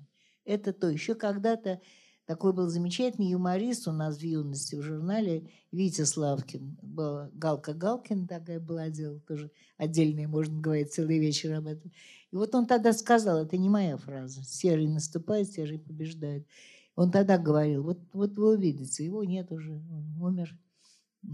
[0.46, 0.90] Это то.
[0.90, 1.80] Еще когда-то
[2.26, 6.78] такой был замечательный юморист у нас в юности в журнале Витя Славкин.
[6.82, 11.92] Была Галка Галкин такая была дело, тоже отдельная, можно говорить, целый вечер об этом.
[12.32, 16.48] И вот он тогда сказал, это не моя фраза, серый наступает, серый побеждает.
[16.96, 20.58] Он тогда говорил, вот, вот вы увидите, его нет уже, он умер,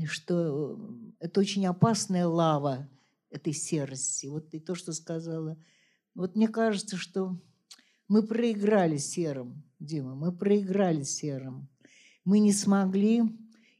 [0.06, 0.78] что
[1.20, 2.90] э, это очень опасная лава
[3.30, 4.28] этой серости.
[4.28, 5.57] Вот и то, что сказала.
[6.16, 7.40] Вот мне кажется, что
[8.07, 11.70] мы проиграли серым, Дима, мы проиграли серым.
[12.26, 13.24] Мы не смогли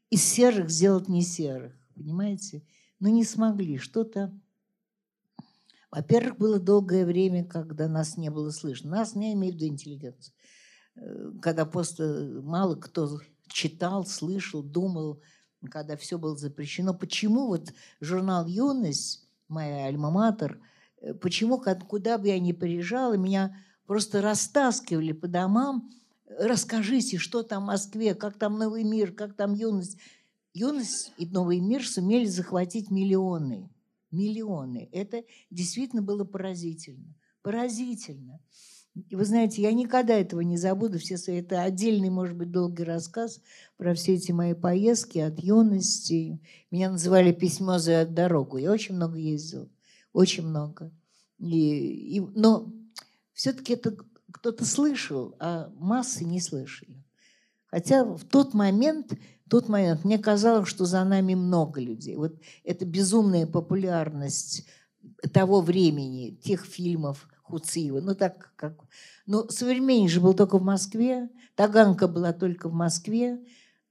[0.10, 2.64] из серых сделать не серых, понимаете?
[3.00, 3.78] Ну, не смогли.
[3.78, 4.34] Что-то...
[5.92, 8.92] Во-первых, было долгое время, когда нас не было слышно.
[8.92, 10.34] Нас не имею в виду интеллигенцию.
[10.96, 15.22] Э, Когда просто мало кто читал, слышал, думал,
[15.70, 16.94] когда все было запрещено.
[16.94, 20.60] Почему вот журнал «Юность», моя альма-матер,
[21.02, 25.90] э, почему, куда бы я ни приезжала, меня просто растаскивали по домам
[26.38, 29.98] расскажите, что там в Москве, как там Новый мир, как там юность.
[30.54, 33.70] Юность и Новый мир сумели захватить миллионы.
[34.12, 34.90] Миллионы.
[34.92, 37.16] Это действительно было поразительно.
[37.42, 38.40] Поразительно.
[39.10, 41.00] И вы знаете, я никогда этого не забуду.
[41.00, 43.42] Все свои, это отдельный, может быть, долгий рассказ
[43.78, 46.40] про все эти мои поездки от юности.
[46.72, 48.58] Меня называли письмо за дорогу.
[48.58, 49.70] Я очень много ездила.
[50.14, 50.92] Очень много.
[51.38, 52.72] И, и, но
[53.34, 53.96] все-таки это
[54.32, 57.04] кто-то слышал, а массы не слышали.
[57.66, 59.14] Хотя в тот момент,
[59.50, 62.16] тот момент мне казалось, что за нами много людей.
[62.16, 64.68] Вот эта безумная популярность
[65.34, 68.80] того времени, тех фильмов Хуциева, ну так как...
[69.26, 73.40] Ну, современник же был только в Москве, Таганка была только в Москве,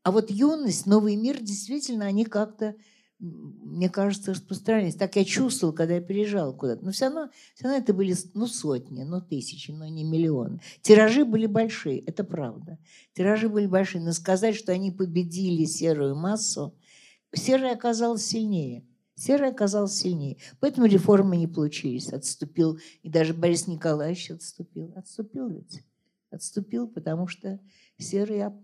[0.02, 2.74] а вот юность, новый мир, действительно, они как-то
[3.20, 4.94] мне кажется, распространялись.
[4.94, 6.85] Так я чувствовал, когда я переезжал куда-то.
[6.85, 10.60] Но все равно, все равно это были ну, сотни, ну, тысячи, но не миллионы.
[10.82, 12.78] Тиражи были большие, это правда.
[13.14, 14.02] Тиражи были большие.
[14.05, 16.74] Но сказать, что они победили серую массу,
[17.35, 18.85] серая оказалась сильнее.
[19.19, 20.36] Серая оказалась сильнее.
[20.61, 22.12] Поэтому реформы не получились.
[22.12, 22.78] Отступил.
[23.03, 24.93] И даже Борис Николаевич отступил.
[24.95, 25.82] Отступил ведь.
[26.31, 27.59] Отступил, потому что
[27.97, 28.57] серые,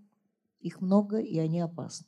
[0.61, 2.07] их много, и они опасны.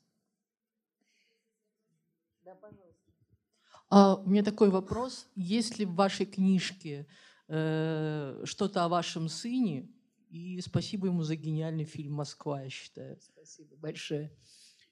[3.89, 5.27] А, у меня такой вопрос.
[5.35, 7.09] Есть ли в вашей книжке
[7.49, 9.89] э, что-то о вашем сыне?
[10.29, 13.19] И спасибо ему за гениальный фильм «Москва», я считаю.
[13.21, 14.33] Спасибо большое.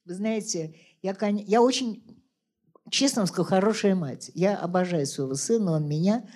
[0.05, 2.24] Вы знаете, я, я очень,
[2.91, 4.31] честно вам скажу, хорошая мать.
[4.35, 6.29] Я обожаю своего сына, он меня.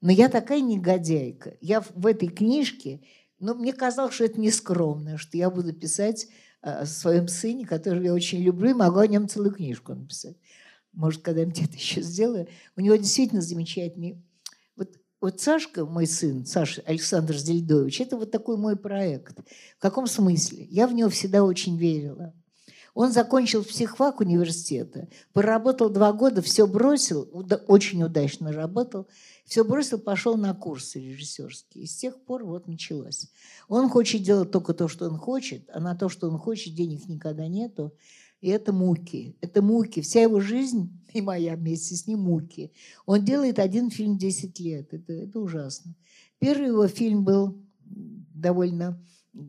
[0.00, 1.56] Но я такая негодяйка.
[1.60, 3.02] Я в этой книжке,
[3.38, 6.28] ну, мне казалось, что это нескромно, что я буду писать
[6.62, 10.36] о своем сыне, которого я очень люблю, и могу о нем целую книжку написать
[10.92, 12.48] может, когда-нибудь это еще сделаю.
[12.76, 14.22] У него действительно замечательный...
[14.76, 19.38] Вот, вот Сашка, мой сын, Саша Александр Зельдович, это вот такой мой проект.
[19.78, 20.64] В каком смысле?
[20.64, 22.34] Я в него всегда очень верила.
[22.94, 27.28] Он закончил психфак университета, поработал два года, все бросил,
[27.68, 29.06] очень удачно работал,
[29.44, 31.84] все бросил, пошел на курсы режиссерские.
[31.84, 33.28] И с тех пор вот началось.
[33.68, 37.08] Он хочет делать только то, что он хочет, а на то, что он хочет, денег
[37.08, 37.92] никогда нету.
[38.40, 39.36] И это муки.
[39.40, 40.00] Это муки.
[40.00, 42.72] Вся его жизнь, и моя вместе с ним, муки.
[43.06, 44.92] Он делает один фильм 10 лет.
[44.94, 45.94] Это, это ужасно.
[46.38, 48.98] Первый его фильм был довольно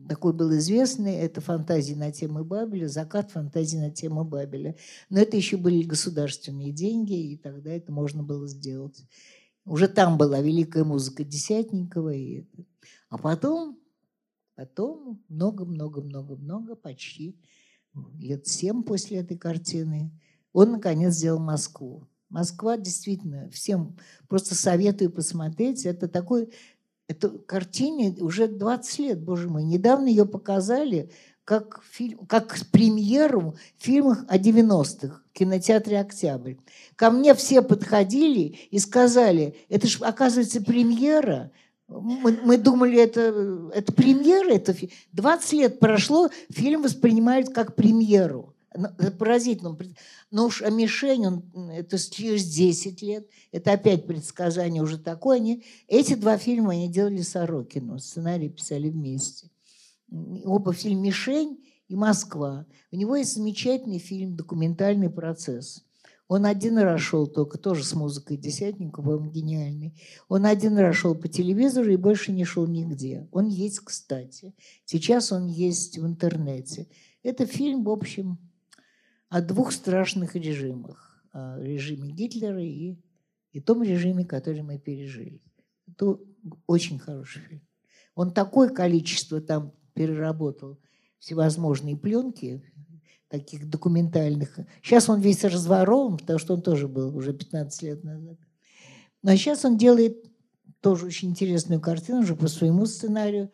[0.08, 4.76] такой был известный, это фантазии на тему Бабеля, закат фантазии на тему Бабеля.
[5.10, 9.04] Но это еще были государственные деньги, и тогда это можно было сделать.
[9.64, 12.14] Уже там была великая музыка Десятникова.
[12.14, 12.64] И это.
[13.08, 13.78] А потом,
[14.54, 17.36] потом много-много-много-много, почти
[18.18, 20.10] лет семь после этой картины,
[20.52, 22.08] он, наконец, сделал Москву.
[22.28, 23.96] Москва действительно, всем
[24.28, 25.84] просто советую посмотреть.
[25.84, 26.50] Это такой,
[27.12, 29.62] это картине уже 20 лет, боже мой.
[29.62, 31.10] Недавно ее показали
[31.44, 36.54] как, фильм, как премьеру в фильмах о 90-х в кинотеатре «Октябрь».
[36.96, 41.50] Ко мне все подходили и сказали, это же, оказывается, премьера–
[42.00, 44.74] мы, мы думали, это, это премьера, это
[45.12, 48.54] 20 лет прошло, фильм воспринимают как премьеру.
[48.74, 49.76] Это поразительно.
[50.30, 55.36] Но уж а мишень, он, это через 10 лет, это опять предсказание уже такое.
[55.36, 59.50] Они, эти два фильма они делали Сорокину, сценарий писали вместе.
[60.44, 62.66] Оба фильма «Мишень» и «Москва».
[62.90, 65.84] У него есть замечательный фильм «Документальный процесс».
[66.28, 69.94] Он один раз шел только, тоже с музыкой Десятникова, он гениальный.
[70.28, 73.28] Он один раз шел по телевизору и больше не шел нигде.
[73.32, 74.54] Он есть, кстати.
[74.86, 76.88] Сейчас он есть в интернете.
[77.22, 78.38] Это фильм, в общем,
[79.32, 81.24] о двух страшных режимах.
[81.32, 82.96] О режиме Гитлера и,
[83.52, 85.40] и том режиме, который мы пережили.
[85.88, 86.18] Это
[86.66, 87.62] очень хороший фильм.
[88.14, 90.78] Он такое количество там переработал
[91.18, 92.62] всевозможные пленки,
[93.28, 94.58] таких документальных.
[94.82, 98.36] Сейчас он весь разворован, потому что он тоже был уже 15 лет назад.
[99.22, 100.26] Но сейчас он делает
[100.82, 103.50] тоже очень интересную картину уже по своему сценарию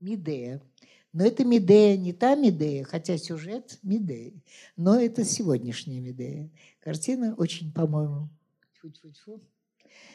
[0.00, 0.60] Медея.
[1.14, 4.32] Но это Медея не та Медея, хотя сюжет Медея,
[4.76, 6.50] но это сегодняшняя Медея.
[6.80, 8.28] Картина очень, по-моему,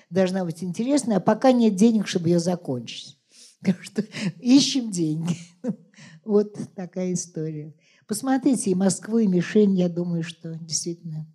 [0.10, 3.18] должна быть интересная, а пока нет денег, чтобы ее закончить.
[3.62, 4.04] Потому что
[4.40, 5.38] ищем деньги.
[6.26, 7.74] Вот такая история.
[8.06, 11.26] Посмотрите и Москву, и мишень, я думаю, что действительно.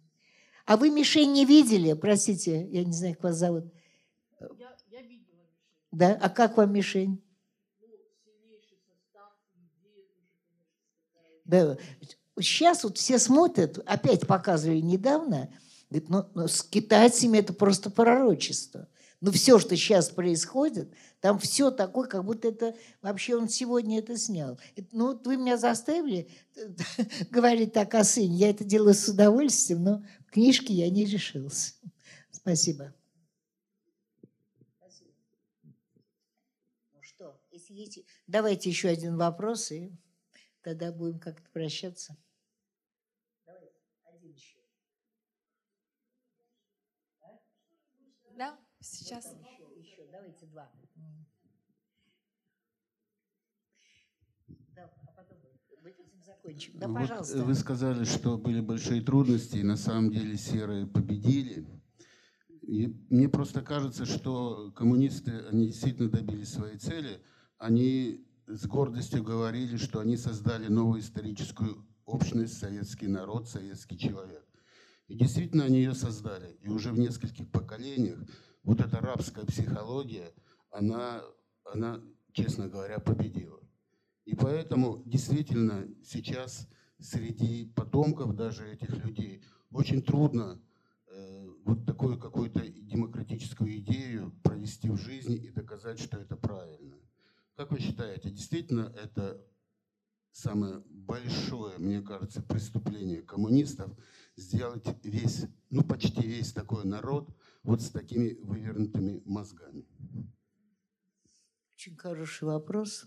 [0.66, 1.94] А вы мишень не видели?
[1.94, 3.64] Простите, я не знаю, как вас зовут.
[4.40, 5.90] Я, я видела мишень.
[5.90, 6.18] Да?
[6.20, 7.23] А как вам мишень?
[11.44, 11.76] Да.
[12.40, 15.50] Сейчас вот все смотрят, опять показывали недавно,
[15.90, 18.88] говорит, ну, ну с китайцами это просто пророчество.
[19.20, 24.18] Но все, что сейчас происходит, там все такое, как будто это вообще он сегодня это
[24.18, 24.58] снял.
[24.92, 26.28] Ну, вот вы меня заставили
[27.30, 28.36] говорить так о сыне.
[28.36, 31.72] Я это делаю с удовольствием, но в книжке я не решился.
[32.30, 32.92] Спасибо.
[36.92, 38.00] Ну что, если есть...
[38.26, 39.90] Давайте еще один вопрос, и
[40.64, 42.16] тогда будем как-то прощаться.
[48.36, 49.26] Да, сейчас.
[49.26, 50.72] Еще, еще, давайте два.
[54.74, 55.38] Да, а потом
[55.84, 56.78] этим закончим.
[56.78, 57.44] Да, вот пожалуйста.
[57.44, 61.64] Вы сказали, что были большие трудности, и на самом деле серые победили.
[62.62, 67.22] И мне просто кажется, что коммунисты, они действительно добились своей цели.
[67.58, 74.44] Они с гордостью говорили, что они создали новую историческую общность, советский народ, советский человек.
[75.08, 76.56] И действительно они ее создали.
[76.60, 78.18] И уже в нескольких поколениях
[78.62, 80.32] вот эта рабская психология,
[80.70, 81.22] она,
[81.64, 82.00] она
[82.32, 83.60] честно говоря, победила.
[84.24, 86.68] И поэтому действительно сейчас
[86.98, 90.60] среди потомков даже этих людей очень трудно
[91.08, 96.96] э, вот такую какую-то демократическую идею провести в жизни и доказать, что это правильно.
[97.56, 99.40] Как вы считаете, действительно это
[100.32, 103.96] самое большое, мне кажется, преступление коммунистов
[104.36, 107.32] сделать весь, ну почти весь такой народ
[107.62, 109.86] вот с такими вывернутыми мозгами?
[111.76, 113.06] Очень хороший вопрос.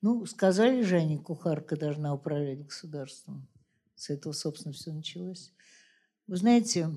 [0.00, 3.48] Ну, сказали же они, кухарка должна управлять государством.
[3.96, 5.52] С этого, собственно, все началось.
[6.26, 6.90] Вы знаете,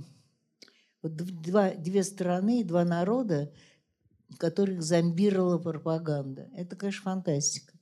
[1.01, 3.53] вот два, две страны, два народа,
[4.37, 6.49] которых зомбировала пропаганда.
[6.53, 7.73] Это, конечно, фантастика.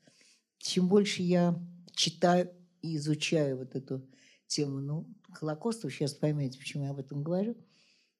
[0.57, 1.59] Чем больше я
[1.93, 2.51] читаю
[2.81, 4.05] и изучаю вот эту
[4.47, 7.55] тему, ну, Холокоста, сейчас поймете, почему я об этом говорю,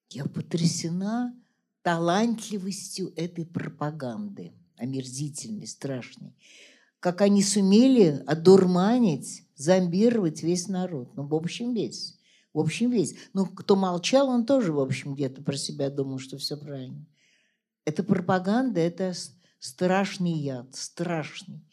[0.09, 1.33] я потрясена
[1.81, 6.35] талантливостью этой пропаганды, омерзительной, страшной.
[6.99, 11.15] Как они сумели одурманить, зомбировать весь народ.
[11.15, 12.17] Ну, в общем, весь.
[12.53, 13.15] В общем, весь.
[13.33, 17.05] Ну, кто молчал, он тоже, в общем, где-то про себя думал, что все правильно.
[17.85, 19.13] Это пропаганда, это
[19.59, 21.63] страшный яд, страшный.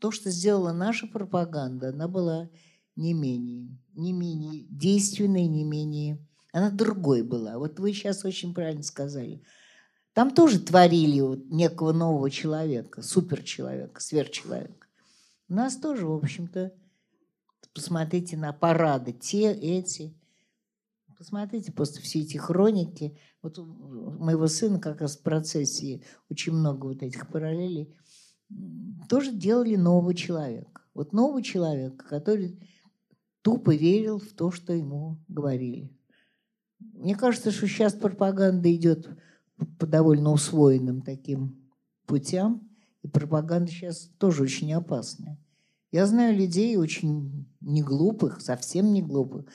[0.00, 2.50] То, что сделала наша пропаганда, она была
[2.96, 6.18] не менее, не менее действенной, не менее...
[6.52, 7.58] Она другой была.
[7.58, 9.42] Вот вы сейчас очень правильно сказали.
[10.12, 14.86] Там тоже творили вот некого нового человека, суперчеловека, сверхчеловека.
[15.48, 16.72] У нас тоже, в общем-то,
[17.74, 20.14] посмотрите на парады, те, эти.
[21.24, 23.16] Посмотрите просто все эти хроники.
[23.40, 27.96] Вот у моего сына как раз в процессе очень много вот этих параллелей.
[29.08, 30.82] Тоже делали нового человека.
[30.92, 32.60] Вот новый человек, который
[33.40, 35.96] тупо верил в то, что ему говорили.
[36.78, 39.08] Мне кажется, что сейчас пропаганда идет
[39.78, 41.70] по довольно усвоенным таким
[42.04, 42.68] путям,
[43.00, 45.38] и пропаганда сейчас тоже очень опасная.
[45.90, 49.46] Я знаю людей очень неглупых, совсем не глупых,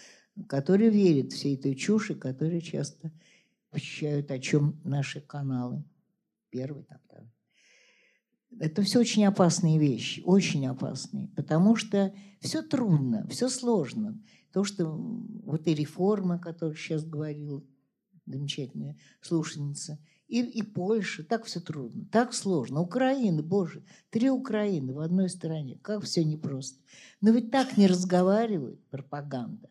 [0.47, 3.11] которые верят всей этой чуши, которые часто
[3.71, 5.83] вещают, о чем наши каналы.
[6.49, 7.29] Первый, там, второй.
[8.59, 14.19] Это все очень опасные вещи, очень опасные, потому что все трудно, все сложно.
[14.51, 17.67] То, что вот и реформа, о которой сейчас говорил
[18.25, 22.81] замечательная слушательница, и, и Польша, так все трудно, так сложно.
[22.81, 26.79] Украина, боже, три Украины в одной стране, как все непросто.
[27.21, 29.69] Но ведь так не разговаривает пропаганда.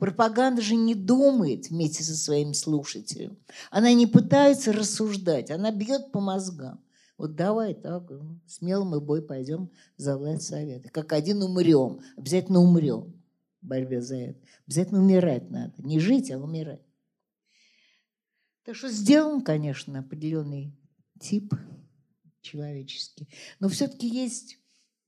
[0.00, 3.36] Пропаганда же не думает вместе со своим слушателем.
[3.70, 6.82] Она не пытается рассуждать, она бьет по мозгам.
[7.18, 10.88] Вот давай так, ну, смело мы бой пойдем за власть совета.
[10.88, 13.12] Как один умрем, обязательно умрем
[13.60, 14.40] в борьбе за это.
[14.66, 15.74] Обязательно умирать надо.
[15.76, 16.80] Не жить, а умирать.
[18.64, 20.74] Так что сделан, конечно, определенный
[21.20, 21.52] тип
[22.40, 23.28] человеческий.
[23.58, 24.58] Но все-таки есть,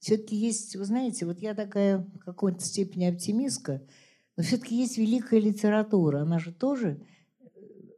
[0.01, 3.83] все-таки есть, вы знаете, вот я такая в какой-то степени оптимистка,
[4.37, 6.23] но все-таки есть великая литература.
[6.23, 7.05] Она же тоже,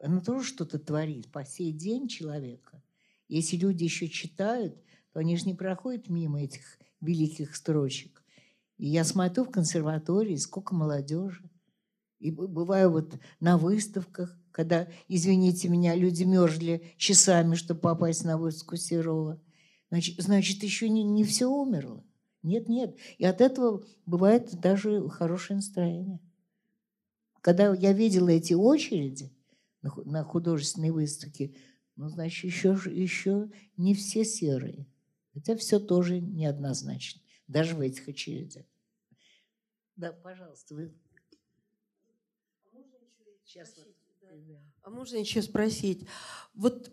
[0.01, 2.83] она тоже что-то творит по сей день человека.
[3.29, 4.77] Если люди еще читают,
[5.13, 8.23] то они же не проходят мимо этих великих строчек.
[8.77, 11.49] И я смотрю в консерватории, сколько молодежи.
[12.19, 18.77] И бываю вот на выставках, когда, извините меня, люди мерзли часами, чтобы попасть на выставку
[18.77, 19.41] Серова.
[19.91, 22.03] Значит, значит еще не, не все умерло.
[22.45, 22.97] Нет, нет.
[23.17, 26.21] И от этого бывает даже хорошее настроение.
[27.41, 29.33] Когда я видела эти очереди
[29.81, 31.57] на художественной выставке,
[31.97, 34.87] ну, значит, еще, еще не все серые.
[35.33, 38.67] Хотя все тоже неоднозначно, даже в этих очередях.
[39.97, 40.95] Да, пожалуйста, вы.
[43.45, 43.94] Сейчас вот.
[44.83, 46.07] А можно еще спросить?
[46.55, 46.93] Вот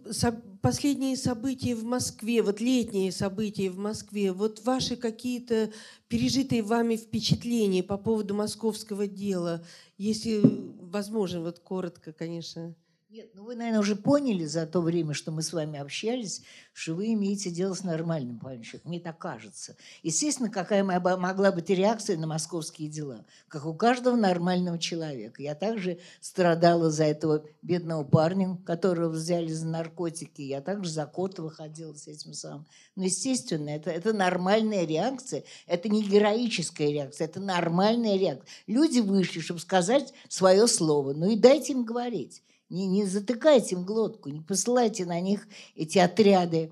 [0.61, 5.72] последние события в Москве, вот летние события в Москве, вот ваши какие-то
[6.07, 9.65] пережитые вами впечатления по поводу московского дела,
[9.97, 10.39] если
[10.81, 12.76] возможно, вот коротко, конечно.
[13.14, 16.94] Нет, ну вы, наверное, уже поняли за то время, что мы с вами общались, что
[16.94, 18.80] вы имеете дело с нормальным парничком.
[18.86, 19.76] Мне так кажется.
[20.02, 23.26] Естественно, какая моя могла быть реакция на московские дела?
[23.50, 25.44] Как у каждого нормального человека.
[25.44, 30.44] Я также страдала за этого бедного парня, которого взяли за наркотики.
[30.44, 32.66] Я также за Котова ходила с этим самым.
[32.96, 35.44] Но, естественно, это, это нормальная реакция.
[35.68, 38.48] Это не героическая реакция, это нормальная реакция.
[38.68, 41.12] Люди вышли, чтобы сказать свое слово.
[41.12, 42.42] Ну и дайте им говорить.
[42.72, 45.45] Не, не затыкайте им глотку, не посылайте на них
[45.76, 46.72] эти отряды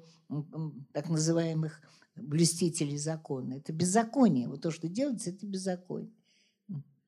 [0.93, 1.81] так называемых
[2.15, 3.55] блюстителей закона.
[3.55, 4.47] Это беззаконие.
[4.47, 6.13] Вот то, что делается, это беззаконие.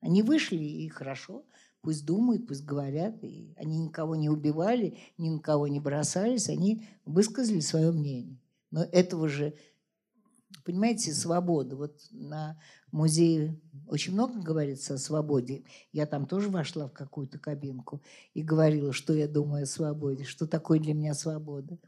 [0.00, 1.46] Они вышли, и хорошо.
[1.80, 3.24] Пусть думают, пусть говорят.
[3.24, 6.50] И они никого не убивали, ни на кого не бросались.
[6.50, 8.38] Они высказали свое мнение.
[8.70, 9.54] Но этого же
[10.64, 11.76] Понимаете, свобода.
[11.76, 12.58] Вот на
[12.90, 15.64] музее очень много говорится о свободе.
[15.92, 18.02] Я там тоже вошла в какую-то кабинку
[18.34, 21.78] и говорила, что я думаю о свободе, что такое для меня свобода.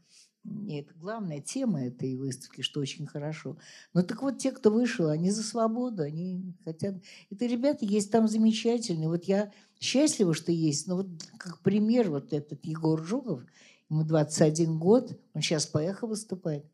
[0.67, 3.57] И это главная тема этой выставки, что очень хорошо.
[3.93, 6.95] Но так вот, те, кто вышел, они за свободу, они хотят...
[7.31, 9.09] Это ребята есть там замечательные.
[9.09, 10.85] Вот я счастлива, что есть.
[10.87, 11.07] Но вот
[11.37, 13.41] как пример вот этот Егор Жуков,
[13.89, 16.65] ему 21 год, он сейчас по эхо выступает.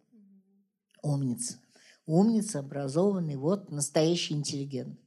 [1.02, 1.58] Умница
[2.06, 5.00] умница, образованный, вот настоящий интеллигент.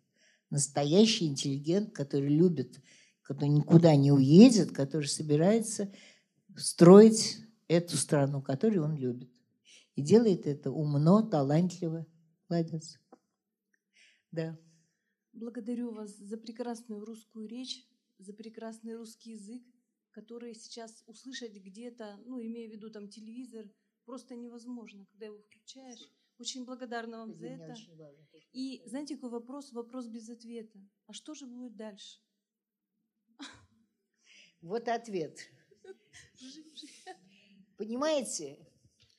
[0.51, 2.81] Настоящий интеллигент, который любит,
[3.23, 5.93] который никуда не уедет, который собирается
[6.57, 7.39] строить
[7.69, 9.31] эту страну, которую он любит.
[9.97, 12.07] И делает это умно, талантливо.
[12.49, 12.99] Молодец.
[14.31, 14.59] Да.
[15.33, 17.85] Благодарю вас за прекрасную русскую речь,
[18.19, 19.63] за прекрасный русский язык,
[20.11, 23.65] который сейчас услышать где-то, ну, имея в виду там телевизор,
[24.05, 26.09] просто невозможно, когда его включаешь.
[26.39, 27.75] Очень благодарна вам за это.
[28.53, 29.73] И знаете, какой вопрос?
[29.73, 30.79] Вопрос без ответа.
[31.07, 32.21] А что же будет дальше?
[34.61, 35.39] Вот ответ.
[37.77, 38.59] Понимаете,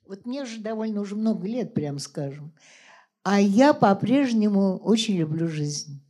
[0.05, 2.53] вот мне же довольно уже много лет, прям скажем.
[3.23, 6.01] А я по-прежнему очень люблю жизнь.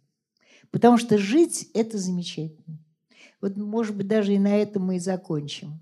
[0.72, 2.84] Потому что жить– это замечательно.
[3.42, 5.80] Вот, может быть, даже и на этом мы и закончим.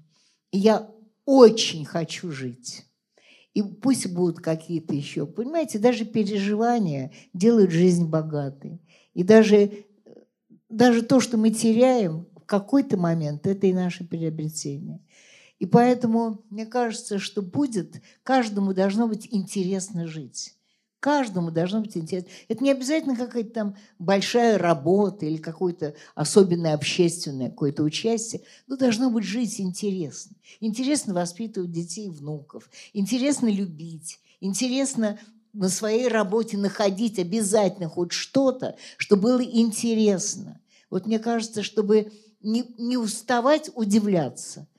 [0.51, 0.91] И я
[1.25, 2.85] очень хочу жить.
[3.53, 5.25] И пусть будут какие-то еще.
[5.25, 8.81] Понимаете, даже переживания делают жизнь богатой.
[9.13, 9.85] И даже,
[10.69, 15.01] даже то, что мы теряем, в какой-то момент это и наше приобретение.
[15.59, 20.57] И поэтому мне кажется, что будет, каждому должно быть интересно жить.
[21.03, 22.29] Каждому должно быть интересно.
[22.47, 29.09] Это не обязательно какая-то там большая работа или какое-то особенное общественное какое-то участие, но должно
[29.09, 30.37] быть жить интересно.
[30.61, 35.19] Интересно воспитывать детей и внуков, интересно любить, интересно
[35.51, 40.61] на своей работе находить обязательно хоть что-то, что было интересно.
[40.89, 44.69] Вот мне кажется, чтобы не, не уставать удивляться.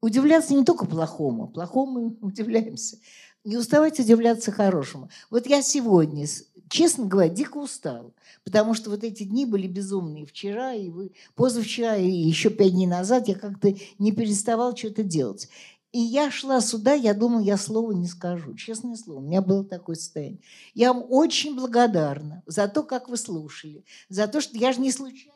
[0.00, 2.98] Удивляться не только плохому, плохому удивляемся,
[3.46, 5.08] не уставать удивляться хорошему.
[5.30, 6.26] Вот я сегодня,
[6.68, 8.12] честно говоря, дико устала,
[8.44, 10.26] потому что вот эти дни были безумные.
[10.26, 15.48] Вчера и вы, позавчера и еще пять дней назад я как-то не переставал что-то делать.
[15.92, 18.54] И я шла сюда, я думала, я слова не скажу.
[18.54, 20.40] Честное слово, у меня было такое состояние.
[20.74, 24.90] Я вам очень благодарна за то, как вы слушали, за то, что я же не
[24.90, 25.35] случайно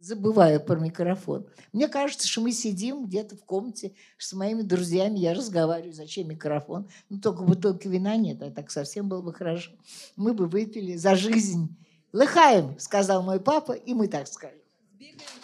[0.00, 1.46] забываю про микрофон.
[1.72, 6.88] Мне кажется, что мы сидим где-то в комнате с моими друзьями, я разговариваю, зачем микрофон?
[7.08, 9.70] Ну, только бутылки вина нет, а так совсем было бы хорошо.
[10.16, 11.76] Мы бы выпили за жизнь.
[12.12, 14.58] Лыхаем, сказал мой папа, и мы так скажем.
[14.94, 15.39] Сбегаем